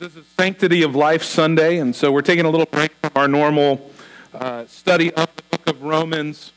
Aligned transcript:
This 0.00 0.16
is 0.16 0.24
Sanctity 0.28 0.82
of 0.82 0.96
Life 0.96 1.22
Sunday, 1.22 1.76
and 1.76 1.94
so 1.94 2.10
we're 2.10 2.22
taking 2.22 2.46
a 2.46 2.48
little 2.48 2.64
break 2.64 2.90
from 3.02 3.10
our 3.16 3.28
normal 3.28 3.90
uh, 4.32 4.64
study 4.64 5.12
of 5.12 5.28
the 5.36 5.42
book 5.50 5.68
of 5.68 5.82
Romans 5.82 6.54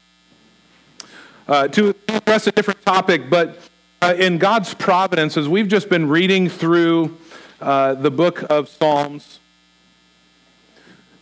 uh, 1.49 1.67
to 1.67 1.93
address 2.07 2.47
a 2.47 2.53
different 2.53 2.81
topic. 2.85 3.29
But 3.29 3.59
uh, 4.01 4.15
in 4.17 4.37
God's 4.37 4.73
providence, 4.73 5.35
as 5.35 5.49
we've 5.49 5.67
just 5.67 5.89
been 5.89 6.07
reading 6.07 6.47
through 6.47 7.17
uh, 7.59 7.95
the 7.95 8.09
book 8.09 8.49
of 8.49 8.69
Psalms, 8.69 9.41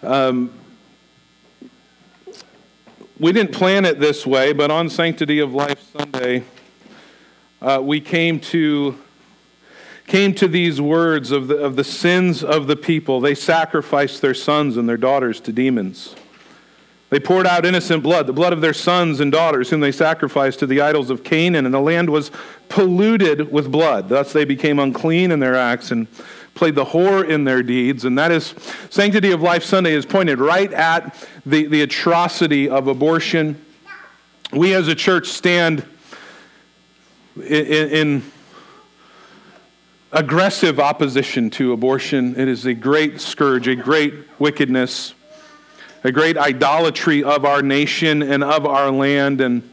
um, 0.04 0.54
we 3.20 3.32
didn't 3.32 3.52
plan 3.52 3.84
it 3.84 4.00
this 4.00 4.28
way, 4.28 4.54
but 4.54 4.70
on 4.70 4.92
Sanctity 4.92 5.40
of 5.40 5.56
Life 5.56 5.82
Sunday, 5.98 6.44
uh, 7.64 7.80
we 7.82 8.00
came 8.00 8.40
to 8.42 8.96
came 10.12 10.34
to 10.34 10.46
these 10.46 10.82
words 10.82 11.32
of 11.32 11.48
the, 11.48 11.56
of 11.56 11.78
the 11.78 11.86
sins 11.86 12.44
of 12.44 12.68
the 12.68 12.76
people. 12.76 13.22
They 13.22 13.34
sacrificed 13.34 14.22
their 14.22 14.34
sons 14.34 14.76
and 14.76 14.90
their 14.90 14.98
daughters 14.98 15.40
to 15.40 15.54
demons. 15.54 16.18
They 17.10 17.20
poured 17.22 17.48
out 17.48 17.66
innocent 17.66 18.04
blood, 18.04 18.28
the 18.28 18.34
blood 18.34 18.52
of 18.52 18.60
their 18.60 18.74
sons 18.74 19.22
and 19.22 19.32
daughters, 19.32 19.70
whom 19.70 19.80
they 19.80 19.94
sacrificed 19.94 20.60
to 20.60 20.68
the 20.68 20.82
idols 20.82 21.12
of 21.12 21.24
Canaan, 21.24 21.64
and 21.64 21.74
the 21.74 21.80
land 21.80 22.10
was 22.10 22.30
polluted 22.68 23.54
with 23.54 23.72
blood. 23.72 24.10
Thus 24.10 24.34
they 24.34 24.44
became 24.44 24.80
unclean 24.80 25.32
in 25.32 25.40
their 25.40 25.56
acts 25.56 25.92
and 25.92 26.10
played 26.56 26.76
the 26.76 26.84
whore 26.84 27.26
in 27.26 27.46
their 27.46 27.64
deeds. 27.64 28.04
And 28.04 28.18
that 28.18 28.34
is, 28.34 28.54
Sanctity 28.90 29.32
of 29.32 29.42
Life 29.42 29.64
Sunday 29.64 29.94
is 29.94 30.06
pointed 30.06 30.40
right 30.40 30.74
at 30.74 31.16
the, 31.46 31.68
the 31.68 31.84
atrocity 31.84 32.68
of 32.68 32.90
abortion. 32.90 33.66
We 34.52 34.74
as 34.74 34.90
a 34.90 34.96
church 34.96 35.30
stand 35.30 35.86
in, 37.38 37.44
in 37.46 38.32
aggressive 40.12 40.80
opposition 40.80 41.50
to 41.52 41.72
abortion. 41.74 42.40
It 42.40 42.48
is 42.48 42.66
a 42.66 42.74
great 42.74 43.22
scourge, 43.22 43.68
a 43.68 43.76
great 43.76 44.14
wickedness, 44.40 45.14
a 46.04 46.12
great 46.12 46.38
idolatry 46.38 47.24
of 47.24 47.46
our 47.46 47.62
nation 47.62 48.22
and 48.22 48.44
of 48.44 48.66
our 48.66 48.92
land. 48.92 49.40
And 49.40 49.70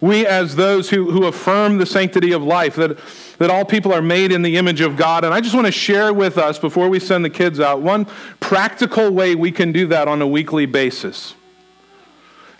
we, 0.00 0.26
as 0.26 0.54
those 0.54 0.90
who, 0.90 1.10
who 1.10 1.24
affirm 1.24 1.78
the 1.78 1.86
sanctity 1.86 2.32
of 2.32 2.42
life, 2.42 2.76
that, 2.76 2.98
that 3.38 3.50
all 3.50 3.64
people 3.64 3.92
are 3.92 4.02
made 4.02 4.30
in 4.30 4.42
the 4.42 4.56
image 4.56 4.80
of 4.80 4.96
God. 4.96 5.24
And 5.24 5.34
I 5.34 5.40
just 5.40 5.54
want 5.54 5.66
to 5.66 5.72
share 5.72 6.12
with 6.12 6.38
us, 6.38 6.58
before 6.58 6.88
we 6.88 7.00
send 7.00 7.24
the 7.24 7.30
kids 7.30 7.58
out, 7.58 7.80
one 7.80 8.06
practical 8.38 9.10
way 9.10 9.34
we 9.34 9.50
can 9.50 9.72
do 9.72 9.86
that 9.88 10.06
on 10.06 10.22
a 10.22 10.26
weekly 10.26 10.66
basis. 10.66 11.34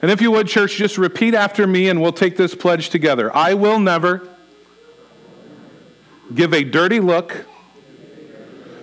And 0.03 0.11
if 0.11 0.21
you 0.21 0.31
would, 0.33 0.49
church, 0.49 0.77
just 0.77 0.99
repeat 0.99 1.35
after 1.35 1.67
me 1.67 1.89
and 1.89 2.03
we'll 2.03 2.13
take 2.13 2.37
this 2.37 2.55
pledge 2.55 2.91
together. 2.91 3.35
I 3.35 3.55
will 3.55 3.79
never 3.79 4.29
give 6.33 6.55
a 6.55 6.65
dirty 6.65 7.01
look 7.01 7.47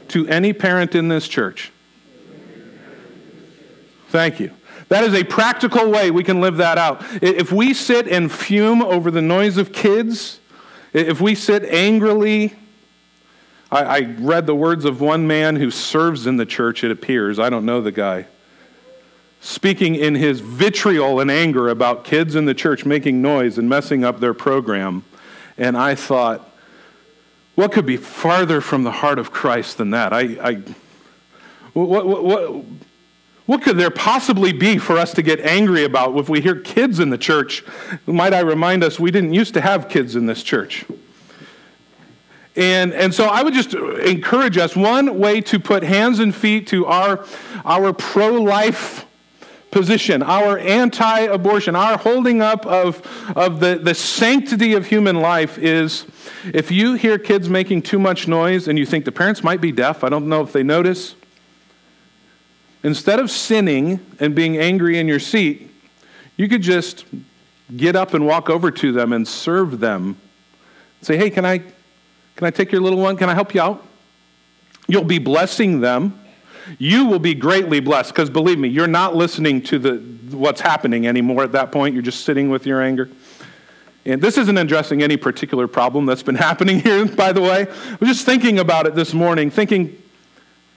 to 0.10 0.28
any 0.28 0.54
parent 0.54 0.96
in 0.96 1.08
this 1.08 1.28
church. 1.28 1.72
Thank 4.10 4.40
you. 4.40 4.52
That 4.90 5.06
is 5.06 5.14
a 5.14 5.24
practical 5.24 5.90
way 5.90 6.12
we 6.12 6.24
can 6.24 6.42
live 6.42 6.58
that 6.58 6.78
out. 6.78 7.02
If 7.24 7.54
we 7.54 7.74
sit 7.74 8.10
and 8.10 8.30
fume 8.30 8.82
over 8.82 9.10
the 9.10 9.22
noise 9.22 9.56
of 9.56 9.72
kids, 9.72 10.42
if 10.92 11.22
we 11.22 11.34
sit 11.34 11.64
angrily, 11.64 12.54
I, 13.72 13.84
I, 13.84 14.00
read 14.20 14.48
the 14.48 14.56
words 14.56 14.84
of 14.84 15.00
one 15.00 15.28
man 15.28 15.56
who 15.56 15.72
serves 15.72 16.28
in 16.28 16.36
the 16.36 16.46
church, 16.46 16.84
it 16.84 16.92
appears. 16.92 17.40
I 17.40 17.50
don't 17.50 17.66
know 17.66 17.80
the 17.80 17.94
guy. 17.94 18.26
Speaking 19.40 19.96
in 19.96 20.14
his 20.14 20.42
vitriol 20.42 21.22
and 21.22 21.32
anger 21.32 21.70
about 21.70 22.04
kids 22.04 22.36
in 22.36 22.44
the 22.44 22.54
church 22.54 22.86
making 22.86 23.22
noise 23.22 23.58
and 23.58 23.70
messing 23.70 24.04
up 24.04 24.20
their 24.20 24.34
program. 24.34 25.06
And 25.58 25.78
I 25.78 25.96
thought, 25.96 26.51
what 27.62 27.72
could 27.72 27.86
be 27.86 27.96
farther 27.96 28.60
from 28.60 28.82
the 28.82 28.92
heart 28.92 29.20
of 29.20 29.32
Christ 29.32 29.78
than 29.78 29.92
that? 29.92 30.12
I, 30.14 30.22
I 30.42 30.64
what, 31.74 32.08
what, 32.08 32.24
what, 32.24 32.66
what 33.46 33.62
could 33.62 33.78
there 33.78 33.92
possibly 33.92 34.52
be 34.52 34.80
for 34.80 34.98
us 34.98 35.14
to 35.14 35.22
get 35.22 35.40
angry 35.42 35.84
about 35.84 36.18
if 36.18 36.28
we 36.28 36.42
hear 36.42 36.56
kids 36.56 37.00
in 37.00 37.12
the 37.12 37.20
church? 37.20 37.64
Might 38.08 38.34
I 38.34 38.40
remind 38.40 38.84
us, 38.84 39.00
we 39.00 39.12
didn't 39.12 39.36
used 39.36 39.54
to 39.54 39.62
have 39.62 39.90
kids 39.90 40.16
in 40.16 40.26
this 40.26 40.42
church. 40.42 40.86
And, 42.56 42.94
and 42.94 43.14
so 43.14 43.26
I 43.26 43.44
would 43.44 43.54
just 43.54 43.76
encourage 43.76 44.58
us 44.58 44.76
one 44.76 45.20
way 45.20 45.40
to 45.42 45.60
put 45.60 45.84
hands 45.84 46.18
and 46.18 46.34
feet 46.34 46.66
to 46.68 46.88
our, 46.88 47.26
our 47.64 47.94
pro 47.94 48.42
life 48.42 49.06
position, 49.70 50.24
our 50.24 50.58
anti 50.58 51.20
abortion, 51.20 51.76
our 51.76 51.98
holding 51.98 52.42
up 52.42 52.66
of, 52.66 53.06
of 53.38 53.60
the, 53.60 53.80
the 53.82 53.94
sanctity 53.94 54.74
of 54.74 54.88
human 54.88 55.18
life 55.18 55.60
is 55.60 56.06
if 56.46 56.72
you 56.72 56.94
hear 56.94 57.18
kids 57.18 57.50
making 57.50 57.84
too 57.84 58.00
much 58.00 58.28
noise 58.28 58.68
and 58.68 58.78
you 58.78 58.86
think 58.86 59.06
the 59.06 59.12
parents 59.12 59.44
might 59.44 59.62
be 59.62 59.72
deaf, 59.72 60.04
I 60.04 60.10
don't 60.10 60.28
know 60.28 60.42
if 60.42 60.52
they 60.52 60.64
notice, 60.64 61.16
instead 62.84 63.20
of 63.20 63.30
sinning 63.30 64.00
and 64.20 64.34
being 64.34 64.58
angry 64.58 65.00
in 65.00 65.08
your 65.08 65.20
seat, 65.20 65.70
you 66.38 66.48
could 66.48 66.62
just 66.62 67.06
get 67.76 67.96
up 67.96 68.14
and 68.14 68.26
walk 68.26 68.50
over 68.50 68.72
to 68.72 68.92
them 68.92 69.14
and 69.14 69.28
serve 69.28 69.80
them. 69.80 70.18
Say, 71.02 71.18
hey, 71.18 71.30
can 71.30 71.46
I, 71.46 71.60
can 71.60 72.48
I 72.48 72.52
take 72.52 72.72
your 72.72 72.82
little 72.82 73.00
one? 73.00 73.18
Can 73.18 73.30
I 73.30 73.34
help 73.34 73.54
you 73.54 73.62
out? 73.62 73.86
You'll 74.88 75.04
be 75.04 75.20
blessing 75.20 75.82
them 75.82 76.22
you 76.78 77.06
will 77.06 77.20
be 77.20 77.34
greatly 77.34 77.80
blessed 77.80 78.14
because 78.14 78.30
believe 78.30 78.60
me, 78.60 78.70
you're 78.70 78.88
not 78.88 79.16
listening 79.16 79.62
to 79.64 79.80
the, 79.80 79.98
what's 80.36 80.62
happening 80.62 81.08
anymore 81.08 81.44
at 81.44 81.52
that 81.54 81.72
point. 81.72 81.94
You're 81.94 82.04
just 82.04 82.24
sitting 82.24 82.50
with 82.50 82.66
your 82.66 82.82
anger. 82.82 83.10
And 84.06 84.22
this 84.22 84.38
isn't 84.38 84.58
addressing 84.58 85.04
any 85.04 85.18
particular 85.18 85.68
problem 85.68 86.06
that's 86.06 86.24
been 86.24 86.36
happening 86.50 86.80
here, 86.80 87.06
by 87.06 87.32
the 87.32 87.42
way. 87.42 87.68
I 87.68 87.98
was 88.00 88.10
just 88.10 88.26
thinking 88.26 88.60
about 88.60 88.88
it 88.88 88.96
this 88.96 89.14
morning, 89.14 89.50
thinking 89.50 90.02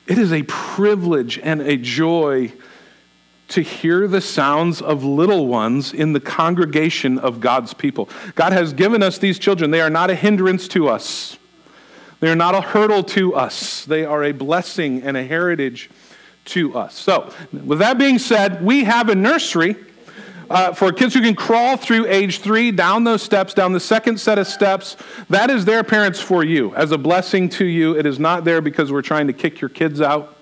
it 0.06 0.18
is 0.18 0.32
a 0.32 0.42
privilege 0.42 1.38
and 1.38 1.62
a 1.62 1.76
joy 1.76 2.52
to 3.48 3.60
hear 3.60 4.08
the 4.08 4.20
sounds 4.20 4.80
of 4.82 5.04
little 5.04 5.46
ones 5.46 5.92
in 5.92 6.12
the 6.12 6.20
congregation 6.20 7.18
of 7.18 7.40
God's 7.40 7.74
people. 7.74 8.08
God 8.34 8.52
has 8.52 8.72
given 8.72 9.02
us 9.02 9.18
these 9.18 9.38
children, 9.38 9.70
they 9.70 9.80
are 9.80 9.90
not 9.90 10.10
a 10.10 10.14
hindrance 10.14 10.66
to 10.68 10.88
us. 10.88 11.38
They 12.20 12.30
are 12.30 12.36
not 12.36 12.54
a 12.54 12.62
hurdle 12.62 13.02
to 13.04 13.34
us, 13.34 13.84
they 13.84 14.04
are 14.04 14.24
a 14.24 14.32
blessing 14.32 15.02
and 15.02 15.16
a 15.16 15.24
heritage 15.24 15.90
to 16.46 16.76
us. 16.76 16.94
So, 16.94 17.32
with 17.52 17.80
that 17.80 17.98
being 17.98 18.18
said, 18.18 18.64
we 18.64 18.84
have 18.84 19.08
a 19.08 19.14
nursery. 19.14 19.76
Uh, 20.50 20.72
for 20.72 20.92
kids 20.92 21.14
who 21.14 21.20
can 21.20 21.34
crawl 21.34 21.76
through 21.76 22.06
age 22.06 22.40
three, 22.40 22.70
down 22.70 23.04
those 23.04 23.22
steps, 23.22 23.54
down 23.54 23.72
the 23.72 23.80
second 23.80 24.18
set 24.18 24.38
of 24.38 24.46
steps, 24.46 24.96
that 25.30 25.50
is 25.50 25.64
their 25.64 25.82
parents 25.82 26.20
for 26.20 26.44
you, 26.44 26.74
as 26.74 26.92
a 26.92 26.98
blessing 26.98 27.48
to 27.48 27.64
you. 27.64 27.96
It 27.96 28.06
is 28.06 28.18
not 28.18 28.44
there 28.44 28.60
because 28.60 28.92
we're 28.92 29.02
trying 29.02 29.26
to 29.26 29.32
kick 29.32 29.60
your 29.60 29.70
kids 29.70 30.00
out. 30.00 30.36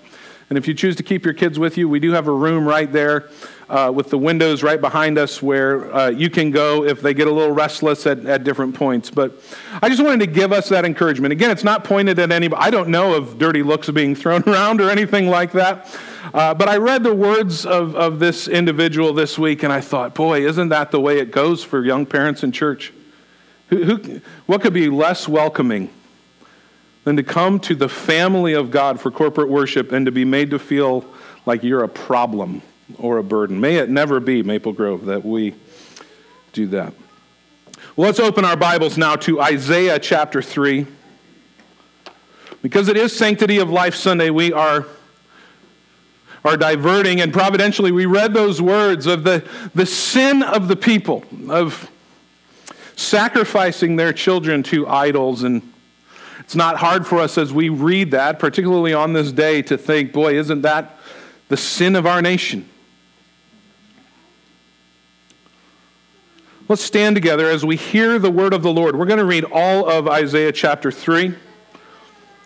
And 0.49 0.57
if 0.57 0.67
you 0.67 0.73
choose 0.73 0.95
to 0.97 1.03
keep 1.03 1.25
your 1.25 1.33
kids 1.33 1.57
with 1.57 1.77
you, 1.77 1.87
we 1.87 1.99
do 1.99 2.11
have 2.11 2.27
a 2.27 2.33
room 2.33 2.67
right 2.67 2.91
there 2.91 3.29
uh, 3.69 3.91
with 3.93 4.09
the 4.09 4.17
windows 4.17 4.61
right 4.61 4.79
behind 4.79 5.17
us 5.17 5.41
where 5.41 5.93
uh, 5.93 6.09
you 6.09 6.29
can 6.29 6.51
go 6.51 6.83
if 6.83 7.01
they 7.01 7.13
get 7.13 7.27
a 7.27 7.31
little 7.31 7.53
restless 7.53 8.05
at, 8.05 8.25
at 8.25 8.43
different 8.43 8.75
points. 8.75 9.09
But 9.09 9.41
I 9.81 9.89
just 9.89 10.03
wanted 10.03 10.19
to 10.19 10.27
give 10.27 10.51
us 10.51 10.69
that 10.69 10.85
encouragement. 10.85 11.31
Again, 11.31 11.49
it's 11.49 11.63
not 11.63 11.83
pointed 11.83 12.19
at 12.19 12.31
anybody. 12.31 12.61
I 12.61 12.69
don't 12.69 12.89
know 12.89 13.15
of 13.15 13.37
dirty 13.37 13.63
looks 13.63 13.89
being 13.89 14.15
thrown 14.15 14.43
around 14.47 14.81
or 14.81 14.89
anything 14.89 15.27
like 15.27 15.53
that. 15.53 15.89
Uh, 16.33 16.53
but 16.53 16.69
I 16.69 16.77
read 16.77 17.03
the 17.03 17.13
words 17.13 17.65
of, 17.65 17.95
of 17.95 18.19
this 18.19 18.47
individual 18.47 19.13
this 19.13 19.37
week 19.37 19.63
and 19.63 19.73
I 19.73 19.81
thought, 19.81 20.15
boy, 20.15 20.47
isn't 20.47 20.69
that 20.69 20.91
the 20.91 20.99
way 20.99 21.19
it 21.19 21.31
goes 21.31 21.63
for 21.63 21.83
young 21.83 22.05
parents 22.05 22.43
in 22.43 22.51
church? 22.51 22.93
Who, 23.69 23.83
who, 23.83 24.21
what 24.45 24.61
could 24.61 24.73
be 24.73 24.89
less 24.89 25.27
welcoming 25.27 25.89
than 27.03 27.15
to 27.17 27.23
come 27.23 27.59
to 27.61 27.75
the 27.75 27.89
family 27.89 28.53
of 28.53 28.71
God 28.71 28.99
for 28.99 29.11
corporate 29.11 29.49
worship 29.49 29.91
and 29.91 30.05
to 30.05 30.11
be 30.11 30.25
made 30.25 30.51
to 30.51 30.59
feel 30.59 31.05
like 31.45 31.63
you're 31.63 31.83
a 31.83 31.89
problem? 31.89 32.61
or 32.97 33.17
a 33.17 33.23
burden. 33.23 33.59
May 33.59 33.77
it 33.77 33.89
never 33.89 34.19
be, 34.19 34.43
Maple 34.43 34.73
Grove, 34.73 35.05
that 35.05 35.23
we 35.23 35.55
do 36.51 36.67
that. 36.67 36.93
Well, 37.95 38.07
let's 38.07 38.19
open 38.19 38.45
our 38.45 38.55
Bibles 38.55 38.97
now 38.97 39.15
to 39.17 39.41
Isaiah 39.41 39.99
chapter 39.99 40.41
3. 40.41 40.87
Because 42.61 42.87
it 42.87 42.95
is 42.95 43.15
Sanctity 43.15 43.59
of 43.59 43.69
Life 43.69 43.93
Sunday, 43.93 44.29
we 44.29 44.53
are, 44.53 44.85
are 46.45 46.55
diverting, 46.55 47.19
and 47.19 47.33
providentially 47.33 47.91
we 47.91 48.05
read 48.05 48.33
those 48.33 48.61
words 48.61 49.05
of 49.05 49.23
the, 49.23 49.45
the 49.75 49.85
sin 49.85 50.41
of 50.41 50.67
the 50.69 50.75
people, 50.75 51.25
of 51.49 51.89
sacrificing 52.95 53.97
their 53.97 54.13
children 54.13 54.63
to 54.63 54.87
idols. 54.87 55.43
And 55.43 55.72
it's 56.43 56.55
not 56.55 56.75
hard 56.75 57.07
for 57.07 57.19
us 57.19 57.37
as 57.37 57.53
we 57.53 57.69
read 57.69 58.11
that, 58.11 58.37
particularly 58.37 58.93
on 58.93 59.13
this 59.13 59.31
day, 59.31 59.61
to 59.61 59.77
think, 59.77 60.11
boy, 60.11 60.37
isn't 60.37 60.63
that 60.63 60.97
the 61.47 61.55
sin 61.55 61.95
of 61.95 62.05
our 62.05 62.21
nation? 62.21 62.69
Let's 66.67 66.83
stand 66.83 67.15
together 67.15 67.49
as 67.49 67.65
we 67.65 67.77
hear 67.77 68.19
the 68.19 68.29
word 68.29 68.53
of 68.53 68.61
the 68.61 68.73
Lord. 68.73 68.97
We're 68.97 69.05
going 69.05 69.19
to 69.19 69.25
read 69.25 69.45
all 69.45 69.89
of 69.89 70.07
Isaiah 70.07 70.51
chapter 70.51 70.91
3. 70.91 71.33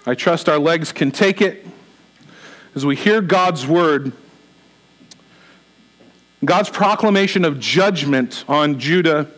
I 0.06 0.14
trust 0.14 0.48
our 0.48 0.60
legs 0.60 0.92
can 0.92 1.12
take 1.12 1.42
it. 1.42 1.66
As 2.76 2.86
we 2.86 2.96
hear 2.96 3.20
God's 3.22 3.66
word, 3.66 4.12
God's 6.46 6.70
proclamation 6.70 7.44
of 7.46 7.60
judgment 7.60 8.46
on 8.48 8.80
Judah 8.80 9.32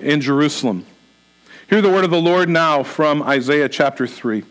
and 0.00 0.20
Jerusalem. 0.20 0.86
Hear 1.70 1.80
the 1.80 1.88
word 1.88 2.04
of 2.04 2.10
the 2.10 2.20
Lord 2.20 2.50
now 2.50 2.82
from 2.82 3.22
Isaiah 3.22 3.70
chapter 3.70 4.06
3. 4.06 4.44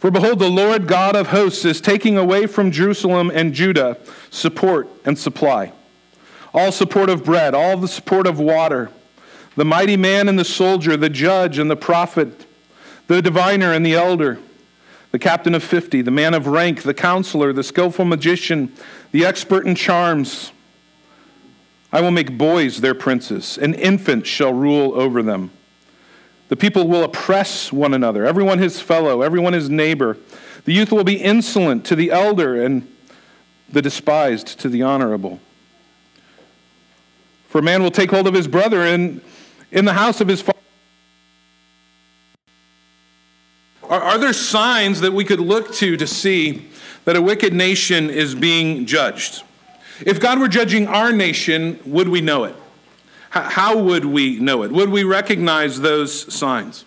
For 0.00 0.10
behold, 0.10 0.40
the 0.40 0.50
Lord 0.50 0.88
God 0.88 1.14
of 1.14 1.28
hosts 1.28 1.64
is 1.64 1.80
taking 1.80 2.18
away 2.18 2.48
from 2.48 2.72
Jerusalem 2.72 3.30
and 3.32 3.54
Judah 3.54 3.96
support 4.30 4.88
and 5.04 5.16
supply, 5.16 5.72
all 6.52 6.72
support 6.72 7.08
of 7.08 7.24
bread, 7.24 7.54
all 7.54 7.76
the 7.76 7.86
support 7.86 8.26
of 8.26 8.40
water, 8.40 8.90
the 9.54 9.64
mighty 9.64 9.96
man 9.96 10.28
and 10.28 10.36
the 10.36 10.44
soldier, 10.44 10.96
the 10.96 11.08
judge 11.08 11.58
and 11.58 11.70
the 11.70 11.76
prophet, 11.76 12.44
the 13.06 13.22
diviner 13.22 13.72
and 13.72 13.86
the 13.86 13.94
elder, 13.94 14.40
the 15.12 15.18
captain 15.18 15.54
of 15.54 15.62
fifty, 15.62 16.02
the 16.02 16.10
man 16.10 16.34
of 16.34 16.48
rank, 16.48 16.82
the 16.82 16.92
counselor, 16.92 17.52
the 17.52 17.62
skillful 17.62 18.04
magician, 18.04 18.72
the 19.12 19.24
expert 19.24 19.64
in 19.64 19.76
charms. 19.76 20.50
I 21.96 22.02
will 22.02 22.10
make 22.10 22.36
boys 22.36 22.82
their 22.82 22.94
princes, 22.94 23.56
and 23.56 23.74
infants 23.74 24.28
shall 24.28 24.52
rule 24.52 24.92
over 25.00 25.22
them. 25.22 25.50
The 26.48 26.56
people 26.56 26.88
will 26.88 27.02
oppress 27.02 27.72
one 27.72 27.94
another, 27.94 28.26
everyone 28.26 28.58
his 28.58 28.82
fellow, 28.82 29.22
everyone 29.22 29.54
his 29.54 29.70
neighbor. 29.70 30.18
The 30.66 30.74
youth 30.74 30.92
will 30.92 31.04
be 31.04 31.14
insolent 31.14 31.86
to 31.86 31.96
the 31.96 32.10
elder, 32.10 32.62
and 32.62 32.94
the 33.70 33.80
despised 33.80 34.60
to 34.60 34.68
the 34.68 34.82
honorable. 34.82 35.40
For 37.48 37.62
man 37.62 37.82
will 37.82 37.90
take 37.90 38.10
hold 38.10 38.26
of 38.26 38.34
his 38.34 38.46
brother 38.46 38.82
in, 38.82 39.22
in 39.72 39.86
the 39.86 39.94
house 39.94 40.20
of 40.20 40.28
his 40.28 40.42
father. 40.42 40.58
Are, 43.84 44.02
are 44.02 44.18
there 44.18 44.34
signs 44.34 45.00
that 45.00 45.14
we 45.14 45.24
could 45.24 45.40
look 45.40 45.72
to 45.76 45.96
to 45.96 46.06
see 46.06 46.68
that 47.06 47.16
a 47.16 47.22
wicked 47.22 47.54
nation 47.54 48.10
is 48.10 48.34
being 48.34 48.84
judged? 48.84 49.44
If 50.04 50.20
God 50.20 50.38
were 50.38 50.48
judging 50.48 50.86
our 50.88 51.12
nation, 51.12 51.80
would 51.86 52.08
we 52.08 52.20
know 52.20 52.44
it? 52.44 52.54
How 53.30 53.78
would 53.78 54.04
we 54.04 54.38
know 54.38 54.62
it? 54.62 54.72
Would 54.72 54.90
we 54.90 55.04
recognize 55.04 55.80
those 55.80 56.32
signs? 56.32 56.84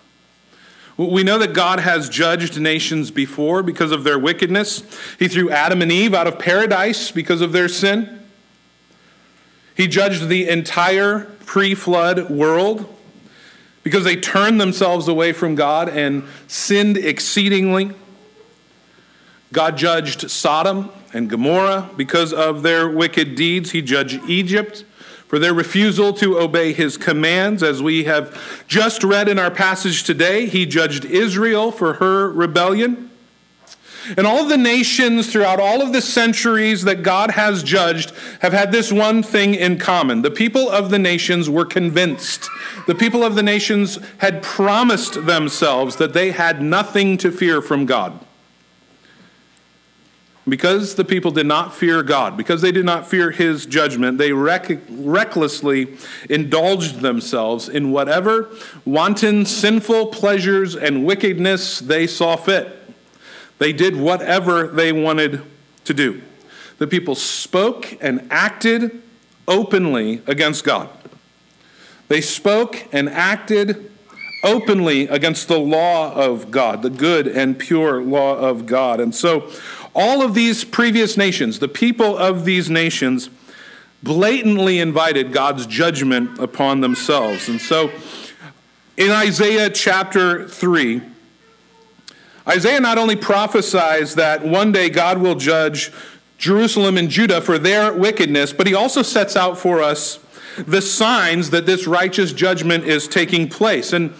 We 0.97 1.23
know 1.23 1.37
that 1.37 1.53
God 1.53 1.79
has 1.79 2.09
judged 2.09 2.59
nations 2.59 3.09
before 3.09 3.63
because 3.63 3.91
of 3.91 4.03
their 4.03 4.19
wickedness. 4.19 4.83
He 5.17 5.27
threw 5.27 5.49
Adam 5.49 5.81
and 5.81 5.91
Eve 5.91 6.13
out 6.13 6.27
of 6.27 6.39
paradise 6.39 7.11
because 7.11 7.41
of 7.41 7.53
their 7.53 7.69
sin. 7.69 8.19
He 9.75 9.87
judged 9.87 10.27
the 10.27 10.49
entire 10.49 11.21
pre 11.45 11.73
flood 11.73 12.29
world 12.29 12.93
because 13.83 14.03
they 14.03 14.17
turned 14.17 14.59
themselves 14.59 15.07
away 15.07 15.31
from 15.31 15.55
God 15.55 15.87
and 15.87 16.23
sinned 16.47 16.97
exceedingly. 16.97 17.91
God 19.53 19.77
judged 19.77 20.29
Sodom 20.29 20.91
and 21.13 21.29
Gomorrah 21.29 21.89
because 21.95 22.33
of 22.33 22.61
their 22.63 22.89
wicked 22.89 23.35
deeds. 23.35 23.71
He 23.71 23.81
judged 23.81 24.21
Egypt 24.27 24.83
for 25.27 25.37
their 25.37 25.53
refusal 25.53 26.11
to 26.13 26.39
obey 26.39 26.73
his 26.73 26.97
commands. 26.97 27.61
As 27.61 27.83
we 27.83 28.05
have 28.05 28.65
just 28.67 29.03
read 29.03 29.29
in 29.29 29.37
our 29.37 29.51
passage 29.51 30.03
today, 30.03 30.47
he 30.47 30.65
judged 30.65 31.05
Israel 31.05 31.71
for 31.71 31.93
her 31.93 32.31
rebellion. 32.31 33.11
And 34.17 34.25
all 34.25 34.45
the 34.45 34.57
nations 34.57 35.31
throughout 35.31 35.59
all 35.59 35.83
of 35.83 35.93
the 35.93 36.01
centuries 36.01 36.83
that 36.83 37.03
God 37.03 37.31
has 37.31 37.61
judged 37.61 38.11
have 38.41 38.53
had 38.53 38.71
this 38.71 38.91
one 38.91 39.21
thing 39.21 39.53
in 39.53 39.77
common. 39.77 40.23
The 40.23 40.31
people 40.31 40.67
of 40.67 40.89
the 40.89 40.97
nations 40.97 41.47
were 41.47 41.65
convinced. 41.65 42.49
The 42.87 42.95
people 42.95 43.23
of 43.23 43.35
the 43.35 43.43
nations 43.43 43.99
had 44.17 44.41
promised 44.41 45.27
themselves 45.27 45.97
that 45.97 46.13
they 46.13 46.31
had 46.31 46.59
nothing 46.59 47.17
to 47.17 47.31
fear 47.31 47.61
from 47.61 47.85
God. 47.85 48.25
Because 50.49 50.95
the 50.95 51.05
people 51.05 51.31
did 51.31 51.45
not 51.45 51.73
fear 51.73 52.01
God, 52.01 52.35
because 52.35 52.61
they 52.61 52.71
did 52.71 52.85
not 52.85 53.07
fear 53.07 53.29
his 53.29 53.65
judgment, 53.65 54.17
they 54.17 54.31
rec- 54.31 54.81
recklessly 54.89 55.97
indulged 56.29 57.01
themselves 57.01 57.69
in 57.69 57.91
whatever 57.91 58.49
wanton, 58.85 59.45
sinful 59.45 60.07
pleasures 60.07 60.75
and 60.75 61.05
wickedness 61.05 61.79
they 61.79 62.07
saw 62.07 62.35
fit. 62.35 62.75
They 63.59 63.73
did 63.73 63.95
whatever 63.95 64.67
they 64.67 64.91
wanted 64.91 65.41
to 65.85 65.93
do. 65.93 66.21
The 66.77 66.87
people 66.87 67.15
spoke 67.15 67.97
and 68.01 68.25
acted 68.31 69.01
openly 69.47 70.21
against 70.25 70.63
God. 70.63 70.89
They 72.07 72.21
spoke 72.21 72.87
and 72.91 73.09
acted 73.09 73.91
openly 74.43 75.07
against 75.07 75.47
the 75.47 75.59
law 75.59 76.13
of 76.13 76.51
God, 76.51 76.81
the 76.81 76.89
good 76.89 77.27
and 77.27 77.59
pure 77.59 78.01
law 78.01 78.35
of 78.35 78.65
God. 78.65 78.99
And 78.99 79.13
so, 79.13 79.51
all 79.93 80.21
of 80.21 80.33
these 80.33 80.63
previous 80.63 81.17
nations, 81.17 81.59
the 81.59 81.67
people 81.67 82.17
of 82.17 82.45
these 82.45 82.69
nations, 82.69 83.29
blatantly 84.03 84.79
invited 84.79 85.33
God's 85.33 85.65
judgment 85.65 86.39
upon 86.39 86.81
themselves. 86.81 87.49
And 87.49 87.59
so 87.59 87.91
in 88.97 89.11
Isaiah 89.11 89.69
chapter 89.69 90.47
3, 90.47 91.01
Isaiah 92.47 92.79
not 92.79 92.97
only 92.97 93.15
prophesies 93.15 94.15
that 94.15 94.43
one 94.43 94.71
day 94.71 94.89
God 94.89 95.19
will 95.19 95.35
judge 95.35 95.91
Jerusalem 96.37 96.97
and 96.97 97.09
Judah 97.09 97.41
for 97.41 97.59
their 97.59 97.93
wickedness, 97.93 98.53
but 98.53 98.65
he 98.65 98.73
also 98.73 99.01
sets 99.01 99.35
out 99.35 99.57
for 99.57 99.81
us 99.81 100.19
the 100.57 100.81
signs 100.81 101.49
that 101.51 101.65
this 101.65 101.85
righteous 101.85 102.33
judgment 102.33 102.85
is 102.85 103.07
taking 103.07 103.49
place. 103.49 103.93
And 103.93 104.13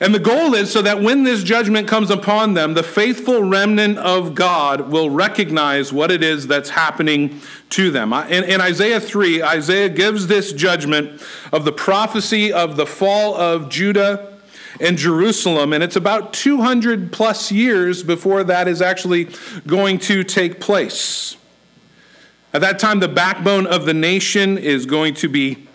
and 0.00 0.14
the 0.14 0.20
goal 0.20 0.54
is 0.54 0.72
so 0.72 0.80
that 0.82 1.02
when 1.02 1.24
this 1.24 1.42
judgment 1.42 1.88
comes 1.88 2.10
upon 2.10 2.54
them, 2.54 2.74
the 2.74 2.84
faithful 2.84 3.42
remnant 3.42 3.98
of 3.98 4.34
God 4.34 4.90
will 4.90 5.10
recognize 5.10 5.92
what 5.92 6.12
it 6.12 6.22
is 6.22 6.46
that's 6.46 6.70
happening 6.70 7.40
to 7.70 7.90
them. 7.90 8.12
In, 8.12 8.44
in, 8.44 8.60
Isaiah 8.60 9.00
3, 9.00 9.42
Isaiah 9.42 9.88
gives 9.88 10.28
this 10.28 10.52
judgment 10.52 11.20
of 11.52 11.64
the 11.64 11.72
prophecy 11.72 12.52
of 12.52 12.76
the 12.76 12.86
fall 12.86 13.34
of 13.36 13.68
Judah 13.70 14.38
and 14.80 14.96
Jerusalem, 14.96 15.72
and 15.72 15.82
it's 15.82 15.96
about 15.96 16.32
200 16.32 17.12
plus 17.12 17.50
years 17.50 18.04
before 18.04 18.44
that 18.44 18.68
is 18.68 18.80
actually 18.80 19.28
going 19.66 19.98
to 20.00 20.22
take 20.22 20.60
place. 20.60 21.36
At 22.52 22.60
that 22.60 22.78
time, 22.78 23.00
the 23.00 23.08
backbone 23.08 23.66
of 23.66 23.84
the 23.84 23.94
nation 23.94 24.58
is 24.58 24.86
going 24.86 25.14
to 25.14 25.28
be 25.28 25.66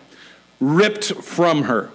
ripped 0.62 1.14
from 1.16 1.64
her 1.64 1.92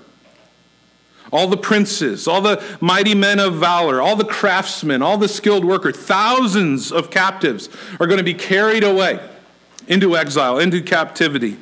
all 1.33 1.47
the 1.47 1.57
princes, 1.57 2.27
all 2.27 2.41
the 2.41 2.63
mighty 2.81 3.15
men 3.15 3.39
of 3.39 3.57
valor, 3.57 4.01
all 4.01 4.17
the 4.17 4.25
craftsmen, 4.25 5.03
all 5.03 5.19
the 5.19 5.29
skilled 5.29 5.65
workers, 5.65 5.97
thousands 5.97 6.91
of 6.91 7.11
captives 7.11 7.69
are 8.01 8.07
going 8.07 8.19
to 8.19 8.25
be 8.25 8.35
carried 8.35 8.85
away 8.85 9.21
into 9.87 10.17
exile, 10.17 10.59
into 10.59 10.83
captivity. 10.83 11.57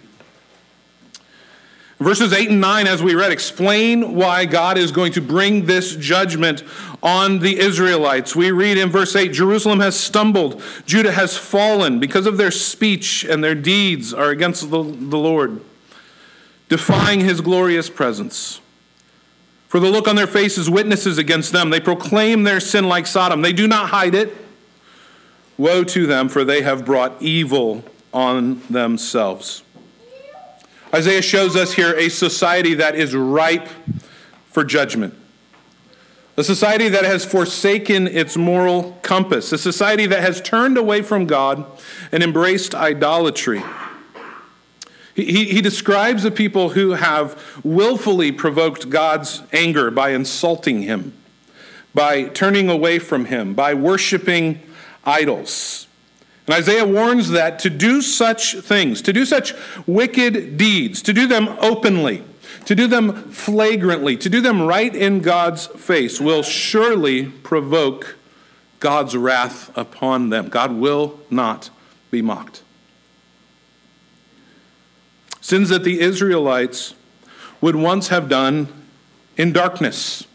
Verses 1.99 2.35
8 2.35 2.51
and 2.51 2.61
9, 2.61 2.87
as 2.87 3.03
we 3.03 3.15
read, 3.15 3.33
explain 3.33 4.15
why 4.15 4.45
God 4.45 4.77
is 4.77 4.93
going 4.93 5.13
to 5.13 5.23
bring 5.23 5.65
this 5.65 5.97
judgment 5.97 6.63
on 7.03 7.39
the 7.39 7.59
Israelites. 7.59 8.37
We 8.37 8.51
read 8.51 8.77
in 8.77 8.91
verse 8.91 9.17
8 9.17 9.33
Jerusalem 9.33 9.81
has 9.81 9.99
stumbled, 9.99 10.63
Judah 10.85 11.13
has 11.13 11.39
fallen 11.39 11.99
because 11.99 12.27
of 12.27 12.37
their 12.37 12.51
speech 12.51 13.25
and 13.25 13.43
their 13.43 13.55
deeds 13.55 14.13
are 14.13 14.29
against 14.29 14.70
the, 14.70 14.82
the 14.82 15.17
Lord, 15.17 15.63
defying 16.69 17.20
his 17.20 17.41
glorious 17.41 17.89
presence. 17.89 18.61
For 19.69 19.81
the 19.81 19.91
look 19.91 20.06
on 20.06 20.17
their 20.17 20.27
faces 20.27 20.70
witnesses 20.70 21.19
against 21.19 21.53
them. 21.53 21.70
They 21.70 21.81
proclaim 21.81 22.44
their 22.44 22.61
sin 22.61 22.89
like 22.89 23.06
Sodom. 23.06 23.43
They 23.43 23.53
do 23.53 23.67
not 23.67 23.91
hide 23.91 24.15
it. 24.15 24.37
Woe 25.58 25.85
to 25.85 26.06
them, 26.06 26.29
for 26.29 26.44
they 26.44 26.63
have 26.63 26.85
brought 26.85 27.20
evil 27.20 27.85
on 28.13 28.63
themselves. 28.70 29.63
Isaiah 30.94 31.23
shows 31.23 31.56
us 31.56 31.75
here 31.75 31.94
a 31.94 32.08
society 32.08 32.75
that 32.75 32.94
is 32.94 33.15
ripe 33.15 33.69
for 34.51 34.65
judgment. 34.65 35.15
A 36.39 36.44
society 36.44 36.89
that 36.91 37.05
has 37.05 37.25
forsaken 37.25 38.06
its 38.06 38.37
moral 38.37 38.99
compass. 39.03 39.53
A 39.53 39.58
society 39.58 40.06
that 40.06 40.20
has 40.20 40.41
turned 40.41 40.77
away 40.77 41.03
from 41.03 41.27
God 41.27 41.65
and 42.13 42.23
embraced 42.23 42.75
idolatry. 42.75 43.63
He, 45.17 45.46
he 45.46 45.63
describes 45.63 46.23
the 46.23 46.31
people 46.31 46.70
who 46.70 46.93
have 46.93 47.43
willfully 47.65 48.32
provoked 48.32 48.91
God's 48.91 49.43
anger 49.51 49.91
by 49.91 50.11
insulting 50.11 50.82
him, 50.82 51.15
by 51.94 52.25
turning 52.25 52.69
away 52.69 52.99
from 52.99 53.25
him, 53.25 53.55
by 53.55 53.73
worshiping 53.73 54.61
idols. 55.05 55.87
And 56.46 56.55
Isaiah 56.55 56.87
warns 56.87 57.31
that 57.31 57.58
to 57.61 57.70
do 57.70 58.03
such 58.03 58.56
things, 58.56 59.01
to 59.03 59.13
do 59.13 59.25
such 59.25 59.55
wicked 59.87 60.58
deeds, 60.58 61.01
to 61.03 61.15
do 61.15 61.27
them 61.27 61.49
openly, 61.61 62.23
to 62.67 62.75
do 62.75 62.87
them 62.87 63.31
flagrantly, 63.31 64.19
to 64.19 64.29
do 64.29 64.43
them 64.43 64.63
right 64.63 64.94
in 64.94 65.20
God's 65.20 65.67
face, 65.67 66.20
will 66.20 66.43
surely 66.43 67.25
provoke 67.25 68.17
God's 68.81 69.17
wrath 69.17 69.75
upon 69.77 70.29
them. 70.29 70.49
God 70.49 70.73
will 70.73 71.19
not 71.31 71.70
be 72.11 72.20
mocked. 72.20 72.63
Sins 75.46 75.69
that 75.69 75.84
the 75.84 76.00
Israelites 76.00 76.96
would 77.60 77.76
once 77.76 78.08
have 78.08 78.29
done 78.29 78.67
in 79.36 79.53
darkness, 79.53 80.26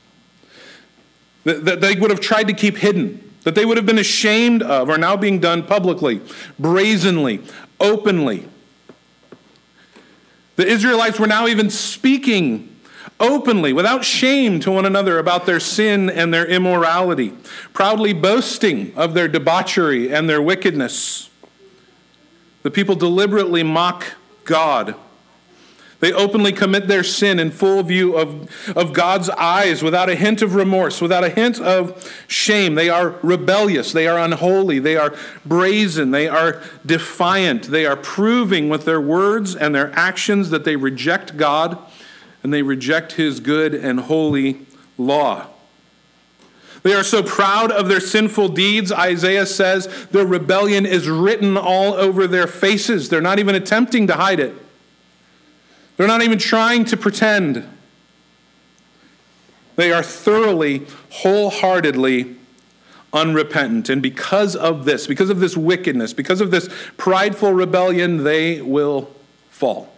that 1.43 1.81
they 1.81 1.95
would 1.95 2.09
have 2.09 2.21
tried 2.21 2.47
to 2.47 2.53
keep 2.53 2.77
hidden, 2.77 3.29
that 3.43 3.53
they 3.53 3.65
would 3.65 3.75
have 3.75 3.85
been 3.85 3.99
ashamed 3.99 4.63
of, 4.63 4.89
are 4.89 4.97
now 4.97 5.17
being 5.17 5.41
done 5.41 5.63
publicly, 5.63 6.21
brazenly, 6.57 7.41
openly. 7.77 8.47
The 10.55 10.65
Israelites 10.65 11.19
were 11.19 11.27
now 11.27 11.45
even 11.45 11.69
speaking 11.69 12.73
openly, 13.19 13.73
without 13.73 14.05
shame 14.05 14.61
to 14.61 14.71
one 14.71 14.85
another 14.85 15.19
about 15.19 15.45
their 15.45 15.59
sin 15.59 16.09
and 16.09 16.33
their 16.33 16.45
immorality, 16.45 17.33
proudly 17.73 18.13
boasting 18.13 18.93
of 18.95 19.13
their 19.13 19.27
debauchery 19.27 20.13
and 20.13 20.29
their 20.29 20.41
wickedness. 20.41 21.29
The 22.63 22.71
people 22.71 22.95
deliberately 22.95 23.61
mock 23.61 24.13
God. 24.51 24.95
They 26.01 26.11
openly 26.11 26.51
commit 26.51 26.87
their 26.87 27.03
sin 27.03 27.39
in 27.39 27.51
full 27.51 27.83
view 27.83 28.17
of, 28.17 28.49
of 28.75 28.91
God's 28.91 29.29
eyes 29.29 29.81
without 29.81 30.09
a 30.09 30.15
hint 30.15 30.41
of 30.41 30.55
remorse, 30.55 30.99
without 30.99 31.23
a 31.23 31.29
hint 31.29 31.61
of 31.61 32.11
shame. 32.27 32.75
They 32.75 32.89
are 32.89 33.15
rebellious. 33.23 33.93
They 33.93 34.07
are 34.07 34.17
unholy. 34.17 34.79
They 34.79 34.97
are 34.97 35.15
brazen. 35.45 36.11
They 36.11 36.27
are 36.27 36.61
defiant. 36.85 37.65
They 37.65 37.85
are 37.85 37.95
proving 37.95 38.67
with 38.67 38.83
their 38.83 38.99
words 38.99 39.55
and 39.55 39.73
their 39.73 39.93
actions 39.97 40.49
that 40.49 40.65
they 40.65 40.75
reject 40.75 41.37
God 41.37 41.77
and 42.43 42.51
they 42.51 42.63
reject 42.63 43.13
his 43.13 43.39
good 43.39 43.73
and 43.73 44.01
holy 44.01 44.65
law. 44.97 45.50
They 46.83 46.93
are 46.93 47.03
so 47.03 47.21
proud 47.21 47.71
of 47.71 47.87
their 47.87 47.99
sinful 47.99 48.49
deeds, 48.49 48.91
Isaiah 48.91 49.45
says 49.45 49.87
their 50.07 50.25
rebellion 50.25 50.85
is 50.85 51.07
written 51.07 51.55
all 51.57 51.93
over 51.93 52.25
their 52.25 52.47
faces. 52.47 53.09
They're 53.09 53.21
not 53.21 53.37
even 53.37 53.53
attempting 53.53 54.07
to 54.07 54.13
hide 54.13 54.39
it, 54.39 54.55
they're 55.97 56.07
not 56.07 56.23
even 56.23 56.39
trying 56.39 56.85
to 56.85 56.97
pretend. 56.97 57.67
They 59.77 59.91
are 59.91 60.03
thoroughly, 60.03 60.85
wholeheartedly 61.09 62.35
unrepentant. 63.13 63.89
And 63.89 64.01
because 64.01 64.55
of 64.55 64.85
this, 64.85 65.07
because 65.07 65.29
of 65.29 65.39
this 65.39 65.55
wickedness, 65.55 66.13
because 66.13 66.41
of 66.41 66.51
this 66.51 66.69
prideful 66.97 67.53
rebellion, 67.53 68.23
they 68.23 68.61
will 68.61 69.09
fall 69.49 69.90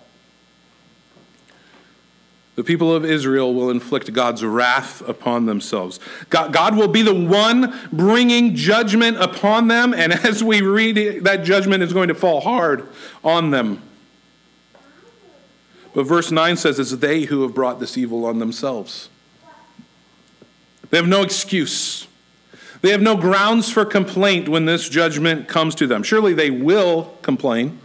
the 2.56 2.64
people 2.64 2.94
of 2.94 3.04
Israel 3.04 3.54
will 3.54 3.72
inflict 3.72 4.14
God's 4.14 4.44
wrath 4.44 5.02
upon 5.08 5.48
themselves. 5.48 6.00
God, 6.30 6.54
God, 6.54 6.78
will 6.78 6.88
be 6.88 7.02
the 7.02 7.14
one 7.14 7.78
bringing 7.92 8.56
judgment 8.56 9.18
upon 9.18 9.68
them, 9.68 9.94
and 9.94 10.14
as 10.26 10.44
we 10.44 10.62
read 10.62 10.98
it, 10.98 11.24
that 11.24 11.44
judgment 11.44 11.82
is 11.84 11.94
going 11.94 12.10
to 12.10 12.16
fall 12.16 12.42
hard 12.42 12.88
on 13.24 13.52
them. 13.52 13.82
But 15.96 16.04
verse 16.04 16.32
9 16.32 16.58
says 16.58 16.80
it's 16.80 16.92
they 16.92 17.24
who 17.24 17.44
have 17.44 17.54
brought 17.54 17.80
this 17.80 17.98
evil 17.98 18.26
on 18.26 18.40
themselves. 18.40 19.10
They 20.90 20.98
have 20.98 21.08
no 21.08 21.24
excuse. 21.24 22.08
They 22.82 22.92
have 22.92 23.02
no 23.02 23.16
grounds 23.16 23.72
for 23.72 23.86
complaint 23.86 24.50
when 24.50 24.66
this 24.66 24.90
judgment 24.90 25.48
comes 25.48 25.74
to 25.76 25.88
them. 25.88 26.04
Surely 26.04 26.34
they 26.34 26.52
will 26.52 27.18
complain. 27.22 27.80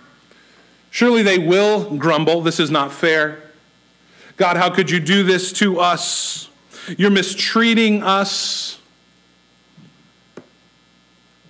Surely 0.90 1.22
they 1.22 1.38
will 1.38 1.96
grumble. 1.96 2.40
This 2.40 2.58
is 2.58 2.70
not 2.70 2.92
fair. 2.92 3.47
God, 4.38 4.56
how 4.56 4.70
could 4.70 4.88
you 4.88 5.00
do 5.00 5.24
this 5.24 5.52
to 5.54 5.80
us? 5.80 6.48
You're 6.96 7.10
mistreating 7.10 8.02
us. 8.04 8.78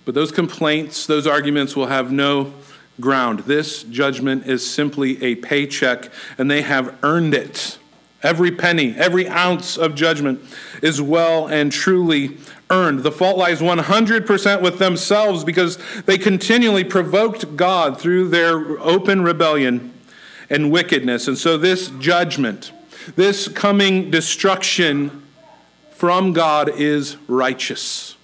But 0.05 0.15
those 0.15 0.31
complaints, 0.31 1.05
those 1.05 1.27
arguments 1.27 1.75
will 1.75 1.85
have 1.85 2.11
no 2.11 2.51
ground. 2.99 3.41
This 3.41 3.83
judgment 3.83 4.47
is 4.47 4.67
simply 4.67 5.21
a 5.23 5.35
paycheck, 5.35 6.09
and 6.39 6.49
they 6.49 6.63
have 6.63 6.97
earned 7.03 7.35
it. 7.35 7.77
Every 8.23 8.51
penny, 8.51 8.95
every 8.97 9.29
ounce 9.29 9.77
of 9.77 9.93
judgment 9.93 10.41
is 10.81 10.99
well 10.99 11.47
and 11.47 11.71
truly 11.71 12.37
earned. 12.71 13.03
The 13.03 13.11
fault 13.11 13.37
lies 13.37 13.61
100% 13.61 14.61
with 14.61 14.79
themselves 14.79 15.43
because 15.43 15.77
they 16.05 16.17
continually 16.17 16.83
provoked 16.83 17.55
God 17.55 18.01
through 18.01 18.29
their 18.29 18.79
open 18.79 19.21
rebellion 19.21 19.93
and 20.49 20.71
wickedness. 20.71 21.27
And 21.27 21.37
so, 21.37 21.55
this 21.55 21.89
judgment, 21.99 22.71
this 23.15 23.47
coming 23.47 24.11
destruction 24.11 25.23
from 25.91 26.33
God 26.33 26.69
is 26.69 27.17
righteous. 27.27 28.15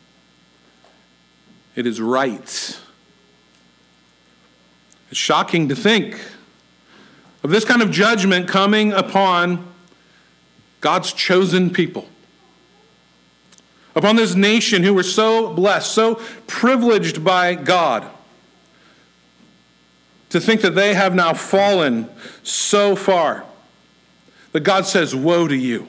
It 1.75 1.86
is 1.86 2.00
right. 2.00 2.42
It's 2.42 2.80
shocking 5.12 5.70
to 5.70 5.75
think 5.75 6.20
of 7.44 7.51
this 7.51 7.65
kind 7.65 7.82
of 7.82 7.92
judgment 7.92 8.48
coming 8.48 8.92
upon 8.92 9.65
God's 10.82 11.13
chosen 11.13 11.70
people. 11.70 12.08
Upon 13.96 14.15
this 14.15 14.36
nation 14.36 14.84
who 14.84 14.94
were 14.94 15.04
so 15.04 15.54
blessed, 15.54 15.92
so 15.92 16.15
privileged 16.48 17.24
by 17.24 17.56
God, 17.56 18.10
to 20.30 20.42
think 20.42 20.62
that 20.62 20.75
they 20.75 20.94
have 20.94 21.15
now 21.15 21.34
fallen 21.34 22.10
so 22.44 22.96
far 22.96 23.46
that 24.55 24.63
God 24.63 24.85
says, 24.85 25.13
Woe 25.13 25.50
to 25.50 25.55
you. 25.55 25.85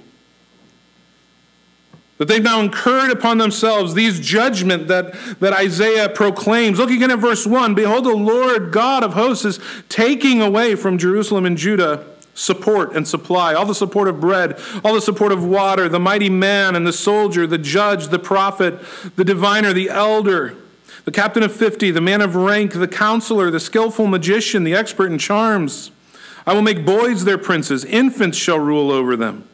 That 2.18 2.26
they've 2.26 2.42
now 2.42 2.58
incurred 2.58 3.12
upon 3.12 3.38
themselves 3.38 3.94
these 3.94 4.18
judgment 4.18 4.88
that, 4.88 5.12
that 5.38 5.52
Isaiah 5.52 6.08
proclaims. 6.08 6.80
Look 6.80 6.90
again 6.90 7.12
at 7.12 7.20
verse 7.20 7.46
1. 7.46 7.76
Behold, 7.76 8.06
the 8.06 8.16
Lord 8.16 8.72
God 8.72 9.04
of 9.04 9.14
hosts 9.14 9.44
is 9.44 9.60
taking 9.88 10.42
away 10.42 10.74
from 10.74 10.98
Jerusalem 10.98 11.46
and 11.46 11.56
Judah 11.56 12.04
support 12.34 12.96
and 12.96 13.06
supply, 13.06 13.54
all 13.54 13.66
the 13.66 13.72
support 13.72 14.08
of 14.08 14.18
bread, 14.20 14.58
all 14.84 14.94
the 14.94 15.00
support 15.00 15.30
of 15.30 15.44
water, 15.44 15.88
the 15.88 16.00
mighty 16.00 16.28
man 16.28 16.74
and 16.74 16.84
the 16.84 16.92
soldier, 16.92 17.46
the 17.46 17.58
judge, 17.58 18.08
the 18.08 18.18
prophet, 18.18 18.80
the 19.14 19.24
diviner, 19.24 19.72
the 19.72 19.90
elder, 19.90 20.56
the 21.04 21.12
captain 21.12 21.44
of 21.44 21.54
fifty, 21.54 21.92
the 21.92 22.00
man 22.00 22.20
of 22.20 22.34
rank, 22.34 22.72
the 22.72 22.88
counselor, 22.88 23.48
the 23.48 23.60
skillful 23.60 24.08
magician, 24.08 24.64
the 24.64 24.74
expert 24.74 25.12
in 25.12 25.18
charms. 25.18 25.92
I 26.46 26.54
will 26.54 26.62
make 26.62 26.84
boys 26.84 27.24
their 27.24 27.38
princes, 27.38 27.84
infants 27.84 28.38
shall 28.38 28.58
rule 28.58 28.90
over 28.92 29.16
them. 29.16 29.48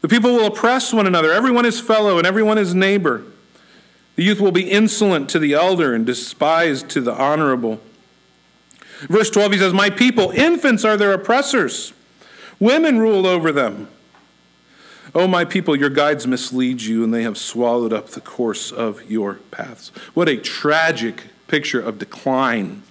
The 0.00 0.08
people 0.08 0.32
will 0.32 0.46
oppress 0.46 0.92
one 0.92 1.06
another, 1.06 1.32
everyone 1.32 1.66
is 1.66 1.80
fellow 1.80 2.18
and 2.18 2.26
everyone 2.26 2.58
is 2.58 2.74
neighbor. 2.74 3.24
The 4.14 4.22
youth 4.22 4.40
will 4.40 4.52
be 4.52 4.70
insolent 4.70 5.28
to 5.30 5.38
the 5.38 5.54
elder 5.54 5.94
and 5.94 6.06
despised 6.06 6.88
to 6.90 7.00
the 7.00 7.12
honorable. 7.12 7.80
Verse 9.08 9.30
12, 9.30 9.52
he 9.52 9.58
says, 9.58 9.72
My 9.72 9.90
people, 9.90 10.30
infants 10.30 10.84
are 10.84 10.96
their 10.96 11.12
oppressors, 11.12 11.92
women 12.58 12.98
rule 12.98 13.26
over 13.26 13.52
them. 13.52 13.88
Oh, 15.14 15.26
my 15.26 15.44
people, 15.44 15.74
your 15.74 15.88
guides 15.88 16.26
mislead 16.26 16.82
you, 16.82 17.02
and 17.02 17.14
they 17.14 17.22
have 17.22 17.38
swallowed 17.38 17.92
up 17.92 18.10
the 18.10 18.20
course 18.20 18.70
of 18.70 19.08
your 19.10 19.34
paths. 19.50 19.88
What 20.14 20.28
a 20.28 20.36
tragic 20.36 21.24
picture 21.46 21.80
of 21.80 21.98
decline 21.98 22.82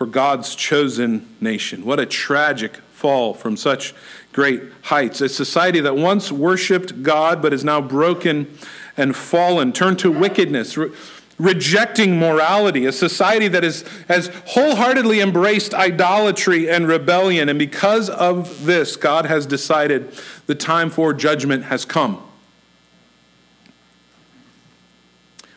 for 0.00 0.06
God's 0.06 0.54
chosen 0.54 1.28
nation. 1.42 1.84
What 1.84 2.00
a 2.00 2.06
tragic 2.06 2.76
fall 2.90 3.34
from 3.34 3.54
such 3.54 3.94
great 4.32 4.62
heights. 4.84 5.20
A 5.20 5.28
society 5.28 5.78
that 5.80 5.94
once 5.94 6.32
worshiped 6.32 7.02
God 7.02 7.42
but 7.42 7.52
is 7.52 7.64
now 7.64 7.82
broken 7.82 8.50
and 8.96 9.14
fallen, 9.14 9.74
turned 9.74 9.98
to 9.98 10.10
wickedness, 10.10 10.78
re- 10.78 10.90
rejecting 11.38 12.18
morality. 12.18 12.86
A 12.86 12.92
society 12.92 13.46
that 13.48 13.62
is, 13.62 13.84
has 14.08 14.28
wholeheartedly 14.46 15.20
embraced 15.20 15.74
idolatry 15.74 16.70
and 16.70 16.88
rebellion. 16.88 17.50
And 17.50 17.58
because 17.58 18.08
of 18.08 18.64
this, 18.64 18.96
God 18.96 19.26
has 19.26 19.44
decided 19.44 20.14
the 20.46 20.54
time 20.54 20.88
for 20.88 21.12
judgment 21.12 21.64
has 21.64 21.84
come. 21.84 22.22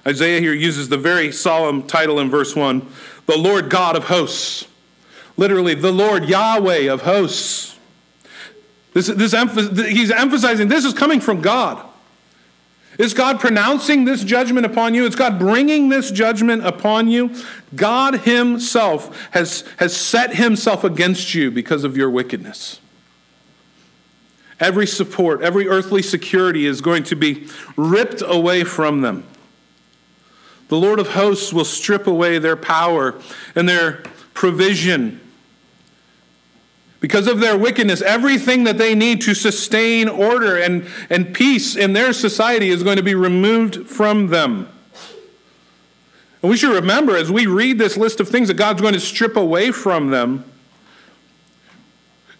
Isaiah 0.05 0.41
here 0.41 0.53
uses 0.53 0.89
the 0.89 0.97
very 0.97 1.31
solemn 1.31 1.83
title 1.83 2.19
in 2.19 2.29
verse 2.29 2.57
1 2.57 2.85
the 3.25 3.37
Lord 3.37 3.69
God 3.69 3.95
of 3.95 4.05
hosts. 4.05 4.67
Literally, 5.37 5.73
the 5.73 5.91
Lord 5.91 6.29
Yahweh 6.29 6.91
of 6.91 7.01
hosts. 7.01 7.77
This, 8.93 9.07
this 9.07 9.33
he's 9.87 10.11
emphasizing 10.11 10.67
this 10.67 10.85
is 10.85 10.93
coming 10.93 11.19
from 11.19 11.41
God. 11.41 11.83
Is 12.99 13.15
God 13.15 13.39
pronouncing 13.39 14.05
this 14.05 14.23
judgment 14.23 14.67
upon 14.67 14.93
you? 14.93 15.05
Is 15.05 15.15
God 15.15 15.39
bringing 15.39 15.89
this 15.89 16.11
judgment 16.11 16.65
upon 16.65 17.07
you? 17.07 17.35
God 17.75 18.19
Himself 18.19 19.29
has, 19.31 19.63
has 19.77 19.97
set 19.97 20.35
Himself 20.35 20.83
against 20.83 21.33
you 21.33 21.49
because 21.49 21.83
of 21.83 21.97
your 21.97 22.11
wickedness. 22.11 22.79
Every 24.59 24.85
support, 24.85 25.41
every 25.41 25.67
earthly 25.67 26.03
security 26.03 26.67
is 26.67 26.81
going 26.81 27.03
to 27.05 27.15
be 27.15 27.47
ripped 27.75 28.21
away 28.23 28.63
from 28.63 29.01
them. 29.01 29.25
The 30.73 30.79
Lord 30.79 30.97
of 30.97 31.09
hosts 31.09 31.53
will 31.53 31.65
strip 31.65 32.07
away 32.07 32.39
their 32.39 32.55
power 32.55 33.13
and 33.53 33.69
their 33.69 34.01
provision. 34.33 35.21
Because 36.99 37.27
of 37.27 37.39
their 37.39 37.55
wickedness, 37.55 38.01
everything 38.01 38.63
that 38.63 38.79
they 38.79 38.95
need 38.95 39.21
to 39.21 39.35
sustain 39.35 40.09
order 40.09 40.57
and, 40.57 40.87
and 41.11 41.31
peace 41.31 41.75
in 41.75 41.93
their 41.93 42.11
society 42.11 42.69
is 42.69 42.81
going 42.81 42.97
to 42.97 43.03
be 43.03 43.13
removed 43.13 43.87
from 43.87 44.29
them. 44.29 44.67
And 46.41 46.49
we 46.49 46.57
should 46.57 46.73
remember 46.73 47.15
as 47.15 47.31
we 47.31 47.45
read 47.45 47.77
this 47.77 47.95
list 47.95 48.19
of 48.19 48.27
things 48.27 48.47
that 48.47 48.55
God's 48.55 48.81
going 48.81 48.95
to 48.95 48.99
strip 48.99 49.37
away 49.37 49.69
from 49.69 50.09
them, 50.09 50.43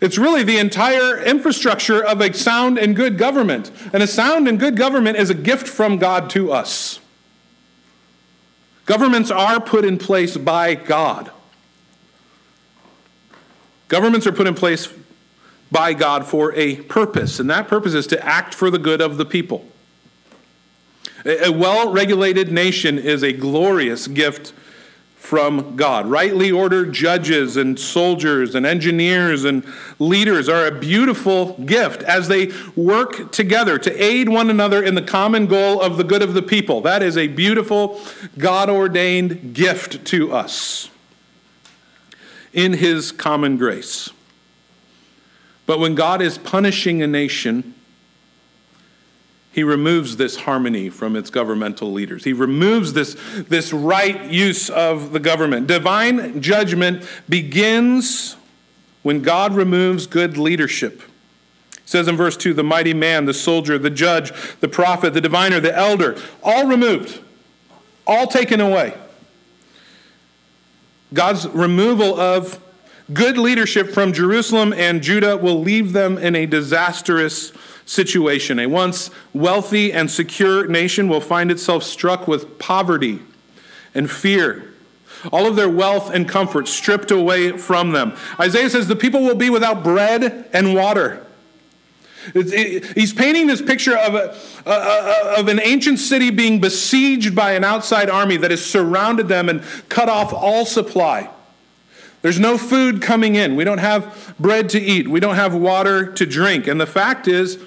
it's 0.01 0.17
really 0.17 0.41
the 0.41 0.57
entire 0.57 1.21
infrastructure 1.21 2.03
of 2.03 2.19
a 2.19 2.33
sound 2.33 2.79
and 2.79 2.95
good 2.95 3.19
government. 3.19 3.69
And 3.93 4.01
a 4.01 4.07
sound 4.07 4.47
and 4.47 4.59
good 4.59 4.75
government 4.75 5.17
is 5.17 5.29
a 5.29 5.35
gift 5.35 5.67
from 5.67 5.99
God 5.99 6.31
to 6.31 6.51
us. 6.51 6.99
Governments 8.85 9.31
are 9.31 9.59
put 9.61 9.85
in 9.85 9.97
place 9.97 10.35
by 10.35 10.75
God. 10.75 11.31
Governments 13.87 14.27
are 14.27 14.31
put 14.31 14.47
in 14.47 14.55
place 14.55 14.91
by 15.71 15.93
God 15.93 16.25
for 16.25 16.53
a 16.53 16.77
purpose, 16.77 17.39
and 17.39 17.49
that 17.49 17.67
purpose 17.67 17.93
is 17.93 18.07
to 18.07 18.25
act 18.25 18.53
for 18.53 18.69
the 18.69 18.79
good 18.79 19.01
of 19.01 19.17
the 19.17 19.25
people. 19.25 19.65
A 21.25 21.51
well 21.51 21.91
regulated 21.91 22.51
nation 22.51 22.99
is 22.99 23.23
a 23.23 23.31
glorious 23.31 24.07
gift 24.07 24.53
from 25.23 25.77
God. 25.77 26.05
Rightly 26.05 26.51
ordered 26.51 26.91
judges 26.91 27.55
and 27.55 27.79
soldiers 27.79 28.55
and 28.55 28.65
engineers 28.65 29.45
and 29.45 29.65
leaders 29.97 30.49
are 30.49 30.67
a 30.67 30.77
beautiful 30.77 31.53
gift 31.59 32.03
as 32.03 32.27
they 32.27 32.51
work 32.75 33.31
together 33.31 33.79
to 33.79 34.03
aid 34.03 34.27
one 34.27 34.49
another 34.49 34.83
in 34.83 34.95
the 34.95 35.01
common 35.01 35.47
goal 35.47 35.81
of 35.81 35.95
the 35.95 36.03
good 36.03 36.21
of 36.21 36.33
the 36.33 36.41
people. 36.41 36.81
That 36.81 37.01
is 37.01 37.15
a 37.15 37.27
beautiful, 37.27 38.01
God 38.37 38.69
ordained 38.69 39.55
gift 39.55 40.03
to 40.07 40.33
us 40.33 40.89
in 42.51 42.73
His 42.73 43.13
common 43.13 43.55
grace. 43.55 44.09
But 45.65 45.79
when 45.79 45.95
God 45.95 46.21
is 46.21 46.37
punishing 46.37 47.01
a 47.01 47.07
nation, 47.07 47.75
he 49.53 49.63
removes 49.63 50.17
this 50.17 50.35
harmony 50.35 50.89
from 50.89 51.15
its 51.15 51.29
governmental 51.29 51.93
leaders. 51.93 52.23
He 52.23 52.33
removes 52.33 52.93
this, 52.93 53.15
this 53.47 53.71
right 53.71 54.31
use 54.31 54.67
of 54.71 55.13
the 55.13 55.19
government. 55.19 55.67
Divine 55.67 56.41
judgment 56.41 57.07
begins 57.29 58.35
when 59.03 59.21
God 59.21 59.53
removes 59.53 60.07
good 60.07 60.39
leadership. 60.39 61.03
It 61.73 61.81
says 61.85 62.07
in 62.07 62.17
verse 62.17 62.35
2 62.35 62.55
the 62.55 62.63
mighty 62.63 62.95
man, 62.95 63.25
the 63.25 63.33
soldier, 63.33 63.77
the 63.77 63.91
judge, 63.91 64.33
the 64.59 64.67
prophet, 64.67 65.13
the 65.13 65.21
diviner, 65.21 65.59
the 65.59 65.75
elder, 65.75 66.17
all 66.41 66.65
removed, 66.65 67.21
all 68.07 68.25
taken 68.25 68.59
away. 68.59 68.97
God's 71.13 71.47
removal 71.47 72.19
of 72.19 72.59
good 73.13 73.37
leadership 73.37 73.91
from 73.91 74.13
Jerusalem 74.13 74.73
and 74.73 75.03
Judah 75.03 75.37
will 75.37 75.59
leave 75.59 75.93
them 75.93 76.17
in 76.17 76.35
a 76.35 76.47
disastrous 76.47 77.51
situation. 77.85 78.59
A 78.59 78.67
once 78.67 79.09
wealthy 79.33 79.91
and 79.91 80.09
secure 80.09 80.67
nation 80.67 81.07
will 81.07 81.21
find 81.21 81.51
itself 81.51 81.83
struck 81.83 82.27
with 82.27 82.59
poverty 82.59 83.19
and 83.93 84.09
fear. 84.09 84.73
All 85.31 85.45
of 85.45 85.55
their 85.55 85.69
wealth 85.69 86.09
and 86.09 86.27
comfort 86.27 86.67
stripped 86.67 87.11
away 87.11 87.57
from 87.57 87.91
them. 87.91 88.15
Isaiah 88.39 88.69
says 88.69 88.87
the 88.87 88.95
people 88.95 89.21
will 89.21 89.35
be 89.35 89.49
without 89.49 89.83
bread 89.83 90.49
and 90.51 90.75
water. 90.75 91.25
It, 92.33 92.85
he's 92.95 93.13
painting 93.13 93.47
this 93.47 93.61
picture 93.61 93.97
of, 93.97 94.15
a, 94.15 94.37
uh, 94.65 95.35
of 95.37 95.47
an 95.49 95.59
ancient 95.61 95.99
city 95.99 96.29
being 96.29 96.61
besieged 96.61 97.35
by 97.35 97.53
an 97.53 97.63
outside 97.63 98.09
army 98.09 98.37
that 98.37 98.51
has 98.51 98.65
surrounded 98.65 99.27
them 99.27 99.49
and 99.49 99.61
cut 99.89 100.07
off 100.07 100.33
all 100.33 100.65
supply. 100.65 101.29
There's 102.21 102.39
no 102.39 102.57
food 102.57 103.01
coming 103.01 103.35
in. 103.35 103.57
We 103.57 103.65
don't 103.65 103.79
have 103.79 104.33
bread 104.39 104.69
to 104.69 104.79
eat. 104.79 105.09
We 105.09 105.19
don't 105.19 105.35
have 105.35 105.53
water 105.53 106.13
to 106.13 106.25
drink. 106.25 106.67
And 106.67 106.79
the 106.79 106.85
fact 106.85 107.27
is, 107.27 107.59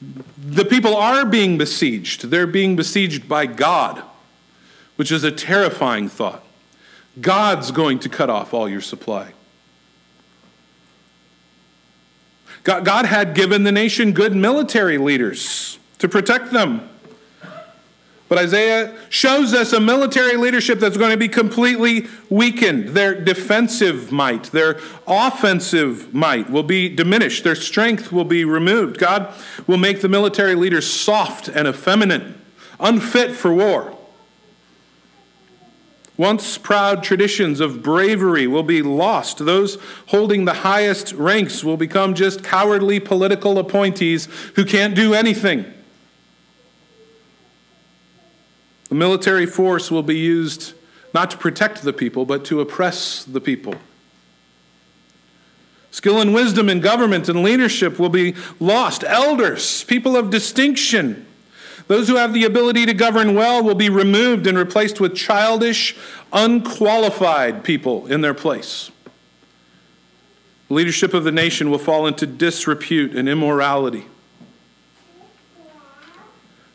the 0.00 0.64
people 0.64 0.96
are 0.96 1.24
being 1.24 1.58
besieged. 1.58 2.24
They're 2.30 2.46
being 2.46 2.76
besieged 2.76 3.28
by 3.28 3.46
God, 3.46 4.02
which 4.96 5.10
is 5.10 5.24
a 5.24 5.32
terrifying 5.32 6.08
thought. 6.08 6.44
God's 7.20 7.70
going 7.70 7.98
to 8.00 8.08
cut 8.08 8.30
off 8.30 8.54
all 8.54 8.68
your 8.68 8.80
supply. 8.80 9.32
God 12.64 13.06
had 13.06 13.34
given 13.34 13.64
the 13.64 13.72
nation 13.72 14.12
good 14.12 14.36
military 14.36 14.98
leaders 14.98 15.78
to 15.98 16.08
protect 16.08 16.52
them. 16.52 16.88
But 18.28 18.38
Isaiah 18.38 18.94
shows 19.08 19.54
us 19.54 19.72
a 19.72 19.80
military 19.80 20.36
leadership 20.36 20.80
that's 20.80 20.98
going 20.98 21.12
to 21.12 21.16
be 21.16 21.28
completely 21.28 22.08
weakened. 22.28 22.90
Their 22.90 23.18
defensive 23.18 24.12
might, 24.12 24.44
their 24.44 24.78
offensive 25.06 26.12
might 26.12 26.50
will 26.50 26.62
be 26.62 26.90
diminished. 26.90 27.42
Their 27.42 27.54
strength 27.54 28.12
will 28.12 28.26
be 28.26 28.44
removed. 28.44 28.98
God 28.98 29.32
will 29.66 29.78
make 29.78 30.02
the 30.02 30.10
military 30.10 30.54
leaders 30.54 30.90
soft 30.90 31.48
and 31.48 31.66
effeminate, 31.66 32.34
unfit 32.78 33.32
for 33.32 33.52
war. 33.52 33.94
Once 36.18 36.58
proud 36.58 37.02
traditions 37.02 37.60
of 37.60 37.80
bravery 37.80 38.46
will 38.46 38.64
be 38.64 38.82
lost. 38.82 39.38
Those 39.38 39.78
holding 40.08 40.44
the 40.44 40.52
highest 40.52 41.12
ranks 41.12 41.62
will 41.62 41.76
become 41.76 42.12
just 42.12 42.42
cowardly 42.42 42.98
political 43.00 43.56
appointees 43.56 44.26
who 44.56 44.64
can't 44.64 44.96
do 44.96 45.14
anything. 45.14 45.72
The 48.88 48.94
military 48.94 49.46
force 49.46 49.90
will 49.90 50.02
be 50.02 50.16
used 50.16 50.74
not 51.14 51.30
to 51.30 51.36
protect 51.36 51.82
the 51.82 51.92
people, 51.92 52.24
but 52.24 52.44
to 52.46 52.60
oppress 52.60 53.24
the 53.24 53.40
people. 53.40 53.74
Skill 55.90 56.20
and 56.20 56.34
wisdom 56.34 56.68
in 56.68 56.80
government 56.80 57.28
and 57.28 57.42
leadership 57.42 57.98
will 57.98 58.10
be 58.10 58.34
lost. 58.60 59.04
Elders, 59.04 59.84
people 59.84 60.16
of 60.16 60.30
distinction, 60.30 61.26
those 61.86 62.08
who 62.08 62.16
have 62.16 62.34
the 62.34 62.44
ability 62.44 62.84
to 62.86 62.94
govern 62.94 63.34
well 63.34 63.62
will 63.62 63.74
be 63.74 63.88
removed 63.88 64.46
and 64.46 64.58
replaced 64.58 65.00
with 65.00 65.16
childish, 65.16 65.96
unqualified 66.32 67.64
people 67.64 68.06
in 68.06 68.20
their 68.20 68.34
place. 68.34 68.90
The 70.68 70.74
leadership 70.74 71.14
of 71.14 71.24
the 71.24 71.32
nation 71.32 71.70
will 71.70 71.78
fall 71.78 72.06
into 72.06 72.26
disrepute 72.26 73.16
and 73.16 73.26
immorality. 73.26 74.06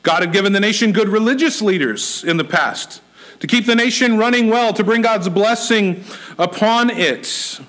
God 0.04 0.22
had 0.22 0.34
given 0.34 0.54
the 0.54 0.60
nation 0.60 0.92
good 0.92 1.10
religious 1.10 1.62
leaders 1.62 2.24
in 2.24 2.38
the 2.38 2.44
past 2.44 3.02
to 3.40 3.48
keep 3.48 3.66
the 3.66 3.76
nation 3.76 4.18
running 4.18 4.50
well, 4.50 4.74
to 4.74 4.84
bring 4.84 5.02
God's 5.02 5.28
blessing 5.30 6.04
upon 6.38 6.90
it. 6.90 7.60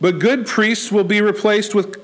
But 0.00 0.18
good 0.18 0.46
priests 0.46 0.92
will 0.92 1.04
be 1.04 1.20
replaced 1.20 1.74
with 1.74 1.96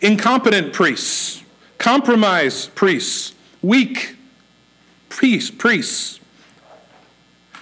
incompetent 0.00 0.72
priests, 0.72 1.42
compromise 1.78 2.66
priests, 2.68 3.34
weak 3.62 4.16
priests, 5.08 5.50
priests. 5.50 6.18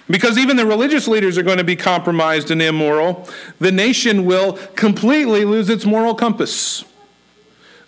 Because 0.07 0.39
even 0.39 0.57
the 0.57 0.65
religious 0.65 1.07
leaders 1.07 1.37
are 1.37 1.43
going 1.43 1.59
to 1.59 1.63
be 1.63 1.75
compromised 1.75 2.49
and 2.49 2.61
immoral, 2.61 3.29
the 3.59 3.71
nation 3.71 4.25
will 4.25 4.53
completely 4.75 5.45
lose 5.45 5.69
its 5.69 5.85
moral 5.85 6.15
compass 6.15 6.83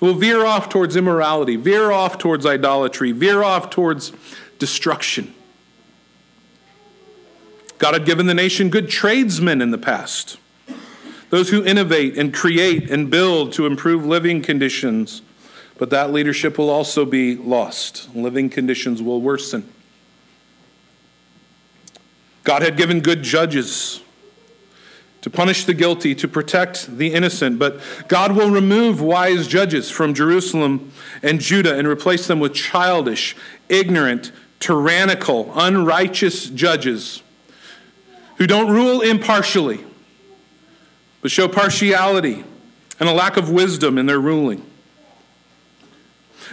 will 0.02 0.16
veer 0.16 0.46
off 0.46 0.68
towards 0.68 0.98
immorality, 0.98 1.56
veer 1.56 1.92
off 1.92 2.18
towards 2.18 2.46
idolatry, 2.46 3.14
veer 3.14 3.44
off 3.44 3.70
towards 3.70 4.12
destruction. 4.60 5.34
God 7.78 7.94
had 7.94 8.06
given 8.06 8.26
the 8.26 8.34
nation 8.34 8.70
good 8.70 8.90
tradesmen 8.90 9.62
in 9.62 9.72
the 9.72 9.78
past, 9.78 10.38
those 11.30 11.50
who 11.50 11.64
innovate 11.64 12.18
and 12.18 12.34
create 12.34 12.92
and 12.92 13.10
build 13.10 13.54
to 13.54 13.66
improve 13.66 14.06
living 14.06 14.42
conditions. 14.42 15.22
But 15.78 15.90
that 15.92 16.12
leadership 16.12 16.58
will 16.60 16.70
also 16.70 17.06
be 17.06 17.36
lost. 17.36 18.14
Living 18.14 18.50
conditions 18.50 19.02
will 19.02 19.20
worsen. 19.20 19.72
God 22.44 22.62
had 22.62 22.78
given 22.78 23.00
good 23.00 23.24
judges 23.24 24.02
to 25.22 25.30
punish 25.30 25.66
the 25.66 25.74
guilty, 25.74 26.16
to 26.16 26.28
protect 26.28 26.98
the 26.98 27.14
innocent. 27.14 27.60
But 27.60 27.80
God 28.08 28.36
will 28.36 28.50
remove 28.50 29.02
wise 29.02 29.48
judges 29.48 29.90
from 29.90 30.14
Jerusalem 30.14 30.92
and 31.22 31.40
Judah 31.40 31.78
and 31.78 31.88
replace 31.88 32.28
them 32.28 32.40
with 32.40 32.54
childish, 32.54 33.36
ignorant, 33.70 34.32
tyrannical, 34.60 35.52
unrighteous 35.56 36.50
judges 36.50 37.22
who 38.38 38.48
don't 38.48 38.72
rule 38.72 39.02
impartially, 39.02 39.84
but 41.22 41.30
show 41.30 41.48
partiality 41.48 42.44
and 43.00 43.08
a 43.08 43.14
lack 43.14 43.38
of 43.38 43.50
wisdom 43.50 43.98
in 43.98 44.08
their 44.08 44.20
ruling. 44.20 44.66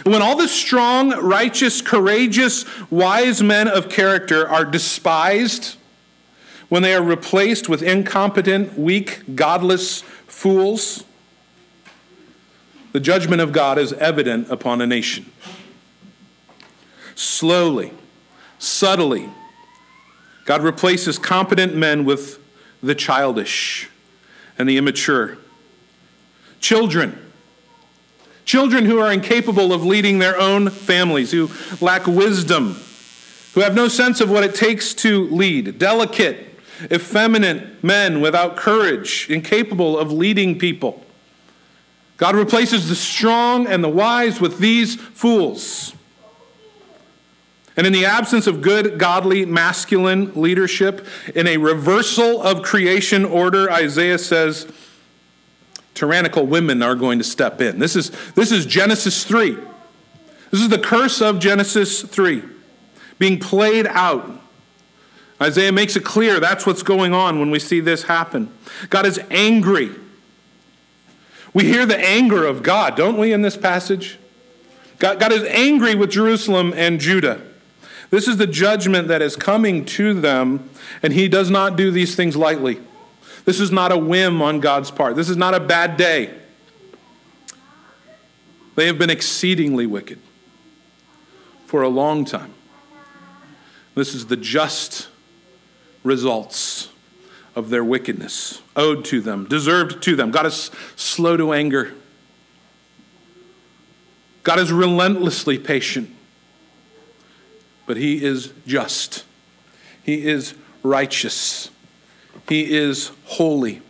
When 0.03 0.21
all 0.21 0.37
the 0.37 0.47
strong, 0.47 1.09
righteous, 1.09 1.81
courageous, 1.81 2.65
wise 2.89 3.43
men 3.43 3.67
of 3.67 3.89
character 3.89 4.47
are 4.47 4.63
despised, 4.63 5.75
when 6.69 6.83
they 6.83 6.93
are 6.93 7.03
replaced 7.03 7.67
with 7.67 7.81
incompetent, 7.81 8.77
weak, 8.77 9.35
godless 9.35 10.01
fools, 10.27 11.03
the 12.91 12.99
judgment 12.99 13.41
of 13.41 13.51
God 13.51 13.77
is 13.77 13.93
evident 13.93 14.49
upon 14.49 14.81
a 14.81 14.87
nation. 14.87 15.31
Slowly, 17.15 17.91
subtly, 18.57 19.29
God 20.45 20.63
replaces 20.63 21.19
competent 21.19 21.75
men 21.75 22.05
with 22.05 22.39
the 22.81 22.95
childish 22.95 23.89
and 24.57 24.67
the 24.67 24.77
immature. 24.77 25.37
Children, 26.59 27.31
children 28.45 28.85
who 28.85 28.99
are 28.99 29.11
incapable 29.11 29.73
of 29.73 29.85
leading 29.85 30.19
their 30.19 30.39
own 30.39 30.69
families, 30.69 31.31
who 31.31 31.49
lack 31.81 32.07
wisdom, 32.07 32.75
who 33.53 33.61
have 33.61 33.75
no 33.75 33.87
sense 33.87 34.21
of 34.21 34.29
what 34.31 34.43
it 34.43 34.55
takes 34.55 34.93
to 34.95 35.27
lead, 35.29 35.77
delicate, 35.77 36.48
effeminate 36.91 37.83
men 37.83 38.21
without 38.21 38.57
courage, 38.57 39.27
incapable 39.29 39.97
of 39.97 40.11
leading 40.11 40.57
people. 40.57 41.03
God 42.17 42.35
replaces 42.35 42.89
the 42.89 42.95
strong 42.95 43.67
and 43.67 43.83
the 43.83 43.89
wise 43.89 44.41
with 44.41 44.59
these 44.59 44.95
fools. 44.95 45.93
And 47.77 47.87
in 47.87 47.93
the 47.93 48.05
absence 48.05 48.45
of 48.45 48.61
good, 48.61 48.99
godly, 48.99 49.45
masculine 49.45 50.33
leadership, 50.33 51.07
in 51.33 51.47
a 51.47 51.55
reversal 51.55 52.41
of 52.41 52.61
creation 52.61 53.23
order, 53.23 53.71
Isaiah 53.71 54.17
says, 54.17 54.69
tyrannical 55.93 56.45
women 56.45 56.81
are 56.81 56.95
going 56.95 57.19
to 57.19 57.23
step 57.23 57.61
in. 57.61 57.79
This 57.79 57.95
is, 57.95 58.11
this 58.33 58.51
is 58.51 58.65
Genesis 58.65 59.23
3. 59.23 59.57
This 60.51 60.61
is 60.61 60.69
the 60.69 60.79
curse 60.79 61.21
of 61.21 61.39
Genesis 61.39 62.01
3 62.01 62.43
being 63.17 63.37
played 63.37 63.85
out. 63.85 64.41
Isaiah 65.41 65.71
makes 65.71 65.95
it 65.95 66.03
clear 66.03 66.39
that's 66.39 66.65
what's 66.65 66.83
going 66.83 67.13
on 67.13 67.39
when 67.39 67.49
we 67.49 67.59
see 67.59 67.79
this 67.79 68.03
happen. 68.03 68.51
God 68.89 69.05
is 69.05 69.19
angry. 69.31 69.91
We 71.53 71.63
hear 71.63 71.85
the 71.85 71.97
anger 71.97 72.45
of 72.45 72.61
God, 72.61 72.95
don't 72.95 73.17
we, 73.17 73.31
in 73.33 73.41
this 73.41 73.57
passage? 73.57 74.19
God, 74.99 75.19
God 75.19 75.31
is 75.31 75.43
angry 75.45 75.95
with 75.95 76.11
Jerusalem 76.11 76.73
and 76.75 76.99
Judah. 76.99 77.41
This 78.09 78.27
is 78.27 78.37
the 78.37 78.47
judgment 78.47 79.07
that 79.07 79.21
is 79.21 79.35
coming 79.35 79.85
to 79.85 80.13
them, 80.13 80.69
and 81.01 81.13
he 81.13 81.27
does 81.27 81.49
not 81.49 81.75
do 81.75 81.91
these 81.91 82.15
things 82.15 82.35
lightly. 82.35 82.79
This 83.45 83.59
is 83.59 83.71
not 83.71 83.91
a 83.91 83.97
whim 83.97 84.41
on 84.41 84.59
God's 84.59 84.91
part. 84.91 85.15
This 85.15 85.29
is 85.29 85.37
not 85.37 85.53
a 85.53 85.59
bad 85.59 85.95
day. 85.95 86.33
They 88.75 88.87
have 88.87 88.97
been 88.97 89.09
exceedingly 89.09 89.85
wicked 89.85 90.19
for 91.65 91.81
a 91.81 91.89
long 91.89 92.25
time. 92.25 92.53
This 93.93 94.15
is 94.15 94.27
the 94.27 94.37
just 94.37 95.08
results 96.03 96.89
of 97.55 97.69
their 97.69 97.83
wickedness, 97.83 98.61
owed 98.75 99.03
to 99.05 99.21
them, 99.21 99.45
deserved 99.45 100.01
to 100.03 100.15
them. 100.15 100.31
God 100.31 100.45
is 100.45 100.71
slow 100.95 101.35
to 101.37 101.53
anger. 101.53 101.93
God 104.43 104.59
is 104.59 104.71
relentlessly 104.71 105.59
patient, 105.59 106.09
but 107.85 107.97
He 107.97 108.23
is 108.23 108.53
just. 108.65 109.25
He 110.03 110.25
is 110.25 110.55
righteous. 110.83 111.69
He 112.47 112.73
is 112.73 113.11
holy. 113.25 113.81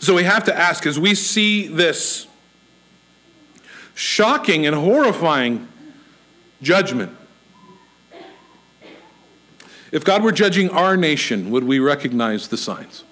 So 0.00 0.14
we 0.14 0.24
have 0.24 0.44
to 0.44 0.54
ask 0.54 0.86
as 0.86 0.98
we 0.98 1.14
see 1.14 1.66
this 1.68 2.26
shocking 3.94 4.66
and 4.66 4.74
horrifying 4.74 5.68
judgment, 6.60 7.16
if 9.94 10.04
God 10.04 10.24
were 10.24 10.32
judging 10.32 10.70
our 10.70 10.96
nation, 10.96 11.52
would 11.52 11.62
we 11.62 11.78
recognize 11.78 12.48
the 12.48 12.56
signs? 12.56 13.04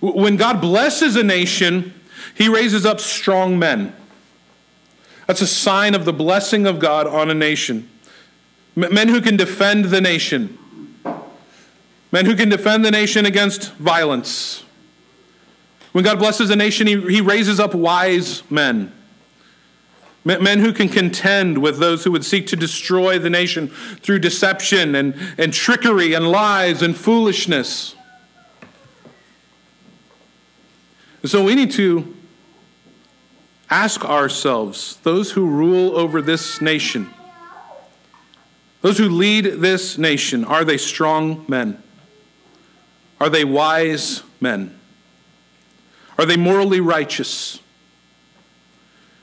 When 0.00 0.36
God 0.36 0.60
blesses 0.60 1.16
a 1.16 1.22
nation, 1.22 1.94
he 2.34 2.46
raises 2.46 2.84
up 2.84 3.00
strong 3.00 3.58
men. 3.58 3.96
That's 5.26 5.40
a 5.40 5.46
sign 5.46 5.94
of 5.94 6.04
the 6.04 6.12
blessing 6.12 6.66
of 6.66 6.78
God 6.78 7.06
on 7.06 7.30
a 7.30 7.34
nation. 7.34 7.88
Men 8.76 9.08
who 9.08 9.22
can 9.22 9.38
defend 9.38 9.86
the 9.86 10.02
nation. 10.02 10.58
Men 12.12 12.26
who 12.26 12.36
can 12.36 12.50
defend 12.50 12.84
the 12.84 12.90
nation 12.90 13.24
against 13.24 13.72
violence. 13.76 14.62
When 15.92 16.04
God 16.04 16.18
blesses 16.18 16.50
a 16.50 16.56
nation, 16.56 16.86
he, 16.86 17.00
he 17.00 17.22
raises 17.22 17.58
up 17.58 17.74
wise 17.74 18.42
men. 18.50 18.92
Men 20.24 20.60
who 20.60 20.72
can 20.72 20.88
contend 20.88 21.58
with 21.58 21.78
those 21.78 22.04
who 22.04 22.12
would 22.12 22.24
seek 22.24 22.46
to 22.48 22.56
destroy 22.56 23.18
the 23.18 23.30
nation 23.30 23.68
through 23.68 24.20
deception 24.20 24.94
and, 24.94 25.14
and 25.36 25.52
trickery 25.52 26.14
and 26.14 26.30
lies 26.30 26.80
and 26.80 26.96
foolishness. 26.96 27.96
So 31.24 31.42
we 31.42 31.54
need 31.54 31.72
to 31.72 32.14
ask 33.70 34.04
ourselves 34.04 34.98
those 35.02 35.32
who 35.32 35.46
rule 35.46 35.96
over 35.96 36.20
this 36.20 36.60
nation, 36.60 37.12
those 38.80 38.98
who 38.98 39.08
lead 39.08 39.44
this 39.44 39.96
nation, 39.96 40.44
are 40.44 40.64
they 40.64 40.76
strong 40.76 41.44
men? 41.48 41.82
Are 43.20 43.30
they 43.30 43.44
wise 43.44 44.22
men? 44.40 44.78
Are 46.18 46.26
they 46.26 46.36
morally 46.36 46.80
righteous? 46.80 47.61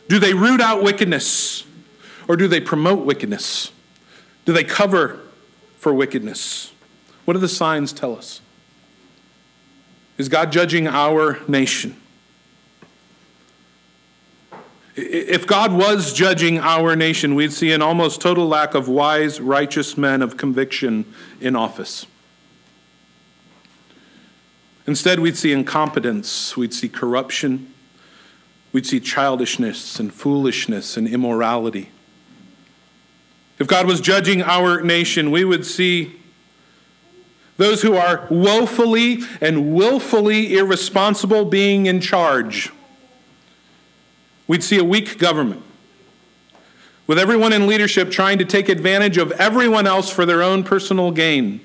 Do 0.09 0.17
they 0.17 0.33
root 0.33 0.59
out 0.59 0.83
wickedness 0.83 1.63
or 2.27 2.35
do 2.35 2.47
they 2.47 2.59
promote 2.59 3.05
wickedness? 3.05 3.71
Do 4.43 4.51
they 4.51 4.63
cover 4.63 5.19
for 5.77 5.93
wickedness? 5.93 6.73
What 7.25 7.35
do 7.35 7.39
the 7.39 7.47
signs 7.47 7.93
tell 7.93 8.17
us? 8.17 8.41
Is 10.17 10.27
God 10.27 10.51
judging 10.51 10.87
our 10.87 11.39
nation? 11.47 11.95
If 14.95 15.45
God 15.45 15.71
was 15.71 16.11
judging 16.11 16.57
our 16.57 16.95
nation, 16.95 17.35
we'd 17.35 17.53
see 17.53 17.71
an 17.71 17.83
almost 17.83 18.19
total 18.19 18.47
lack 18.47 18.73
of 18.73 18.89
wise, 18.89 19.39
righteous 19.39 19.95
men 19.95 20.23
of 20.23 20.37
conviction 20.37 21.05
in 21.39 21.55
office. 21.55 22.07
Instead, 24.87 25.19
we'd 25.19 25.37
see 25.37 25.53
incompetence, 25.53 26.57
we'd 26.57 26.73
see 26.73 26.89
corruption, 26.89 27.71
we'd 28.71 28.85
see 28.85 28.99
childishness 28.99 29.99
and 29.99 30.13
foolishness 30.13 30.97
and 30.97 31.07
immorality. 31.07 31.89
If 33.57 33.67
God 33.67 33.87
was 33.87 33.99
judging 33.99 34.41
our 34.41 34.81
nation, 34.81 35.31
we 35.31 35.43
would 35.43 35.65
see 35.65 36.15
those 37.57 37.81
who 37.81 37.95
are 37.95 38.25
woefully 38.29 39.19
and 39.41 39.73
willfully 39.73 40.57
irresponsible 40.57 41.43
being 41.45 41.87
in 41.87 41.99
charge. 41.99 42.71
We'd 44.47 44.63
see 44.63 44.77
a 44.77 44.83
weak 44.83 45.17
government 45.17 45.63
with 47.05 47.19
everyone 47.19 47.51
in 47.51 47.67
leadership 47.67 48.11
trying 48.11 48.37
to 48.37 48.45
take 48.45 48.69
advantage 48.69 49.17
of 49.17 49.31
everyone 49.33 49.87
else 49.87 50.09
for 50.09 50.25
their 50.25 50.41
own 50.41 50.63
personal 50.63 51.11
gain. 51.11 51.59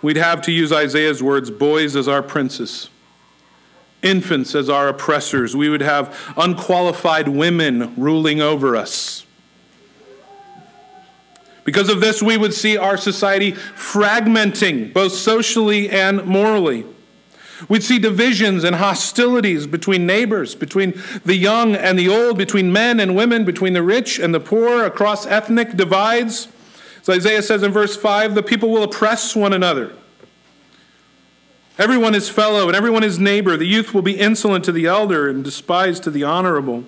We'd 0.00 0.16
have, 0.16 0.42
to 0.42 0.52
use 0.52 0.72
Isaiah's 0.72 1.22
words, 1.22 1.48
boys 1.48 1.94
as 1.94 2.08
our 2.08 2.22
princes 2.22 2.88
infants 4.02 4.54
as 4.54 4.68
our 4.68 4.88
oppressors. 4.88 5.56
We 5.56 5.68
would 5.68 5.80
have 5.80 6.16
unqualified 6.36 7.28
women 7.28 7.94
ruling 7.96 8.40
over 8.40 8.76
us. 8.76 9.24
Because 11.64 11.88
of 11.88 12.00
this, 12.00 12.22
we 12.22 12.36
would 12.36 12.54
see 12.54 12.76
our 12.76 12.96
society 12.96 13.52
fragmenting, 13.52 14.92
both 14.92 15.12
socially 15.12 15.88
and 15.88 16.24
morally. 16.24 16.84
We'd 17.68 17.84
see 17.84 18.00
divisions 18.00 18.64
and 18.64 18.74
hostilities 18.76 19.68
between 19.68 20.04
neighbors, 20.04 20.56
between 20.56 21.00
the 21.24 21.36
young 21.36 21.76
and 21.76 21.96
the 21.96 22.08
old, 22.08 22.36
between 22.36 22.72
men 22.72 22.98
and 22.98 23.14
women, 23.14 23.44
between 23.44 23.72
the 23.72 23.82
rich 23.82 24.18
and 24.18 24.34
the 24.34 24.40
poor, 24.40 24.84
across 24.84 25.26
ethnic 25.26 25.76
divides. 25.76 26.48
As 27.02 27.08
Isaiah 27.08 27.42
says 27.42 27.62
in 27.62 27.70
verse 27.70 27.96
5, 27.96 28.34
the 28.34 28.42
people 28.42 28.70
will 28.70 28.82
oppress 28.82 29.36
one 29.36 29.52
another. 29.52 29.92
Everyone 31.78 32.14
is 32.14 32.28
fellow 32.28 32.66
and 32.68 32.76
everyone 32.76 33.02
is 33.02 33.18
neighbor. 33.18 33.56
The 33.56 33.64
youth 33.64 33.94
will 33.94 34.02
be 34.02 34.18
insolent 34.18 34.64
to 34.66 34.72
the 34.72 34.86
elder 34.86 35.28
and 35.28 35.42
despised 35.42 36.02
to 36.04 36.10
the 36.10 36.24
honorable. 36.24 36.84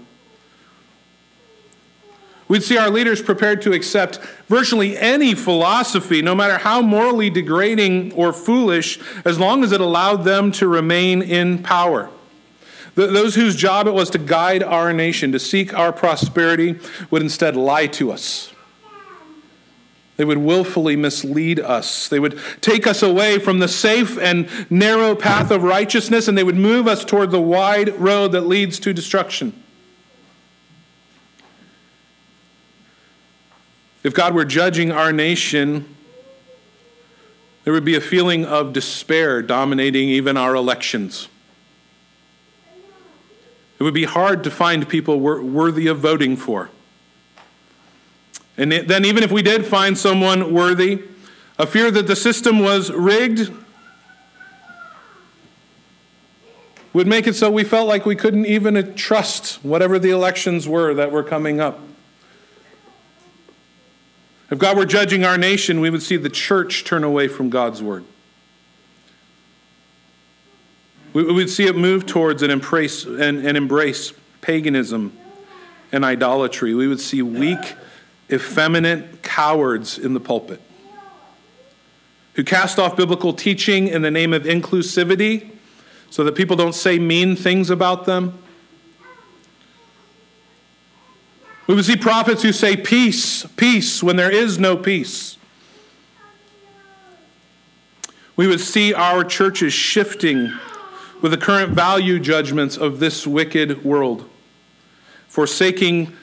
We'd 2.46 2.62
see 2.62 2.76
our 2.76 2.90
leaders 2.90 3.22
prepared 3.22 3.62
to 3.62 3.72
accept 3.72 4.18
virtually 4.48 4.98
any 4.98 5.34
philosophy, 5.34 6.20
no 6.20 6.34
matter 6.34 6.58
how 6.58 6.82
morally 6.82 7.30
degrading 7.30 8.12
or 8.12 8.34
foolish, 8.34 8.98
as 9.24 9.38
long 9.38 9.64
as 9.64 9.72
it 9.72 9.80
allowed 9.80 10.24
them 10.24 10.52
to 10.52 10.68
remain 10.68 11.22
in 11.22 11.62
power. 11.62 12.10
Those 12.94 13.34
whose 13.34 13.56
job 13.56 13.86
it 13.86 13.92
was 13.92 14.10
to 14.10 14.18
guide 14.18 14.62
our 14.62 14.92
nation, 14.92 15.32
to 15.32 15.38
seek 15.40 15.72
our 15.72 15.92
prosperity, 15.92 16.78
would 17.10 17.22
instead 17.22 17.56
lie 17.56 17.86
to 17.88 18.12
us 18.12 18.53
they 20.16 20.24
would 20.24 20.38
willfully 20.38 20.94
mislead 20.94 21.58
us. 21.58 22.08
They 22.08 22.20
would 22.20 22.38
take 22.60 22.86
us 22.86 23.02
away 23.02 23.38
from 23.38 23.58
the 23.58 23.66
safe 23.66 24.16
and 24.18 24.48
narrow 24.70 25.14
path 25.16 25.50
of 25.50 25.64
righteousness, 25.64 26.28
and 26.28 26.38
they 26.38 26.44
would 26.44 26.56
move 26.56 26.86
us 26.86 27.04
toward 27.04 27.30
the 27.32 27.40
wide 27.40 27.98
road 27.98 28.32
that 28.32 28.42
leads 28.42 28.78
to 28.80 28.92
destruction. 28.92 29.60
If 34.04 34.14
God 34.14 34.34
were 34.34 34.44
judging 34.44 34.92
our 34.92 35.12
nation, 35.12 35.96
there 37.64 37.72
would 37.72 37.86
be 37.86 37.96
a 37.96 38.00
feeling 38.00 38.44
of 38.44 38.72
despair 38.72 39.42
dominating 39.42 40.10
even 40.10 40.36
our 40.36 40.54
elections. 40.54 41.28
It 43.78 43.82
would 43.82 43.94
be 43.94 44.04
hard 44.04 44.44
to 44.44 44.50
find 44.50 44.88
people 44.88 45.18
worthy 45.18 45.88
of 45.88 45.98
voting 45.98 46.36
for. 46.36 46.70
And 48.56 48.70
then, 48.70 49.04
even 49.04 49.24
if 49.24 49.32
we 49.32 49.42
did 49.42 49.66
find 49.66 49.98
someone 49.98 50.54
worthy, 50.54 51.02
a 51.58 51.66
fear 51.66 51.90
that 51.90 52.06
the 52.06 52.16
system 52.16 52.60
was 52.60 52.90
rigged 52.90 53.50
would 56.92 57.08
make 57.08 57.26
it 57.26 57.34
so 57.34 57.50
we 57.50 57.64
felt 57.64 57.88
like 57.88 58.06
we 58.06 58.14
couldn't 58.14 58.46
even 58.46 58.76
uh, 58.76 58.92
trust 58.94 59.56
whatever 59.64 59.98
the 59.98 60.10
elections 60.10 60.68
were 60.68 60.94
that 60.94 61.10
were 61.10 61.24
coming 61.24 61.60
up. 61.60 61.80
If 64.50 64.58
God 64.58 64.76
were 64.76 64.86
judging 64.86 65.24
our 65.24 65.36
nation, 65.36 65.80
we 65.80 65.90
would 65.90 66.02
see 66.02 66.16
the 66.16 66.30
church 66.30 66.84
turn 66.84 67.02
away 67.02 67.26
from 67.26 67.50
God's 67.50 67.82
word. 67.82 68.04
We 71.12 71.24
would 71.24 71.50
see 71.50 71.66
it 71.66 71.76
move 71.76 72.06
towards 72.06 72.42
and 72.42 72.50
embrace, 72.50 73.04
and, 73.04 73.44
and 73.44 73.56
embrace 73.56 74.12
paganism 74.40 75.16
and 75.92 76.04
idolatry. 76.04 76.74
We 76.74 76.86
would 76.86 77.00
see 77.00 77.22
weak 77.22 77.74
effeminate 78.34 79.22
cowards 79.22 79.98
in 79.98 80.14
the 80.14 80.20
pulpit. 80.20 80.60
who 82.34 82.44
cast 82.44 82.78
off 82.78 82.96
biblical 82.96 83.32
teaching 83.32 83.88
in 83.88 84.02
the 84.02 84.10
name 84.10 84.32
of 84.32 84.42
inclusivity 84.42 85.50
so 86.10 86.24
that 86.24 86.34
people 86.34 86.56
don't 86.56 86.74
say 86.74 86.98
mean 86.98 87.36
things 87.36 87.70
about 87.70 88.06
them. 88.06 88.38
We 91.66 91.74
would 91.74 91.84
see 91.84 91.96
prophets 91.96 92.42
who 92.42 92.52
say 92.52 92.76
peace, 92.76 93.46
peace, 93.56 94.02
when 94.02 94.16
there 94.16 94.30
is 94.30 94.58
no 94.58 94.76
peace. 94.76 95.38
We 98.36 98.46
would 98.48 98.60
see 98.60 98.92
our 98.92 99.24
churches 99.24 99.72
shifting 99.72 100.52
with 101.22 101.30
the 101.30 101.38
current 101.38 101.72
value 101.72 102.18
judgments 102.18 102.76
of 102.76 102.98
this 102.98 103.26
wicked 103.26 103.84
world, 103.84 104.28
forsaking 105.28 106.14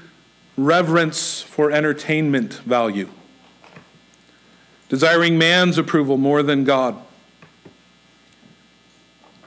reverence 0.58 1.42
for 1.42 1.72
entertainment 1.72 2.54
value, 2.54 3.10
desiring 4.90 5.38
man's 5.38 5.78
approval 5.78 6.18
more 6.18 6.44
than 6.44 6.64
God. 6.64 6.98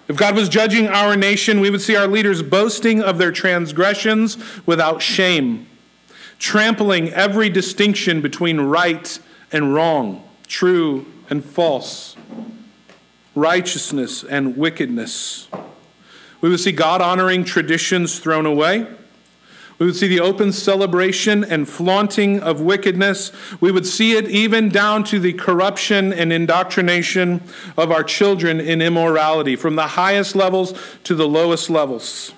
If 0.07 0.17
God 0.17 0.35
was 0.35 0.49
judging 0.49 0.87
our 0.87 1.17
nation, 1.17 1.61
we 1.61 1.71
would 1.71 1.81
see 1.81 1.97
our 1.97 2.07
leaders 2.07 2.43
boasting 2.43 3.01
of 3.01 3.17
their 3.17 3.33
transgressions 3.33 4.37
without 4.67 5.01
shame, 5.01 5.67
trampling 6.39 7.09
every 7.11 7.49
distinction 7.49 8.21
between 8.21 8.61
right 8.61 9.19
and 9.51 9.73
wrong, 9.73 10.29
true 10.47 11.07
and 11.31 11.43
false, 11.43 12.17
righteousness 13.35 14.23
and 14.25 14.57
wickedness. 14.57 15.49
We 16.43 16.51
would 16.51 16.61
see 16.61 16.73
God 16.73 17.01
honoring 17.01 17.45
traditions 17.45 18.19
thrown 18.19 18.45
away 18.45 18.87
we 19.79 19.87
would 19.87 19.97
see 19.97 20.07
the 20.07 20.21
open 20.21 20.53
celebration 20.53 21.43
and 21.43 21.69
flaunting 21.69 22.41
of 22.41 22.61
wickedness. 22.61 23.33
We 23.61 23.73
would 23.73 23.87
see 23.87 24.13
it 24.13 24.29
even 24.29 24.69
down 24.69 25.05
to 25.05 25.19
the 25.19 25.33
corruption 25.33 26.13
and 26.13 26.33
indoctrination 26.33 27.43
of 27.77 27.91
our 27.91 28.05
children 28.05 28.61
in 28.61 28.81
immorality, 28.81 29.57
from 29.57 29.75
the 29.75 29.89
highest 29.89 30.37
levels 30.37 30.75
to 31.05 31.15
the 31.15 31.27
lowest 31.27 31.71
levels. 31.71 32.33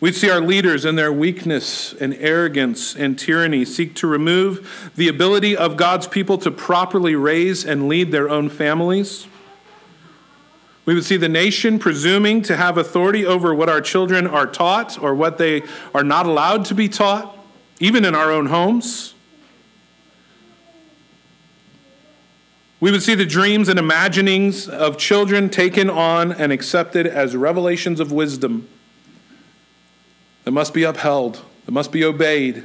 We'd 0.00 0.14
see 0.14 0.28
our 0.28 0.40
leaders 0.40 0.84
in 0.84 0.96
their 0.96 1.12
weakness 1.12 1.94
and 1.94 2.12
arrogance 2.14 2.94
and 2.94 3.18
tyranny 3.18 3.64
seek 3.64 3.94
to 3.94 4.06
remove 4.06 4.92
the 4.96 5.08
ability 5.08 5.56
of 5.56 5.78
God's 5.78 6.06
people 6.06 6.36
to 6.38 6.50
properly 6.50 7.14
raise 7.14 7.64
and 7.64 7.88
lead 7.88 8.12
their 8.12 8.28
own 8.28 8.50
families. 8.50 9.26
We 10.86 10.94
would 10.94 11.04
see 11.04 11.16
the 11.16 11.28
nation 11.28 11.78
presuming 11.78 12.42
to 12.42 12.56
have 12.56 12.76
authority 12.76 13.24
over 13.24 13.54
what 13.54 13.68
our 13.68 13.80
children 13.80 14.26
are 14.26 14.46
taught 14.46 15.00
or 15.02 15.14
what 15.14 15.38
they 15.38 15.62
are 15.94 16.04
not 16.04 16.26
allowed 16.26 16.66
to 16.66 16.74
be 16.74 16.88
taught, 16.88 17.38
even 17.80 18.04
in 18.04 18.14
our 18.14 18.30
own 18.30 18.46
homes. 18.46 19.14
We 22.80 22.90
would 22.90 23.02
see 23.02 23.14
the 23.14 23.24
dreams 23.24 23.70
and 23.70 23.78
imaginings 23.78 24.68
of 24.68 24.98
children 24.98 25.48
taken 25.48 25.88
on 25.88 26.32
and 26.32 26.52
accepted 26.52 27.06
as 27.06 27.34
revelations 27.34 27.98
of 27.98 28.12
wisdom 28.12 28.68
that 30.44 30.50
must 30.50 30.74
be 30.74 30.82
upheld, 30.82 31.42
that 31.64 31.72
must 31.72 31.92
be 31.92 32.04
obeyed. 32.04 32.64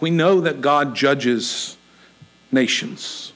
We 0.00 0.08
know 0.08 0.40
that 0.40 0.62
God 0.62 0.96
judges 0.96 1.76
nations 2.50 3.31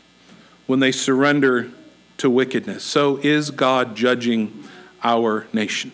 when 0.66 0.80
they 0.80 0.92
surrender 0.92 1.70
to 2.18 2.30
wickedness. 2.30 2.84
So 2.84 3.18
is 3.18 3.50
God 3.50 3.94
judging 3.94 4.64
our 5.02 5.46
nation? 5.52 5.92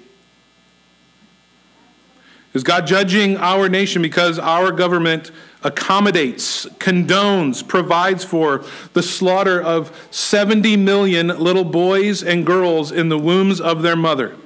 Is 2.55 2.63
God 2.63 2.87
judging 2.87 3.37
our 3.39 3.69
nation 3.69 4.03
because 4.03 4.39
our 4.39 4.73
government 4.73 5.31
accommodates, 5.63 6.67
condones, 6.79 7.67
provides 7.67 8.25
for 8.25 8.65
the 8.93 9.03
slaughter 9.03 9.61
of 9.61 10.09
70 10.11 10.77
million 10.77 11.29
little 11.29 11.65
boys 11.65 12.23
and 12.23 12.45
girls 12.45 12.93
in 12.93 13.09
the 13.09 13.19
wombs 13.19 13.61
of 13.61 13.83
their 13.83 13.97
mother 13.97 14.37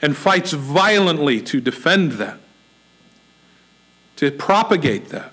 and 0.00 0.16
fights 0.16 0.52
violently 0.52 1.42
to 1.42 1.60
defend 1.60 2.12
that, 2.12 2.38
to 4.16 4.30
propagate 4.30 5.10
that? 5.10 5.32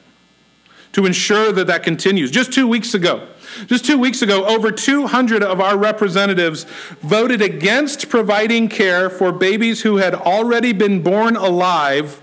To 0.98 1.06
ensure 1.06 1.52
that 1.52 1.68
that 1.68 1.84
continues. 1.84 2.32
Just 2.32 2.52
two 2.52 2.68
weeks 2.68 2.96
ago, 2.96 3.28
just 3.68 3.86
two 3.86 4.00
weeks 4.00 4.24
ago, 4.24 4.48
over 4.48 4.72
200 4.72 5.44
of 5.44 5.62
our 5.62 5.78
representatives 5.78 6.64
voted 7.02 7.40
against 7.40 8.10
providing 8.10 8.68
care 8.68 9.08
for 9.08 9.32
babies 9.32 9.84
who 9.84 9.98
had 9.98 10.16
already 10.16 10.74
been 10.74 11.04
born 11.04 11.36
alive, 11.36 12.20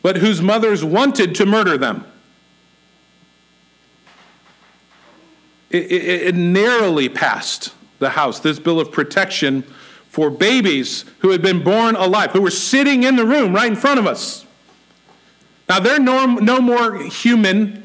but 0.00 0.16
whose 0.16 0.40
mothers 0.40 0.82
wanted 0.82 1.34
to 1.34 1.44
murder 1.44 1.76
them. 1.76 2.06
It, 5.68 5.92
it, 5.92 6.22
it 6.28 6.34
narrowly 6.34 7.10
passed 7.10 7.74
the 7.98 8.08
House, 8.08 8.40
this 8.40 8.58
bill 8.58 8.80
of 8.80 8.90
protection 8.90 9.62
for 10.08 10.30
babies 10.30 11.04
who 11.18 11.32
had 11.32 11.42
been 11.42 11.62
born 11.62 11.96
alive, 11.96 12.30
who 12.30 12.40
were 12.40 12.50
sitting 12.50 13.02
in 13.02 13.16
the 13.16 13.26
room 13.26 13.54
right 13.54 13.70
in 13.70 13.76
front 13.76 14.00
of 14.00 14.06
us. 14.06 14.45
Now, 15.68 15.80
they're 15.80 15.98
no, 15.98 16.26
no 16.26 16.60
more 16.60 17.02
human 17.02 17.82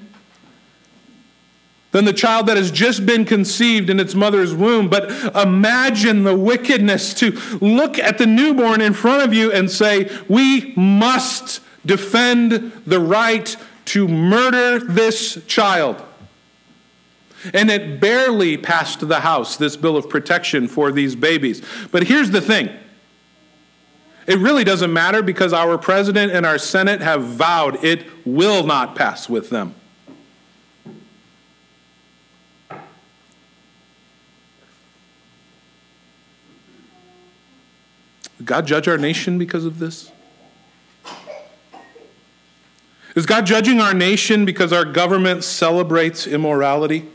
than 1.91 2.05
the 2.05 2.13
child 2.13 2.45
that 2.47 2.57
has 2.57 2.71
just 2.71 3.05
been 3.05 3.25
conceived 3.25 3.89
in 3.89 3.99
its 3.99 4.15
mother's 4.15 4.53
womb. 4.53 4.89
But 4.89 5.11
imagine 5.35 6.23
the 6.23 6.35
wickedness 6.35 7.13
to 7.15 7.31
look 7.59 7.99
at 7.99 8.17
the 8.17 8.25
newborn 8.25 8.81
in 8.81 8.93
front 8.93 9.23
of 9.23 9.33
you 9.33 9.51
and 9.51 9.69
say, 9.69 10.09
We 10.29 10.73
must 10.75 11.61
defend 11.85 12.71
the 12.85 12.99
right 12.99 13.55
to 13.85 14.07
murder 14.07 14.79
this 14.79 15.43
child. 15.47 16.01
And 17.53 17.71
it 17.71 17.99
barely 17.99 18.55
passed 18.55 19.05
the 19.07 19.21
House, 19.21 19.57
this 19.57 19.75
bill 19.75 19.97
of 19.97 20.07
protection 20.07 20.67
for 20.67 20.91
these 20.91 21.15
babies. 21.15 21.61
But 21.91 22.03
here's 22.03 22.29
the 22.29 22.41
thing 22.41 22.69
it 24.27 24.37
really 24.37 24.63
doesn't 24.63 24.93
matter 24.93 25.21
because 25.21 25.53
our 25.53 25.77
president 25.77 26.31
and 26.31 26.45
our 26.45 26.57
Senate 26.57 27.01
have 27.01 27.23
vowed 27.23 27.83
it 27.83 28.05
will 28.25 28.65
not 28.65 28.95
pass 28.95 29.27
with 29.27 29.49
them. 29.49 29.75
God 38.43 38.65
judge 38.65 38.87
our 38.87 38.97
nation 38.97 39.37
because 39.37 39.65
of 39.65 39.79
this? 39.79 40.11
Is 43.15 43.25
God 43.25 43.45
judging 43.45 43.81
our 43.81 43.93
nation 43.93 44.45
because 44.45 44.71
our 44.71 44.85
government 44.85 45.43
celebrates 45.43 46.25
immorality? 46.25 47.07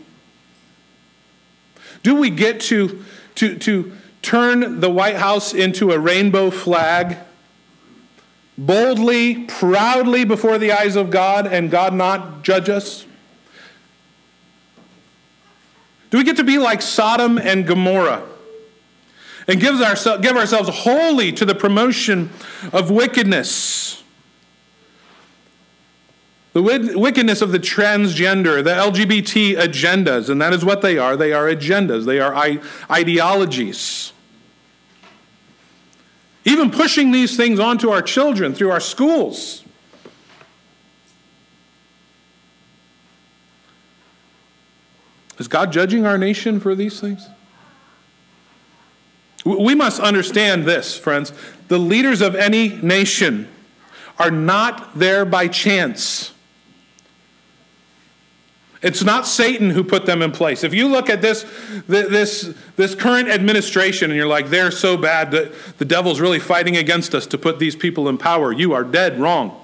Do 2.03 2.14
we 2.14 2.31
get 2.31 2.61
to, 2.62 3.05
to, 3.37 3.59
to 3.59 3.92
turn 4.26 4.80
the 4.80 4.90
White 4.90 5.16
House 5.16 5.54
into 5.54 5.92
a 5.92 5.98
rainbow 5.98 6.50
flag 6.50 7.16
boldly, 8.58 9.44
proudly 9.44 10.24
before 10.24 10.58
the 10.58 10.72
eyes 10.72 10.96
of 10.96 11.10
God 11.10 11.46
and 11.46 11.70
God 11.70 11.94
not 11.94 12.42
judge 12.42 12.68
us? 12.68 13.06
Do 16.10 16.18
we 16.18 16.24
get 16.24 16.36
to 16.38 16.44
be 16.44 16.58
like 16.58 16.82
Sodom 16.82 17.38
and 17.38 17.66
Gomorrah 17.66 18.24
and 19.46 19.60
give, 19.60 19.78
give 20.22 20.36
ourselves 20.36 20.70
wholly 20.70 21.30
to 21.32 21.44
the 21.44 21.54
promotion 21.54 22.30
of 22.72 22.90
wickedness? 22.90 24.02
The 26.52 26.62
wickedness 26.62 27.42
of 27.42 27.52
the 27.52 27.60
transgender, 27.60 28.64
the 28.64 28.70
LGBT 28.70 29.56
agendas, 29.56 30.30
and 30.30 30.40
that 30.40 30.52
is 30.52 30.64
what 30.64 30.80
they 30.80 30.98
are. 30.98 31.16
They 31.16 31.32
are 31.32 31.44
agendas, 31.44 32.06
they 32.06 32.18
are 32.18 32.34
ideologies. 32.90 34.14
Even 36.46 36.70
pushing 36.70 37.11
these 37.11 37.37
things 37.37 37.59
onto 37.59 37.90
our 37.90 38.00
children 38.00 38.54
through 38.54 38.70
our 38.70 38.80
schools. 38.80 39.64
Is 45.38 45.48
God 45.48 45.72
judging 45.72 46.06
our 46.06 46.16
nation 46.16 46.61
for 46.61 46.74
these 46.74 47.00
things? 47.00 47.28
We 49.44 49.74
must 49.74 50.00
understand 50.00 50.64
this, 50.64 50.96
friends. 50.96 51.32
The 51.68 51.78
leaders 51.78 52.20
of 52.22 52.35
any 52.35 52.68
nation 52.68 53.48
are 54.18 54.30
not 54.30 54.98
there 54.98 55.24
by 55.24 55.48
chance. 55.48 56.32
It's 58.87 59.03
not 59.03 59.27
Satan 59.27 59.70
who 59.70 59.83
put 59.83 60.07
them 60.07 60.22
in 60.22 60.31
place. 60.31 60.62
If 60.62 60.72
you 60.72 60.87
look 60.87 61.11
at 61.11 61.20
this, 61.20 61.44
this, 61.88 62.55
this 62.77 62.94
current 62.94 63.29
administration 63.29 64.12
and 64.12 64.16
you're 64.16 64.29
like, 64.29 64.49
they're 64.49 64.70
so 64.70 64.96
bad 64.96 65.33
that 65.33 65.53
the 65.79 65.85
devil's 65.85 66.20
really 66.20 66.38
fighting 66.38 66.77
against 66.77 67.12
us 67.12 67.27
to 67.27 67.37
put 67.37 67.59
these 67.59 67.75
people 67.75 68.09
in 68.09 68.16
power, 68.16 68.53
you 68.53 68.75
are 68.75 68.85
dead 68.85 69.18
wrong. 69.18 69.61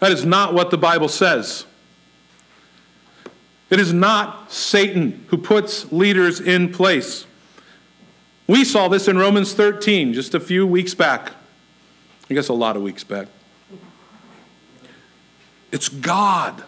That 0.00 0.10
is 0.10 0.24
not 0.24 0.54
what 0.54 0.72
the 0.72 0.76
Bible 0.76 1.06
says. 1.06 1.66
It 3.70 3.78
is 3.78 3.92
not 3.92 4.50
Satan 4.50 5.24
who 5.28 5.38
puts 5.38 5.92
leaders 5.92 6.40
in 6.40 6.72
place. 6.72 7.26
We 8.48 8.64
saw 8.64 8.88
this 8.88 9.06
in 9.06 9.16
Romans 9.18 9.54
13 9.54 10.14
just 10.14 10.34
a 10.34 10.40
few 10.40 10.66
weeks 10.66 10.94
back. 10.94 11.30
I 12.28 12.34
guess 12.34 12.48
a 12.48 12.54
lot 12.54 12.74
of 12.74 12.82
weeks 12.82 13.04
back. 13.04 13.28
It's 15.70 15.88
God 15.88 16.64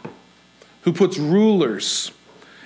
who 0.90 0.96
puts 0.96 1.18
rulers 1.18 2.10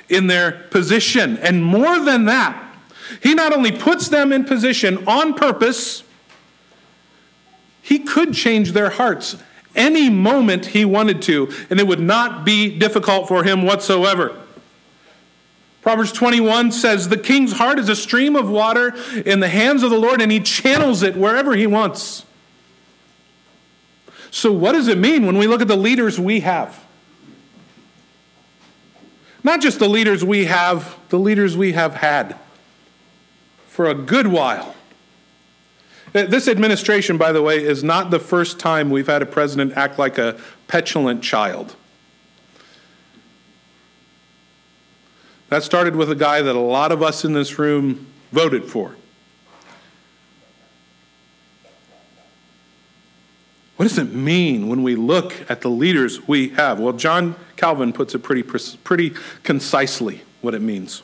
in 0.08 0.28
their 0.28 0.52
position. 0.70 1.36
And 1.38 1.62
more 1.62 2.00
than 2.00 2.24
that, 2.24 2.74
He 3.22 3.34
not 3.34 3.52
only 3.52 3.70
puts 3.70 4.08
them 4.08 4.32
in 4.32 4.44
position 4.44 5.06
on 5.06 5.34
purpose, 5.34 6.02
He 7.82 7.98
could 7.98 8.32
change 8.32 8.72
their 8.72 8.88
hearts 8.88 9.36
any 9.76 10.08
moment 10.08 10.66
He 10.66 10.86
wanted 10.86 11.20
to, 11.22 11.52
and 11.68 11.78
it 11.78 11.86
would 11.86 12.00
not 12.00 12.46
be 12.46 12.78
difficult 12.78 13.28
for 13.28 13.44
Him 13.44 13.62
whatsoever. 13.62 14.34
Proverbs 15.82 16.12
21 16.12 16.72
says, 16.72 17.10
The 17.10 17.18
king's 17.18 17.52
heart 17.52 17.78
is 17.78 17.90
a 17.90 17.96
stream 17.96 18.36
of 18.36 18.48
water 18.48 18.94
in 19.26 19.40
the 19.40 19.50
hands 19.50 19.82
of 19.82 19.90
the 19.90 19.98
Lord, 19.98 20.22
and 20.22 20.32
he 20.32 20.40
channels 20.40 21.02
it 21.02 21.14
wherever 21.14 21.54
he 21.54 21.66
wants. 21.66 22.24
So, 24.30 24.50
what 24.50 24.72
does 24.72 24.88
it 24.88 24.96
mean 24.96 25.26
when 25.26 25.36
we 25.36 25.46
look 25.46 25.60
at 25.60 25.68
the 25.68 25.76
leaders 25.76 26.18
we 26.18 26.40
have? 26.40 26.83
Not 29.44 29.60
just 29.60 29.78
the 29.78 29.88
leaders 29.88 30.24
we 30.24 30.46
have, 30.46 30.98
the 31.10 31.18
leaders 31.18 31.56
we 31.56 31.72
have 31.72 31.94
had 31.94 32.36
for 33.68 33.86
a 33.86 33.94
good 33.94 34.26
while. 34.26 34.74
Uh, 36.14 36.24
this 36.24 36.48
administration, 36.48 37.18
by 37.18 37.30
the 37.30 37.42
way, 37.42 37.62
is 37.62 37.84
not 37.84 38.10
the 38.10 38.18
first 38.18 38.58
time 38.58 38.88
we've 38.88 39.06
had 39.06 39.20
a 39.20 39.26
president 39.26 39.74
act 39.76 39.98
like 39.98 40.16
a 40.16 40.40
petulant 40.66 41.22
child. 41.22 41.76
That 45.50 45.62
started 45.62 45.94
with 45.94 46.10
a 46.10 46.14
guy 46.14 46.40
that 46.40 46.56
a 46.56 46.60
lot 46.60 46.90
of 46.90 47.02
us 47.02 47.24
in 47.24 47.34
this 47.34 47.58
room 47.58 48.06
voted 48.32 48.64
for. 48.64 48.96
What 53.76 53.88
does 53.88 53.98
it 53.98 54.12
mean 54.12 54.68
when 54.68 54.82
we 54.82 54.94
look 54.94 55.34
at 55.50 55.60
the 55.60 55.68
leaders 55.68 56.28
we 56.28 56.50
have? 56.50 56.78
Well, 56.78 56.92
John 56.92 57.34
Calvin 57.56 57.92
puts 57.92 58.14
it 58.14 58.20
pretty, 58.20 58.42
pretty 58.42 59.12
concisely 59.42 60.22
what 60.42 60.54
it 60.54 60.62
means. 60.62 61.02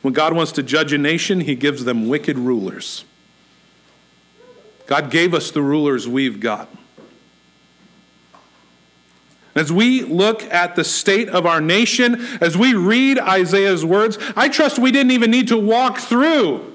When 0.00 0.14
God 0.14 0.34
wants 0.34 0.52
to 0.52 0.62
judge 0.62 0.92
a 0.94 0.98
nation, 0.98 1.40
he 1.40 1.54
gives 1.54 1.84
them 1.84 2.08
wicked 2.08 2.38
rulers. 2.38 3.04
God 4.86 5.10
gave 5.10 5.34
us 5.34 5.50
the 5.50 5.62
rulers 5.62 6.08
we've 6.08 6.40
got. 6.40 6.68
As 9.54 9.70
we 9.70 10.02
look 10.02 10.42
at 10.44 10.76
the 10.76 10.84
state 10.84 11.28
of 11.28 11.44
our 11.44 11.60
nation, 11.60 12.26
as 12.40 12.56
we 12.56 12.72
read 12.72 13.18
Isaiah's 13.18 13.84
words, 13.84 14.16
I 14.36 14.48
trust 14.48 14.78
we 14.78 14.90
didn't 14.90 15.10
even 15.10 15.30
need 15.30 15.48
to 15.48 15.58
walk 15.58 15.98
through 15.98 16.69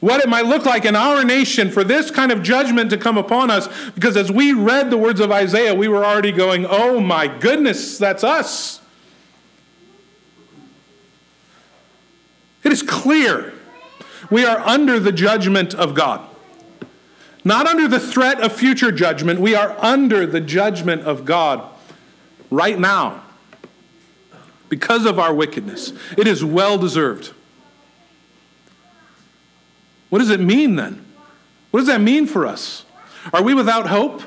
what 0.00 0.22
it 0.22 0.28
might 0.28 0.46
look 0.46 0.64
like 0.64 0.84
in 0.84 0.96
our 0.96 1.24
nation 1.24 1.70
for 1.70 1.84
this 1.84 2.10
kind 2.10 2.32
of 2.32 2.42
judgment 2.42 2.90
to 2.90 2.96
come 2.96 3.18
upon 3.18 3.50
us. 3.50 3.68
Because 3.94 4.16
as 4.16 4.32
we 4.32 4.52
read 4.52 4.90
the 4.90 4.96
words 4.96 5.20
of 5.20 5.30
Isaiah, 5.30 5.74
we 5.74 5.88
were 5.88 6.04
already 6.04 6.32
going, 6.32 6.66
oh 6.66 7.00
my 7.00 7.28
goodness, 7.28 7.98
that's 7.98 8.24
us. 8.24 8.80
It 12.64 12.72
is 12.72 12.82
clear 12.82 13.52
we 14.30 14.44
are 14.44 14.58
under 14.60 14.98
the 14.98 15.12
judgment 15.12 15.74
of 15.74 15.94
God. 15.94 16.26
Not 17.42 17.66
under 17.66 17.88
the 17.88 18.00
threat 18.00 18.40
of 18.40 18.52
future 18.52 18.92
judgment. 18.92 19.40
We 19.40 19.54
are 19.54 19.74
under 19.78 20.26
the 20.26 20.40
judgment 20.40 21.02
of 21.02 21.24
God 21.24 21.64
right 22.50 22.78
now 22.78 23.22
because 24.68 25.06
of 25.06 25.18
our 25.18 25.34
wickedness. 25.34 25.92
It 26.18 26.26
is 26.26 26.44
well 26.44 26.76
deserved. 26.76 27.32
What 30.10 30.18
does 30.18 30.30
it 30.30 30.40
mean 30.40 30.76
then? 30.76 31.04
What 31.70 31.80
does 31.80 31.86
that 31.86 32.00
mean 32.00 32.26
for 32.26 32.46
us? 32.46 32.84
Are 33.32 33.42
we 33.42 33.54
without 33.54 33.86
hope? 33.86 34.22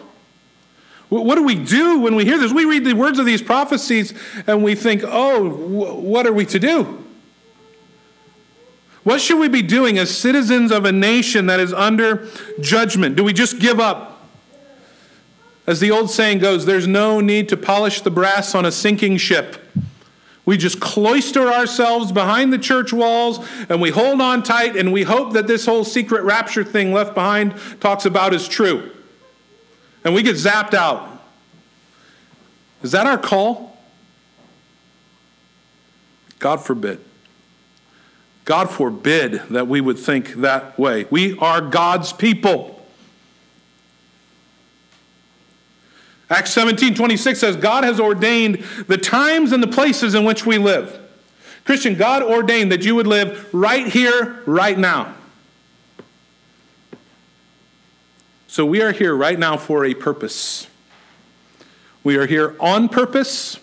What 1.10 1.36
do 1.36 1.44
we 1.44 1.56
do 1.56 2.00
when 2.00 2.16
we 2.16 2.26
hear 2.26 2.40
this? 2.40 2.52
We 2.52 2.66
read 2.66 2.86
the 2.86 2.94
words 2.94 3.20
of 3.20 3.26
these 3.26 3.42
prophecies 3.42 4.14
and 4.48 4.64
we 4.64 4.74
think, 4.74 5.04
oh, 5.06 5.48
what 5.48 6.26
are 6.26 6.34
we 6.34 6.46
to 6.48 6.58
do? 6.58 7.04
What 9.04 9.20
should 9.20 9.38
we 9.38 9.50
be 9.50 9.62
doing 9.62 10.00
as 10.00 10.16
citizens 10.18 10.72
of 10.72 10.86
a 10.86 10.92
nation 10.92 11.46
that 11.48 11.60
is 11.60 11.74
under 11.74 12.28
judgment? 12.62 13.16
Do 13.16 13.24
we 13.24 13.34
just 13.34 13.60
give 13.60 13.80
up? 13.80 14.28
As 15.68 15.80
the 15.80 15.92
old 15.92 16.10
saying 16.10 16.40
goes, 16.40 16.66
there's 16.66 16.88
no 16.88 17.20
need 17.20 17.48
to 17.50 17.58
polish 17.58 18.02
the 18.02 18.12
brass 18.12 18.56
on 18.56 18.66
a 18.66 18.72
sinking 18.72 19.18
ship. 19.18 19.58
We 20.46 20.58
just 20.58 20.82
cloister 20.82 21.48
ourselves 21.48 22.12
behind 22.12 22.52
the 22.52 22.58
church 22.58 22.92
walls 22.92 23.46
and 23.70 23.80
we 23.80 23.92
hold 23.92 24.20
on 24.20 24.44
tight 24.44 24.76
and 24.76 24.92
we 24.92 25.04
hope 25.04 25.34
that 25.34 25.48
this 25.48 25.66
whole 25.66 25.86
secret 25.86 26.24
rapture 26.24 26.66
thing 26.66 26.92
left 26.92 27.14
behind 27.14 27.56
talks 27.80 28.06
about 28.06 28.34
is 28.34 28.48
true. 28.48 28.92
And 30.04 30.14
we 30.14 30.22
get 30.22 30.36
zapped 30.36 30.74
out. 30.74 31.10
Is 32.82 32.92
that 32.92 33.08
our 33.08 33.18
call? 33.18 33.78
God 36.40 36.58
forbid. 36.58 37.00
God 38.44 38.70
forbid 38.70 39.42
that 39.52 39.70
we 39.70 39.80
would 39.80 39.98
think 39.98 40.34
that 40.36 40.78
way. 40.78 41.06
We 41.10 41.38
are 41.38 41.62
God's 41.62 42.12
people. 42.12 42.73
Acts 46.34 46.52
17 46.52 46.96
26 46.96 47.40
says, 47.40 47.56
God 47.56 47.84
has 47.84 48.00
ordained 48.00 48.64
the 48.88 48.98
times 48.98 49.52
and 49.52 49.62
the 49.62 49.68
places 49.68 50.16
in 50.16 50.26
which 50.26 50.48
we 50.48 50.58
live. 50.58 51.00
Christian, 51.64 51.96
God 51.96 52.24
ordained 52.24 52.72
that 52.72 52.84
you 52.84 52.96
would 52.96 53.06
live 53.06 53.54
right 53.54 53.88
here, 53.88 54.42
right 54.48 54.78
now. 54.78 55.14
So 58.48 58.66
we 58.66 58.82
are 58.82 58.92
here 58.92 59.16
right 59.16 59.38
now 59.38 59.58
for 59.58 59.86
a 59.86 59.94
purpose. 59.94 60.68
We 62.04 62.18
are 62.18 62.26
here 62.26 62.56
on 62.60 62.90
purpose, 62.90 63.60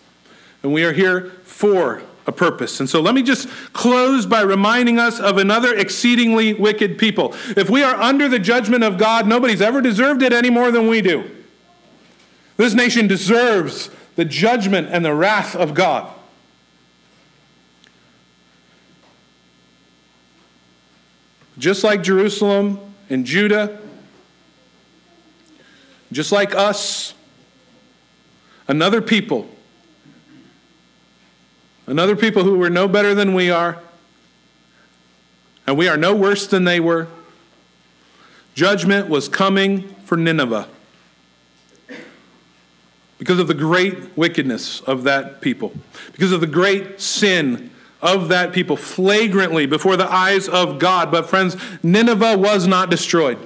and 0.63 0.73
we 0.73 0.85
are 0.85 0.93
here 0.93 1.31
for 1.43 2.03
a 2.27 2.33
purpose. 2.33 2.79
And 2.79 2.89
so 2.89 3.01
let 3.01 3.15
me 3.15 3.23
just 3.23 3.49
close 3.73 4.27
by 4.27 4.43
reminding 4.43 4.99
us 5.01 5.19
of 5.19 5.39
another 5.39 5.75
exceedingly 5.75 6.55
wicked 6.55 6.99
people. 6.99 7.35
If 7.57 7.69
we 7.69 7.83
are 7.83 7.97
under 7.97 8.29
the 8.29 8.39
judgment 8.39 8.85
of 8.85 8.97
God, 8.97 9.27
nobody's 9.27 9.61
ever 9.61 9.81
deserved 9.81 10.23
it 10.23 10.33
any 10.33 10.51
more 10.51 10.71
than 10.71 10.87
we 10.87 11.03
do. 11.03 11.39
This 12.61 12.75
nation 12.75 13.07
deserves 13.07 13.89
the 14.17 14.25
judgment 14.27 14.89
and 14.91 15.03
the 15.03 15.15
wrath 15.15 15.57
of 15.57 15.73
God. 15.73 16.13
Just 21.57 21.83
like 21.83 22.03
Jerusalem 22.03 22.79
and 23.09 23.25
Judah, 23.25 23.81
just 26.13 26.33
like 26.33 26.55
us, 26.55 27.15
another 28.69 29.01
people 29.01 29.49
Another 31.87 32.15
people 32.15 32.45
who 32.45 32.57
were 32.57 32.71
no 32.71 32.87
better 32.87 33.17
than 33.17 33.35
we 33.35 33.51
are, 33.51 33.83
and 35.67 35.77
we 35.77 35.89
are 35.89 35.97
no 35.97 36.15
worse 36.15 36.47
than 36.47 36.63
they 36.63 36.79
were. 36.79 37.09
Judgment 38.55 39.09
was 39.09 39.29
coming 39.29 39.89
for 40.05 40.17
Nineveh 40.17 40.69
because 43.21 43.39
of 43.39 43.49
the 43.49 43.55
great 43.55 44.17
wickedness 44.17 44.81
of 44.81 45.05
that 45.05 45.43
people, 45.43 45.75
because 46.13 46.33
of 46.33 46.41
the 46.41 46.47
great 46.47 47.03
sin 47.03 47.71
of 48.01 48.29
that 48.29 48.51
people, 48.51 48.79
flagrantly 48.79 49.67
before 49.67 49.95
the 49.95 50.11
eyes 50.11 50.49
of 50.49 50.79
God. 50.79 51.11
But, 51.11 51.29
friends, 51.29 51.55
Nineveh 51.83 52.39
was 52.39 52.67
not 52.67 52.89
destroyed. 52.89 53.37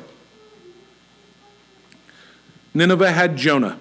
Nineveh 2.72 3.10
had 3.10 3.37
Jonah. 3.37 3.76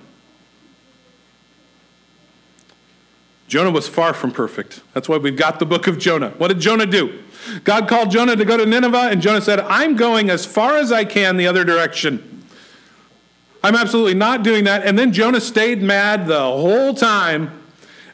Jonah 3.47 3.69
was 3.69 3.87
far 3.87 4.15
from 4.15 4.31
perfect. 4.31 4.81
That's 4.93 5.07
why 5.07 5.17
we've 5.17 5.37
got 5.37 5.59
the 5.59 5.65
book 5.67 5.85
of 5.85 5.99
Jonah. 5.99 6.29
What 6.39 6.47
did 6.47 6.59
Jonah 6.59 6.87
do? 6.87 7.21
God 7.65 7.87
called 7.87 8.09
Jonah 8.09 8.35
to 8.35 8.45
go 8.45 8.57
to 8.57 8.65
Nineveh, 8.65 9.09
and 9.11 9.21
Jonah 9.21 9.41
said, 9.41 9.59
I'm 9.59 9.95
going 9.95 10.31
as 10.31 10.43
far 10.43 10.77
as 10.77 10.91
I 10.91 11.05
can 11.05 11.37
the 11.37 11.45
other 11.45 11.63
direction. 11.63 12.32
I'm 13.63 13.75
absolutely 13.75 14.15
not 14.15 14.43
doing 14.43 14.65
that. 14.65 14.85
And 14.85 14.99
then 14.99 15.13
Jonah 15.13 15.39
stayed 15.39 15.81
mad 15.81 16.27
the 16.27 16.41
whole 16.41 16.93
time. 16.93 17.61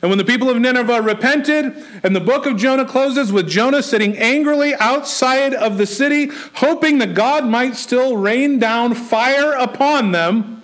And 0.01 0.09
when 0.09 0.17
the 0.17 0.23
people 0.23 0.49
of 0.49 0.57
Nineveh 0.57 1.01
repented, 1.01 1.75
and 2.03 2.15
the 2.15 2.21
book 2.21 2.45
of 2.45 2.55
Jonah 2.55 2.85
closes 2.85 3.33
with 3.33 3.49
Jonah 3.49 3.83
sitting 3.83 4.17
angrily 4.17 4.73
outside 4.75 5.53
of 5.53 5.77
the 5.77 5.85
city, 5.85 6.29
hoping 6.55 6.99
that 6.99 7.13
God 7.13 7.45
might 7.45 7.75
still 7.75 8.15
rain 8.15 8.59
down 8.59 8.93
fire 8.93 9.51
upon 9.53 10.13
them, 10.13 10.63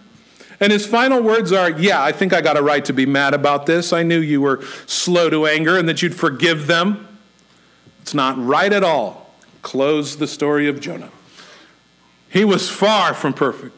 and 0.62 0.72
his 0.72 0.86
final 0.86 1.22
words 1.22 1.52
are, 1.52 1.70
Yeah, 1.70 2.02
I 2.02 2.14
think 2.14 2.32
I 2.32 2.40
got 2.40 2.56
a 2.56 2.62
right 2.62 2.86
to 2.86 2.94
be 2.94 3.06
mad 3.06 3.34
about 3.34 3.66
this. 3.66 3.92
I 3.92 4.04
knew 4.04 4.20
you 4.20 4.40
were 4.40 4.64
slow 4.86 5.30
to 5.30 5.46
anger 5.48 5.78
and 5.78 5.90
that 5.90 6.02
you'd 6.02 6.16
forgive 6.16 6.68
them. 6.68 7.06
It's 8.02 8.14
not 8.14 8.38
right 8.38 8.72
at 8.72 8.84
all. 8.84 9.34
Close 9.64 10.16
the 10.16 10.28
story 10.28 10.70
of 10.70 10.80
Jonah. 10.80 11.10
He 12.30 12.46
was 12.46 12.70
far 12.70 13.14
from 13.14 13.34
perfect. 13.34 13.76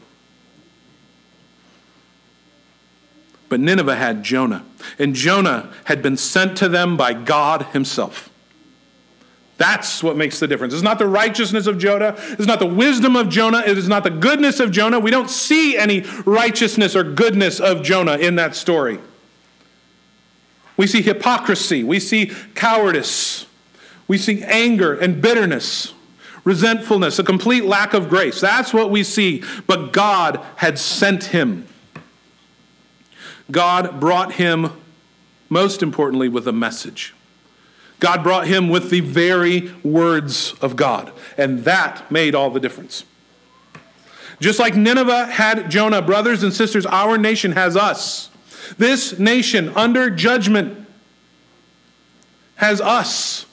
But 3.48 3.60
Nineveh 3.60 3.96
had 3.96 4.22
Jonah, 4.22 4.64
and 4.98 5.14
Jonah 5.14 5.72
had 5.84 6.02
been 6.02 6.16
sent 6.16 6.56
to 6.58 6.68
them 6.68 6.96
by 6.96 7.14
God 7.14 7.62
Himself. 7.72 8.28
That's 9.56 10.04
what 10.04 10.16
makes 10.16 10.38
the 10.38 10.46
difference. 10.46 10.72
It's 10.72 10.84
not 10.84 11.00
the 11.00 11.08
righteousness 11.08 11.66
of 11.66 11.78
Jonah. 11.78 12.14
It's 12.16 12.46
not 12.46 12.60
the 12.60 12.66
wisdom 12.66 13.16
of 13.16 13.28
Jonah. 13.28 13.62
It 13.66 13.76
is 13.76 13.88
not 13.88 14.04
the 14.04 14.10
goodness 14.10 14.60
of 14.60 14.70
Jonah. 14.70 15.00
We 15.00 15.10
don't 15.10 15.28
see 15.28 15.76
any 15.76 16.02
righteousness 16.24 16.94
or 16.94 17.02
goodness 17.02 17.58
of 17.58 17.82
Jonah 17.82 18.18
in 18.18 18.36
that 18.36 18.54
story. 18.54 19.00
We 20.76 20.86
see 20.86 21.02
hypocrisy. 21.02 21.82
We 21.82 21.98
see 21.98 22.32
cowardice. 22.54 23.46
We 24.06 24.16
see 24.16 24.44
anger 24.44 24.94
and 24.94 25.20
bitterness, 25.20 25.92
resentfulness, 26.44 27.18
a 27.18 27.24
complete 27.24 27.64
lack 27.64 27.94
of 27.94 28.08
grace. 28.08 28.40
That's 28.40 28.72
what 28.72 28.90
we 28.90 29.02
see. 29.02 29.42
But 29.66 29.92
God 29.92 30.40
had 30.56 30.78
sent 30.78 31.24
him. 31.24 31.66
God 33.50 34.00
brought 34.00 34.34
him, 34.34 34.70
most 35.48 35.82
importantly, 35.82 36.28
with 36.28 36.46
a 36.46 36.52
message. 36.52 37.14
God 38.00 38.22
brought 38.22 38.46
him 38.46 38.68
with 38.68 38.90
the 38.90 39.00
very 39.00 39.72
words 39.82 40.54
of 40.60 40.76
God, 40.76 41.12
and 41.36 41.64
that 41.64 42.10
made 42.10 42.34
all 42.34 42.50
the 42.50 42.60
difference. 42.60 43.04
Just 44.40 44.58
like 44.60 44.76
Nineveh 44.76 45.26
had 45.26 45.68
Jonah, 45.70 46.00
brothers 46.00 46.42
and 46.42 46.52
sisters, 46.52 46.86
our 46.86 47.18
nation 47.18 47.52
has 47.52 47.76
us. 47.76 48.30
This 48.76 49.18
nation 49.18 49.70
under 49.70 50.10
judgment 50.10 50.86
has 52.56 52.80
us. 52.80 53.46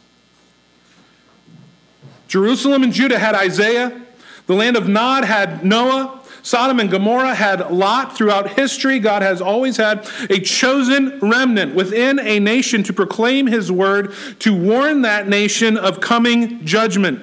Jerusalem 2.28 2.84
and 2.84 2.93
Judah 2.93 3.18
had 3.18 3.34
Isaiah. 3.34 4.02
The 4.46 4.54
land 4.54 4.76
of 4.76 4.88
Nod 4.88 5.24
had 5.24 5.66
Noah. 5.66 6.22
Sodom 6.46 6.80
and 6.80 6.91
Gomorrah 6.91 7.34
had 7.34 7.72
Lot 7.72 8.16
throughout 8.16 8.52
history. 8.52 9.00
God 9.00 9.24
has 9.24 9.41
always 9.41 9.78
had 9.78 10.08
a 10.30 10.39
chosen 10.39 11.20
remnant 11.20 11.74
within 11.74 12.20
a 12.20 12.39
nation 12.39 12.84
to 12.84 12.93
proclaim 12.93 13.48
his 13.48 13.72
word, 13.72 14.14
to 14.41 14.56
warn 14.56 15.02
that 15.02 15.28
nation 15.28 15.76
of 15.76 16.00
coming 16.00 16.64
judgment. 16.64 17.20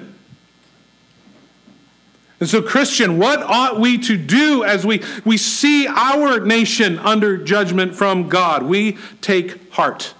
And 2.41 2.49
so, 2.49 2.61
Christian, 2.61 3.17
what 3.17 3.41
ought 3.41 3.79
we 3.79 3.97
to 3.99 4.17
do 4.17 4.65
as 4.65 4.85
we, 4.85 5.01
we 5.23 5.37
see 5.37 5.87
our 5.87 6.41
nation 6.41 6.99
under 6.99 7.37
judgment 7.37 7.95
from 7.95 8.27
God? 8.27 8.63
We 8.63 8.97
take 9.21 9.71
heart. 9.71 10.15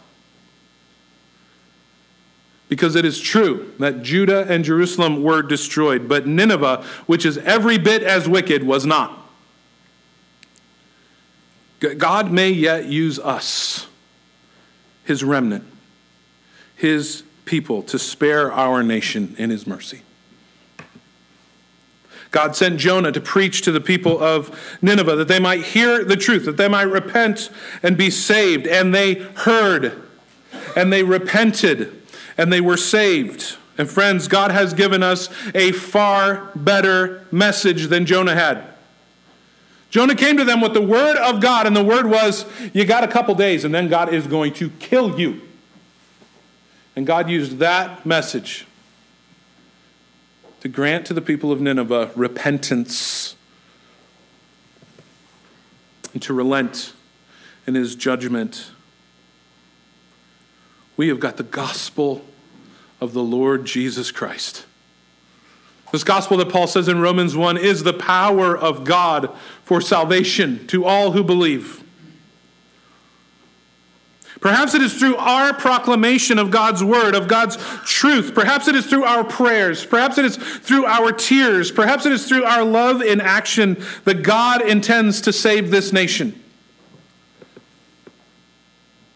Because 2.74 2.96
it 2.96 3.06
is 3.06 3.22
true 3.22 3.72
that 3.78 4.02
Judah 4.02 4.48
and 4.50 4.66
Jerusalem 4.66 5.22
were 5.22 5.44
destroyed, 5.44 6.10
but 6.10 6.26
Nineveh, 6.26 6.84
which 7.06 7.24
is 7.24 7.38
every 7.38 7.78
bit 7.78 8.02
as 8.02 8.28
wicked, 8.28 8.64
was 8.64 8.84
not. 8.84 9.30
God 11.80 12.32
may 12.32 12.50
yet 12.50 12.86
use 12.86 13.20
us, 13.20 13.86
his 15.04 15.24
remnant, 15.24 15.66
his 16.76 17.22
people, 17.46 17.84
to 17.84 18.00
spare 18.00 18.52
our 18.52 18.82
nation 18.82 19.36
in 19.38 19.52
his 19.52 19.68
mercy. 19.68 20.02
God 22.32 22.56
sent 22.56 22.80
Jonah 22.80 23.12
to 23.12 23.22
preach 23.22 23.62
to 23.62 23.72
the 23.72 23.82
people 23.82 24.20
of 24.20 24.80
Nineveh 24.82 25.18
that 25.18 25.28
they 25.28 25.40
might 25.40 25.64
hear 25.64 26.04
the 26.04 26.18
truth, 26.18 26.46
that 26.46 26.58
they 26.58 26.68
might 26.68 26.90
repent 26.90 27.52
and 27.84 27.98
be 27.98 28.10
saved. 28.10 28.66
And 28.66 28.96
they 28.96 29.14
heard 29.14 30.02
and 30.76 30.92
they 30.92 31.04
repented 31.04 32.00
and 32.38 32.52
they 32.52 32.62
were 32.62 32.78
saved. 32.78 33.58
And 33.78 33.90
friends, 33.90 34.28
God 34.28 34.52
has 34.52 34.74
given 34.74 35.02
us 35.02 35.30
a 35.56 35.72
far 35.72 36.52
better 36.56 37.26
message 37.32 37.88
than 37.88 38.06
Jonah 38.06 38.36
had. 38.36 38.64
Jonah 39.90 40.16
came 40.16 40.38
to 40.38 40.44
them 40.44 40.62
with 40.62 40.74
the 40.74 40.82
word 40.82 41.18
of 41.18 41.40
God, 41.40 41.68
and 41.68 41.76
the 41.76 41.84
word 41.84 42.08
was, 42.08 42.46
You 42.74 42.86
got 42.86 43.04
a 43.04 43.08
couple 43.08 43.36
days, 43.36 43.64
and 43.64 43.74
then 43.74 43.90
God 43.90 44.14
is 44.14 44.26
going 44.28 44.54
to 44.54 44.70
kill 44.72 45.20
you. 45.20 45.42
And 46.96 47.06
God 47.06 47.30
used 47.30 47.58
that 47.60 48.06
message 48.06 48.66
to 50.62 50.68
grant 50.68 51.06
to 51.08 51.14
the 51.14 51.22
people 51.22 51.52
of 51.52 51.60
Nineveh 51.60 52.12
repentance 52.16 53.36
and 56.14 56.22
to 56.22 56.34
relent 56.34 56.94
in 57.66 57.76
his 57.76 57.96
judgment 57.96 58.72
we 60.98 61.08
have 61.08 61.20
got 61.20 61.38
the 61.38 61.44
gospel 61.44 62.24
of 63.02 63.14
the 63.14 63.24
Lord 63.24 63.66
Jesus 63.66 64.12
Christ. 64.12 64.66
This 65.92 66.04
gospel 66.04 66.38
that 66.38 66.50
Paul 66.50 66.66
says 66.66 66.88
in 66.88 67.00
Romans 67.00 67.38
1 67.38 67.58
is 67.58 67.84
the 67.84 67.94
power 67.94 68.58
of 68.58 68.84
God 68.84 69.30
for 69.64 69.80
salvation 69.80 70.66
to 70.68 70.86
all 70.86 71.12
who 71.12 71.24
believe. 71.24 71.84
Perhaps 74.42 74.74
it 74.74 74.82
is 74.82 74.94
through 74.94 75.16
our 75.16 75.54
proclamation 75.54 76.38
of 76.38 76.52
God's 76.52 76.84
word, 76.84 77.16
of 77.16 77.30
God's 77.30 77.58
truth. 77.86 78.34
Perhaps 78.36 78.68
it 78.68 78.76
is 78.76 78.86
through 78.86 79.06
our 79.06 79.24
prayers. 79.24 79.86
Perhaps 79.86 80.18
it 80.18 80.26
is 80.26 80.36
through 80.36 80.86
our 80.86 81.14
tears. 81.14 81.72
Perhaps 81.72 82.06
it 82.06 82.12
is 82.12 82.28
through 82.28 82.44
our 82.44 82.64
love 82.64 83.02
in 83.02 83.22
action 83.22 83.82
that 84.04 84.24
God 84.24 84.62
intends 84.62 85.22
to 85.22 85.32
save 85.32 85.72
this 85.72 85.94
nation. 85.94 86.43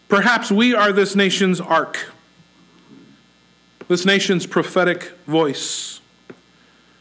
Perhaps 0.08 0.50
we 0.50 0.74
are 0.74 0.90
this 0.90 1.14
nation's 1.14 1.60
ark, 1.60 2.10
this 3.88 4.06
nation's 4.06 4.46
prophetic 4.46 5.12
voice. 5.26 6.00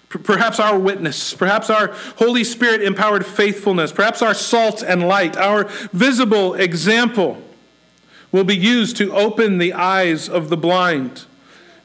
Perhaps 0.10 0.60
our 0.60 0.78
witness, 0.78 1.34
perhaps 1.34 1.70
our 1.70 1.88
Holy 2.18 2.44
Spirit 2.44 2.82
empowered 2.82 3.26
faithfulness, 3.26 3.92
perhaps 3.92 4.22
our 4.22 4.34
salt 4.34 4.82
and 4.82 5.08
light, 5.08 5.36
our 5.36 5.66
visible 5.92 6.54
example 6.54 7.42
will 8.32 8.46
be 8.46 8.56
used 8.56 8.98
to 8.98 9.14
open 9.14 9.58
the 9.58 9.74
eyes 9.74 10.28
of 10.28 10.50
the 10.50 10.58
blind, 10.58 11.26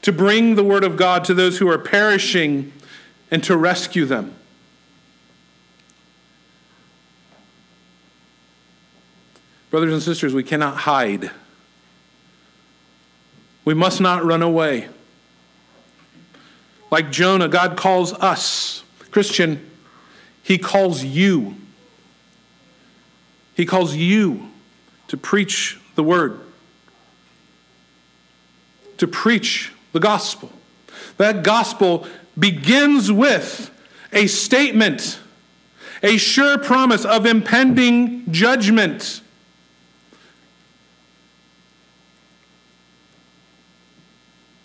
to 0.02 0.12
bring 0.12 0.54
the 0.54 0.64
Word 0.64 0.84
of 0.84 0.96
God 0.96 1.24
to 1.24 1.34
those 1.34 1.58
who 1.58 1.68
are 1.68 1.78
perishing, 1.78 2.72
and 3.30 3.42
to 3.44 3.56
rescue 3.56 4.04
them. 4.04 4.34
Brothers 9.72 9.94
and 9.94 10.02
sisters, 10.02 10.34
we 10.34 10.42
cannot 10.42 10.76
hide. 10.76 11.30
We 13.64 13.72
must 13.72 14.02
not 14.02 14.22
run 14.22 14.42
away. 14.42 14.90
Like 16.90 17.10
Jonah, 17.10 17.48
God 17.48 17.74
calls 17.74 18.12
us. 18.12 18.84
Christian, 19.10 19.70
He 20.42 20.58
calls 20.58 21.02
you. 21.02 21.56
He 23.54 23.64
calls 23.64 23.96
you 23.96 24.50
to 25.08 25.16
preach 25.16 25.80
the 25.94 26.02
word, 26.02 26.38
to 28.98 29.08
preach 29.08 29.72
the 29.92 30.00
gospel. 30.00 30.52
That 31.16 31.42
gospel 31.42 32.06
begins 32.38 33.10
with 33.10 33.70
a 34.12 34.26
statement, 34.26 35.18
a 36.02 36.18
sure 36.18 36.58
promise 36.58 37.06
of 37.06 37.24
impending 37.24 38.30
judgment. 38.30 39.21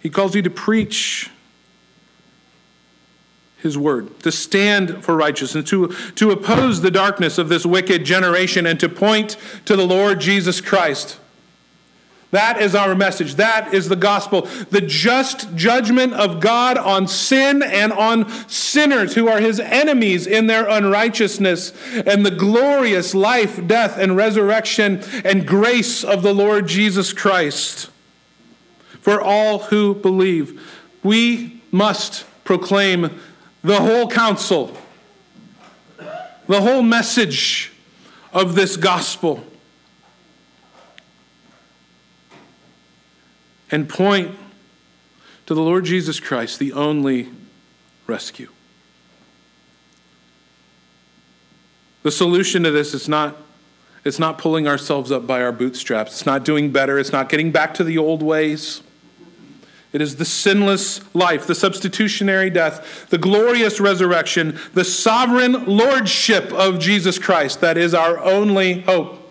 He 0.02 0.10
calls 0.10 0.36
you 0.36 0.41
to 0.41 0.50
preach 0.50 1.30
his 3.58 3.78
word, 3.78 4.20
to 4.22 4.32
stand 4.32 5.04
for 5.04 5.16
righteousness, 5.16 5.70
to, 5.70 5.88
to 6.16 6.32
oppose 6.32 6.82
the 6.82 6.91
darkness 6.91 7.38
of 7.38 7.50
this 7.50 7.66
wicked 7.66 8.06
generation, 8.06 8.66
and 8.66 8.80
to 8.80 8.88
point 8.88 9.36
to 9.66 9.76
the 9.76 9.86
Lord 9.86 10.20
Jesus 10.20 10.62
Christ. 10.62 11.20
That 12.32 12.62
is 12.62 12.76
our 12.76 12.93
message. 12.93 13.36
That 13.36 13.74
is 13.74 13.88
the 13.88 13.95
gospel. 13.95 14.41
The 14.70 14.82
just 14.82 15.56
judgment 15.56 16.14
of 16.14 16.41
God 16.41 16.78
on 16.78 17.08
sin 17.08 17.64
and 17.64 17.93
on 17.93 18.30
sinners 18.50 19.16
who 19.16 19.30
are 19.30 19.39
his 19.39 19.62
enemies 19.62 20.28
in 20.28 20.48
their 20.48 20.68
unrighteousness, 20.68 21.74
and 22.06 22.26
the 22.26 22.32
glorious 22.32 23.16
life, 23.16 23.66
death, 23.66 23.98
and 23.98 24.16
resurrection 24.16 25.02
and 25.24 25.48
grace 25.48 26.04
of 26.04 26.22
the 26.22 26.34
Lord 26.34 26.68
Jesus 26.68 27.12
Christ 27.12 27.89
for 29.08 29.22
all 29.22 29.60
who 29.60 29.95
believe. 29.95 30.62
We 31.01 31.62
must 31.72 32.26
proclaim 32.43 33.22
the 33.64 33.80
whole 33.80 34.10
counsel, 34.10 34.76
the 36.45 36.60
whole 36.60 36.82
message 36.82 37.72
of 38.34 38.55
this 38.55 38.76
gospel, 38.76 39.45
and 43.72 43.88
point 43.88 44.36
to 45.45 45.53
the 45.53 45.62
Lord 45.62 45.86
Jesus 45.86 46.20
Christ, 46.20 46.60
the 46.60 46.74
only 46.74 47.30
rescue. 48.08 48.49
The 52.03 52.12
solution 52.12 52.64
to 52.64 52.72
this 52.72 52.93
is 52.93 53.08
not 53.08 53.38
it's 54.03 54.20
not 54.20 54.38
pulling 54.38 54.68
ourselves 54.68 55.14
up 55.14 55.26
by 55.26 55.41
our 55.41 55.53
bootstraps. 55.53 56.12
It's 56.12 56.26
not 56.26 56.43
doing 56.43 56.72
better. 56.72 56.99
It's 56.99 57.14
not 57.14 57.30
getting 57.30 57.53
back 57.53 57.74
to 57.76 57.86
the 57.86 57.97
old 57.97 58.22
ways. 58.22 58.82
It 59.94 60.02
is 60.02 60.18
the 60.18 60.26
sinless 60.26 61.02
life, 61.16 61.48
the 61.48 61.56
substitutionary 61.56 62.50
death, 62.50 63.08
the 63.10 63.18
glorious 63.18 63.80
resurrection, 63.80 64.60
the 64.74 64.84
sovereign 64.84 65.66
lordship 65.66 66.52
of 66.52 66.80
Jesus 66.80 67.18
Christ 67.18 67.62
that 67.62 67.78
is 67.78 67.94
our 67.94 68.20
only 68.20 68.82
hope. 68.82 69.24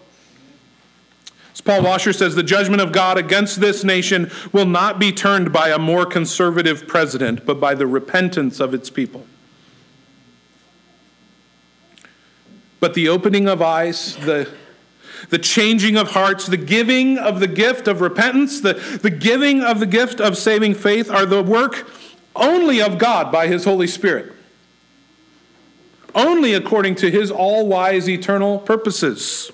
As 1.53 1.61
Paul 1.61 1.83
Washer 1.83 2.13
says, 2.13 2.35
the 2.35 2.43
judgment 2.43 2.83
of 2.83 2.93
God 2.93 3.19
against 3.19 3.61
this 3.61 3.85
nation 3.85 4.31
will 4.53 4.67
not 4.67 4.99
be 4.99 5.13
turned 5.13 5.53
by 5.53 5.71
a 5.71 5.79
more 5.79 6.07
conservative 6.07 6.87
president, 6.87 7.45
but 7.47 7.61
by 7.61 7.75
the 7.75 7.87
repentance 7.87 8.61
of 8.61 8.75
its 8.75 8.91
people. 8.91 9.27
But 12.81 12.95
the 12.95 13.09
opening 13.09 13.49
of 13.49 13.63
eyes, 13.63 14.17
the, 14.17 14.51
the 15.29 15.39
changing 15.39 15.97
of 15.97 16.11
hearts, 16.11 16.47
the 16.47 16.57
giving 16.57 17.18
of 17.18 17.41
the 17.41 17.47
gift 17.47 17.89
of 17.89 18.01
repentance, 18.01 18.61
the, 18.61 18.74
the 19.03 19.11
giving 19.11 19.62
of 19.62 19.81
the 19.81 19.87
gift 19.87 20.20
of 20.20 20.37
saving 20.37 20.74
faith 20.74 21.11
are 21.11 21.27
the 21.27 21.43
work 21.43 21.89
only 22.35 22.81
of 22.81 22.99
God 22.99 23.33
by 23.33 23.47
His 23.47 23.64
Holy 23.64 23.87
Spirit. 23.87 24.33
Only 26.14 26.55
according 26.55 26.97
to 26.97 27.11
His 27.11 27.31
all 27.31 27.66
wise 27.66 28.09
eternal 28.09 28.59
purposes. 28.59 29.51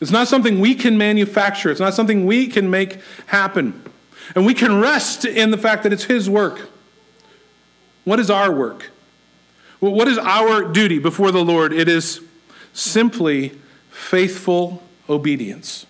It's 0.00 0.10
not 0.10 0.28
something 0.28 0.60
we 0.60 0.74
can 0.74 0.96
manufacture, 0.96 1.70
it's 1.70 1.80
not 1.80 1.94
something 1.94 2.26
we 2.26 2.46
can 2.46 2.70
make 2.70 3.00
happen. 3.26 3.82
And 4.34 4.46
we 4.46 4.54
can 4.54 4.80
rest 4.80 5.24
in 5.24 5.50
the 5.50 5.58
fact 5.58 5.82
that 5.82 5.92
it's 5.92 6.04
His 6.04 6.30
work. 6.30 6.70
What 8.04 8.20
is 8.20 8.30
our 8.30 8.52
work? 8.52 8.90
Well, 9.80 9.92
what 9.92 10.08
is 10.08 10.18
our 10.18 10.64
duty 10.64 10.98
before 10.98 11.32
the 11.32 11.44
Lord? 11.44 11.72
It 11.72 11.88
is 11.88 12.20
simply 12.72 13.58
faithful 14.00 14.82
obedience. 15.08 15.86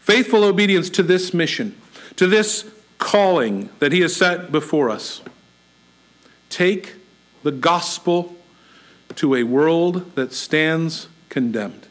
Faithful 0.00 0.44
obedience 0.44 0.88
to 0.88 1.02
this 1.02 1.34
mission, 1.34 1.76
to 2.16 2.26
this 2.26 2.70
calling 2.98 3.68
that 3.78 3.92
He 3.92 4.00
has 4.00 4.16
set 4.16 4.50
before 4.50 4.88
us. 4.88 5.20
Take 6.48 6.94
the 7.42 7.50
gospel 7.50 8.36
to 9.16 9.34
a 9.34 9.42
world 9.42 10.14
that 10.14 10.32
stands 10.32 11.08
condemned. 11.28 11.88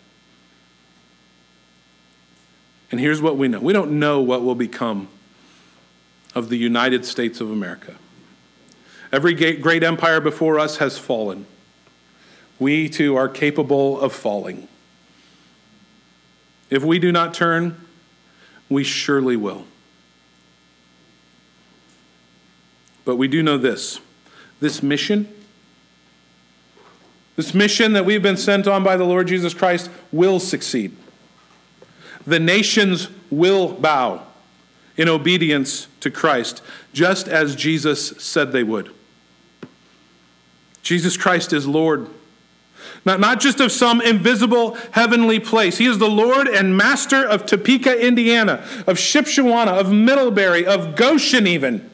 And 2.90 3.00
here's 3.00 3.22
what 3.22 3.38
we 3.38 3.48
know 3.48 3.60
we 3.60 3.74
don't 3.74 4.00
know 4.00 4.22
what 4.22 4.42
will 4.42 4.56
become 4.56 5.10
of 6.34 6.50
the 6.50 6.58
United 6.58 7.06
States 7.06 7.40
of 7.40 7.52
America. 7.52 7.96
Every 9.12 9.34
great 9.34 9.84
empire 9.84 10.22
before 10.22 10.58
us 10.58 10.78
has 10.78 10.98
fallen. 10.98 11.46
We 12.62 12.90
too 12.90 13.16
are 13.16 13.28
capable 13.28 14.00
of 14.00 14.14
falling. 14.14 14.68
If 16.70 16.84
we 16.84 17.00
do 17.00 17.12
not 17.12 17.34
turn, 17.34 17.76
we 18.70 18.84
surely 18.84 19.36
will. 19.36 19.66
But 23.04 23.16
we 23.16 23.28
do 23.28 23.42
know 23.42 23.58
this 23.58 24.00
this 24.60 24.84
mission 24.84 25.28
this 27.36 27.56
mission 27.56 27.94
that 27.94 28.06
we've 28.06 28.22
been 28.22 28.38
sent 28.38 28.68
on 28.68 28.84
by 28.84 28.96
the 28.96 29.06
Lord 29.06 29.28
Jesus 29.28 29.56
Christ 29.56 29.90
will 30.12 30.40
succeed. 30.40 30.96
The 32.28 32.40
nations 32.40 33.08
will 33.32 33.74
bow 33.74 34.28
in 34.98 35.10
obedience 35.10 35.88
to 36.02 36.12
Christ, 36.12 36.62
just 36.94 37.28
as 37.28 37.56
Jesus 37.56 38.10
said 38.24 38.52
they 38.52 38.62
would. 38.62 38.94
Jesus 40.84 41.18
Christ 41.18 41.54
is 41.54 41.66
Lord. 41.66 42.08
Not, 43.04 43.20
not 43.20 43.40
just 43.40 43.60
of 43.60 43.72
some 43.72 44.00
invisible 44.00 44.78
heavenly 44.92 45.40
place. 45.40 45.78
He 45.80 45.86
is 45.86 45.98
the 45.98 46.10
Lord 46.10 46.48
and 46.48 46.78
Master 46.78 47.28
of 47.28 47.46
Topeka, 47.46 48.00
Indiana, 48.00 48.64
of 48.86 48.98
Shipshewana, 48.98 49.80
of 49.80 49.92
Middlebury, 49.92 50.66
of 50.66 50.96
Goshen, 50.96 51.48
even, 51.48 51.90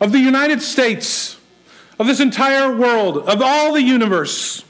of 0.00 0.12
the 0.12 0.20
United 0.20 0.62
States 0.62 1.36
of 1.98 2.06
this 2.06 2.20
entire 2.20 2.74
world, 2.74 3.18
of 3.18 3.40
all 3.40 3.72
the 3.72 3.82
universe. 3.82 4.64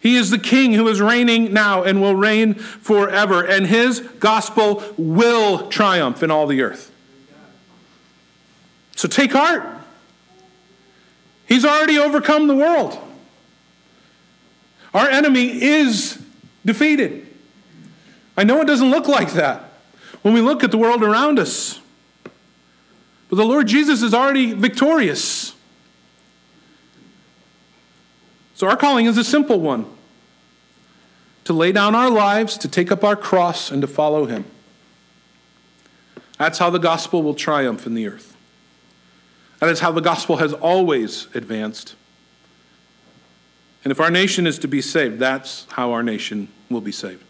He 0.00 0.16
is 0.16 0.30
the 0.30 0.38
king 0.38 0.72
who 0.72 0.88
is 0.88 1.00
reigning 1.00 1.52
now 1.52 1.82
and 1.82 2.02
will 2.02 2.16
reign 2.16 2.54
forever, 2.54 3.42
and 3.42 3.66
his 3.66 4.00
gospel 4.00 4.82
will 4.96 5.68
triumph 5.68 6.22
in 6.22 6.30
all 6.30 6.46
the 6.46 6.62
earth. 6.62 6.90
So 8.96 9.08
take 9.08 9.32
heart. 9.32 9.64
He's 11.46 11.64
already 11.64 11.98
overcome 11.98 12.46
the 12.46 12.56
world. 12.56 12.98
Our 14.92 15.08
enemy 15.08 15.62
is 15.62 16.22
defeated. 16.64 17.26
I 18.36 18.44
know 18.44 18.60
it 18.60 18.66
doesn't 18.66 18.90
look 18.90 19.08
like 19.08 19.32
that 19.32 19.70
when 20.22 20.34
we 20.34 20.40
look 20.40 20.64
at 20.64 20.70
the 20.70 20.78
world 20.78 21.02
around 21.02 21.38
us. 21.38 21.80
But 23.28 23.36
the 23.36 23.44
Lord 23.44 23.66
Jesus 23.66 24.02
is 24.02 24.14
already 24.14 24.52
victorious. 24.52 25.54
So 28.54 28.68
our 28.68 28.76
calling 28.76 29.06
is 29.06 29.18
a 29.18 29.24
simple 29.24 29.60
one 29.60 29.86
to 31.44 31.52
lay 31.52 31.72
down 31.72 31.94
our 31.94 32.10
lives, 32.10 32.56
to 32.58 32.68
take 32.68 32.90
up 32.90 33.04
our 33.04 33.16
cross, 33.16 33.70
and 33.70 33.82
to 33.82 33.88
follow 33.88 34.26
Him. 34.26 34.44
That's 36.38 36.58
how 36.58 36.70
the 36.70 36.78
gospel 36.78 37.22
will 37.22 37.34
triumph 37.34 37.86
in 37.86 37.94
the 37.94 38.06
earth. 38.06 38.33
That 39.64 39.70
is 39.70 39.80
how 39.80 39.92
the 39.92 40.02
gospel 40.02 40.36
has 40.36 40.52
always 40.52 41.26
advanced. 41.34 41.94
And 43.82 43.90
if 43.90 43.98
our 43.98 44.10
nation 44.10 44.46
is 44.46 44.58
to 44.58 44.68
be 44.68 44.82
saved, 44.82 45.18
that's 45.18 45.66
how 45.70 45.92
our 45.92 46.02
nation 46.02 46.48
will 46.68 46.82
be 46.82 46.92
saved. 46.92 47.24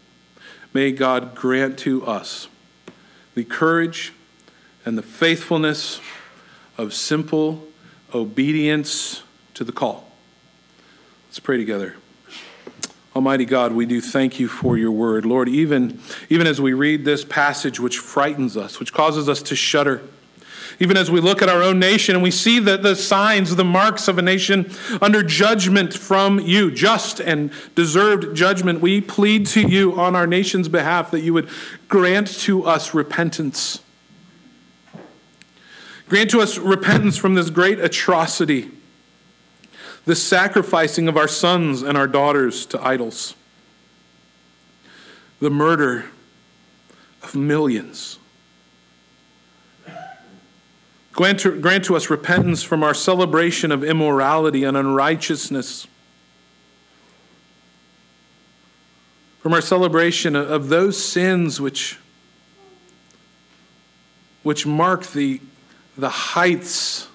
May 0.73 0.91
God 0.91 1.33
grant 1.33 1.79
to 1.79 2.05
us 2.05 2.49
the 3.35 3.45
courage 3.45 4.11
and 4.83 4.97
the 4.97 5.01
faithfulness 5.01 6.01
of 6.77 6.93
simple 6.93 7.65
obedience 8.13 9.23
to 9.53 9.63
the 9.63 9.71
call. 9.71 10.11
Let's 11.29 11.39
pray 11.39 11.55
together. 11.55 11.95
Almighty 13.15 13.45
God, 13.45 13.71
we 13.71 13.85
do 13.85 14.01
thank 14.01 14.41
you 14.41 14.49
for 14.49 14.77
your 14.77 14.91
word. 14.91 15.25
Lord, 15.25 15.47
even, 15.47 16.01
even 16.27 16.47
as 16.47 16.59
we 16.59 16.73
read 16.73 17.05
this 17.05 17.23
passage 17.23 17.79
which 17.79 17.97
frightens 17.97 18.57
us, 18.57 18.77
which 18.77 18.91
causes 18.91 19.29
us 19.29 19.41
to 19.43 19.55
shudder, 19.55 20.01
even 20.79 20.97
as 20.97 21.09
we 21.09 21.19
look 21.19 21.41
at 21.41 21.49
our 21.49 21.63
own 21.63 21.79
nation 21.79 22.15
and 22.15 22.23
we 22.23 22.31
see 22.31 22.59
the, 22.59 22.77
the 22.77 22.95
signs, 22.95 23.55
the 23.55 23.63
marks 23.63 24.07
of 24.07 24.17
a 24.17 24.21
nation 24.21 24.71
under 25.01 25.23
judgment 25.23 25.93
from 25.93 26.39
you, 26.39 26.71
just 26.71 27.19
and 27.19 27.51
deserved 27.75 28.35
judgment, 28.35 28.81
we 28.81 29.01
plead 29.01 29.45
to 29.47 29.61
you 29.61 29.99
on 29.99 30.15
our 30.15 30.27
nation's 30.27 30.67
behalf 30.67 31.11
that 31.11 31.21
you 31.21 31.33
would 31.33 31.49
grant 31.87 32.27
to 32.27 32.65
us 32.65 32.93
repentance. 32.93 33.81
Grant 36.07 36.29
to 36.31 36.41
us 36.41 36.57
repentance 36.57 37.17
from 37.17 37.35
this 37.35 37.49
great 37.49 37.79
atrocity 37.79 38.71
the 40.05 40.15
sacrificing 40.15 41.07
of 41.07 41.17
our 41.17 41.27
sons 41.27 41.81
and 41.81 41.97
our 41.97 42.07
daughters 42.07 42.67
to 42.67 42.79
idols, 42.81 43.35
the 45.39 45.49
murder 45.49 46.05
of 47.23 47.35
millions. 47.35 48.19
Grant 51.15 51.39
to, 51.39 51.57
grant 51.61 51.85
to 51.85 51.95
us 51.95 52.09
repentance 52.09 52.61
from 52.61 52.83
our 52.83 52.93
celebration 52.93 53.71
of 53.71 53.85
immorality 53.85 54.65
and 54.65 54.75
unrighteousness, 54.75 55.87
from 59.39 59.53
our 59.53 59.61
celebration 59.61 60.35
of 60.35 60.67
those 60.67 61.01
sins 61.01 61.61
which, 61.61 61.97
which 64.43 64.65
mark 64.65 65.07
the, 65.07 65.39
the 65.97 66.09
heights 66.09 67.07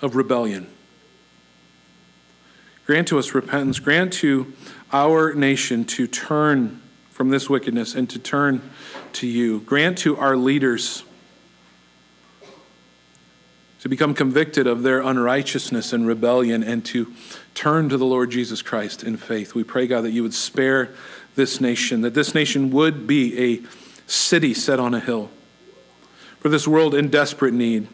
of 0.00 0.14
rebellion. 0.14 0.70
Grant 2.86 3.08
to 3.08 3.18
us 3.18 3.34
repentance. 3.34 3.80
Grant 3.80 4.12
to 4.12 4.52
our 4.92 5.34
nation 5.34 5.84
to 5.86 6.06
turn 6.06 6.80
from 7.10 7.30
this 7.30 7.50
wickedness 7.50 7.96
and 7.96 8.08
to 8.08 8.20
turn 8.20 8.70
to 9.14 9.26
you. 9.26 9.60
Grant 9.62 9.98
to 9.98 10.16
our 10.16 10.36
leaders 10.36 11.02
to 13.80 13.88
become 13.88 14.14
convicted 14.14 14.66
of 14.66 14.82
their 14.82 15.00
unrighteousness 15.00 15.92
and 15.92 16.06
rebellion 16.06 16.62
and 16.62 16.84
to 16.84 17.12
turn 17.54 17.88
to 17.88 17.96
the 17.96 18.04
Lord 18.04 18.30
Jesus 18.30 18.62
Christ 18.62 19.02
in 19.02 19.16
faith. 19.16 19.54
We 19.54 19.64
pray, 19.64 19.86
God, 19.86 20.02
that 20.02 20.10
you 20.10 20.22
would 20.22 20.34
spare 20.34 20.90
this 21.34 21.60
nation, 21.60 22.02
that 22.02 22.14
this 22.14 22.34
nation 22.34 22.70
would 22.70 23.06
be 23.06 23.54
a 23.54 23.62
city 24.06 24.52
set 24.52 24.78
on 24.78 24.92
a 24.92 25.00
hill 25.00 25.30
for 26.40 26.48
this 26.48 26.68
world 26.68 26.94
in 26.94 27.08
desperate 27.08 27.54
need. 27.54 27.88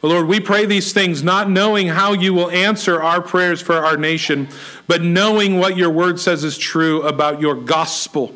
But 0.00 0.08
Lord, 0.08 0.26
we 0.26 0.40
pray 0.40 0.66
these 0.66 0.92
things 0.92 1.22
not 1.22 1.48
knowing 1.48 1.88
how 1.88 2.12
you 2.12 2.34
will 2.34 2.50
answer 2.50 3.00
our 3.00 3.20
prayers 3.20 3.60
for 3.60 3.74
our 3.74 3.96
nation, 3.96 4.48
but 4.88 5.02
knowing 5.02 5.58
what 5.58 5.76
your 5.76 5.90
word 5.90 6.18
says 6.18 6.42
is 6.42 6.56
true 6.58 7.02
about 7.02 7.40
your 7.40 7.54
gospel. 7.54 8.34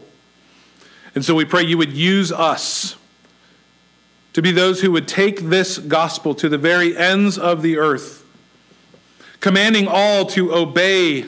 And 1.15 1.25
so 1.25 1.35
we 1.35 1.45
pray 1.45 1.63
you 1.63 1.79
would 1.79 1.93
use 1.93 2.31
us 2.31 2.97
to 4.35 4.43
be 4.43 4.53
those 4.53 4.83
who 4.83 4.93
would 4.93 5.09
take 5.09 5.41
this 5.41 5.79
gospel 5.79 6.35
to 6.35 6.49
the 6.49 6.59
very 6.59 6.97
ends 6.97 7.39
of 7.39 7.63
the 7.63 7.79
earth, 7.79 8.25
commanding 9.41 9.89
all 9.89 10.27
to 10.27 10.55
obey 10.55 11.25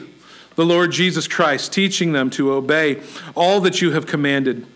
the 0.55 0.65
Lord 0.65 0.93
Jesus 0.93 1.27
Christ, 1.27 1.73
teaching 1.73 2.13
them 2.13 2.31
to 2.31 2.53
obey 2.53 3.01
all 3.35 3.61
that 3.63 3.81
you 3.81 3.93
have 3.93 4.07
commanded 4.07 4.67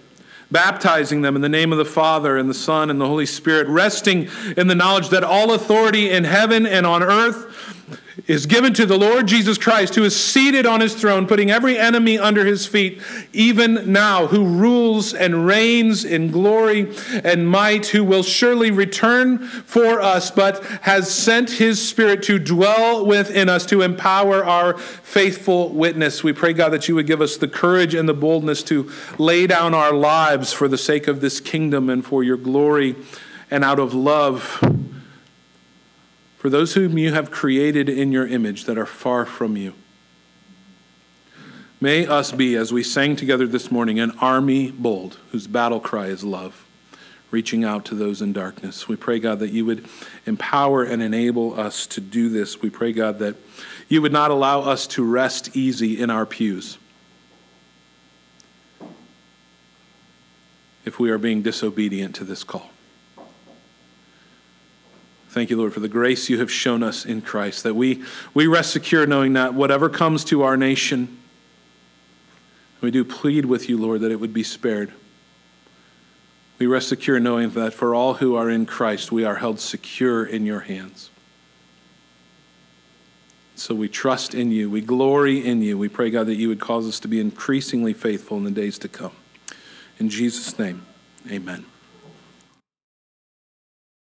baptizing 0.51 1.23
them 1.23 1.37
in 1.37 1.43
the 1.43 1.49
name 1.49 1.73
of 1.73 1.79
the 1.79 1.85
Father 1.85 2.37
and 2.37 2.51
the 2.51 2.55
Son 2.55 2.91
and 2.91 3.01
the 3.01 3.07
Holy 3.07 3.27
Spirit, 3.27 3.69
resting 3.69 4.29
in 4.57 4.67
the 4.67 4.75
knowledge 4.75 5.11
that 5.11 5.23
all 5.23 5.53
authority 5.53 6.11
in 6.11 6.25
heaven 6.25 6.67
and 6.67 6.87
on 6.87 7.03
earth 7.03 7.80
is 8.27 8.47
given 8.47 8.75
to 8.75 8.87
the 8.87 8.99
Lord 8.99 9.27
Jesus 9.27 9.59
Christ, 9.59 9.95
who 9.95 10.05
is 10.05 10.19
seated 10.19 10.67
on 10.67 10.81
his 10.81 10.95
throne, 10.95 11.27
putting 11.27 11.51
every 11.51 11.79
enemy 11.79 12.19
under 12.19 12.45
his 12.45 12.67
feet, 12.67 13.01
even 13.33 13.93
now, 13.93 14.27
who 14.27 14.45
rules 14.45 15.15
and 15.15 15.47
reigns 15.47 16.05
in 16.05 16.31
glory 16.31 16.95
and 17.25 17.49
might, 17.49 17.87
who 17.87 18.05
will 18.05 18.23
surely 18.23 18.71
return 18.71 19.39
for 19.39 20.01
us, 20.01 20.31
but 20.31 20.63
has 20.83 21.13
sent 21.13 21.51
his 21.51 21.87
Spirit 21.87 22.23
to 22.25 22.39
dwell 22.39 23.05
within 23.05 23.49
us 23.49 23.67
to 23.67 23.83
empower 23.83 24.45
our 24.45 24.77
faithful 24.79 25.71
witness. 25.71 26.23
We 26.23 26.33
pray, 26.33 26.53
God, 26.53 26.71
that 26.71 26.89
you 26.89 26.95
would 26.95 27.07
give 27.07 27.21
us 27.21 27.37
the 27.37 27.49
courage 27.49 27.95
and 27.95 28.09
the 28.09 28.15
boldness 28.15 28.63
to 28.65 28.91
lay 29.19 29.47
down 29.47 29.75
our 29.75 29.93
lives 29.93 30.53
for 30.53 30.69
the 30.69 30.79
sake 30.79 31.09
of 31.09 31.21
this 31.21 31.41
kingdom 31.41 31.89
and 31.89 32.05
for 32.05 32.23
your 32.23 32.37
glory 32.37 32.97
and 33.51 33.65
out 33.65 33.79
of 33.79 33.95
love 33.95 34.61
for 36.41 36.49
those 36.49 36.73
whom 36.73 36.97
you 36.97 37.13
have 37.13 37.31
created 37.31 37.87
in 37.87 38.11
your 38.11 38.27
image 38.27 38.65
that 38.65 38.79
are 38.79 38.87
far 38.87 39.27
from 39.27 39.59
you. 39.59 39.75
May 41.83 42.07
us 42.07 42.33
be, 42.33 42.57
as 42.57 42.73
we 42.73 42.83
sang 42.83 43.15
together 43.15 43.47
this 43.47 43.71
morning, 43.71 44.01
an 44.01 44.13
army 44.23 44.71
bold 44.71 45.19
whose 45.33 45.47
battle 45.47 45.81
cry 45.81 46.07
is 46.07 46.25
love, 46.25 46.67
reaching 47.31 47.63
out 47.63 47.85
to 47.85 47.95
those 47.95 48.23
in 48.23 48.33
darkness. 48.33 48.89
We 48.89 48.97
pray, 48.97 49.19
God, 49.19 49.39
that 49.41 49.51
you 49.51 49.67
would 49.67 49.87
empower 50.25 50.83
and 50.83 51.03
enable 51.03 51.61
us 51.61 51.87
to 51.89 52.01
do 52.01 52.31
this. 52.31 52.63
We 52.63 52.71
pray, 52.71 52.95
God, 52.95 53.19
that 53.19 53.37
you 53.91 54.01
would 54.01 54.13
not 54.13 54.31
allow 54.31 54.61
us 54.63 54.87
to 54.89 55.05
rest 55.05 55.55
easy 55.55 56.01
in 56.01 56.09
our 56.09 56.25
pews. 56.25 56.79
If 60.87 60.99
we 60.99 61.11
are 61.11 61.19
being 61.19 61.43
disobedient 61.43 62.15
to 62.15 62.25
this 62.25 62.45
call. 62.45 62.71
Thank 65.31 65.49
you, 65.49 65.57
Lord, 65.57 65.73
for 65.73 65.79
the 65.79 65.89
grace 65.89 66.29
you 66.29 66.41
have 66.41 66.51
shown 66.51 66.83
us 66.83 67.07
in 67.07 67.23
Christ, 67.23 67.63
that 67.63 67.75
we, 67.75 68.03
we 68.35 68.49
rest 68.49 68.73
secure 68.73 69.07
knowing 69.07 69.35
that 69.35 69.55
whatever 69.55 69.89
comes 69.89 70.25
to 70.25 70.43
our 70.43 70.57
nation, 70.57 71.19
we 72.81 72.91
do 72.91 73.05
plead 73.05 73.45
with 73.45 73.69
you, 73.69 73.79
Lord, 73.79 74.01
that 74.01 74.11
it 74.11 74.19
would 74.19 74.35
be 74.35 74.43
spared. 74.43 74.93
We 76.59 76.67
rest 76.67 76.89
secure 76.89 77.21
knowing 77.21 77.51
that 77.51 77.75
for 77.75 77.95
all 77.95 78.15
who 78.15 78.35
are 78.35 78.51
in 78.51 78.67
Christ, 78.67 79.13
we 79.13 79.25
are 79.25 79.37
held 79.37 79.61
secure 79.61 80.27
in 80.27 80.47
your 80.47 80.61
hands. 80.61 81.11
So 83.55 83.73
we 83.73 83.89
trust 83.89 84.35
in 84.35 84.51
you. 84.51 84.69
We 84.69 84.81
glory 84.81 85.47
in 85.47 85.63
you. 85.63 85.79
We 85.79 85.89
pray, 85.89 86.11
God, 86.11 86.27
that 86.27 86.37
you 86.37 86.49
would 86.49 86.61
cause 86.61 86.89
us 86.89 86.99
to 87.01 87.09
be 87.09 87.21
increasingly 87.21 87.93
faithful 87.93 88.37
in 88.37 88.43
the 88.43 88.51
days 88.51 88.81
to 88.81 88.89
come. 88.89 89.13
In 90.01 90.09
Jesus' 90.09 90.59
name, 90.59 90.85
amen. 91.31 91.67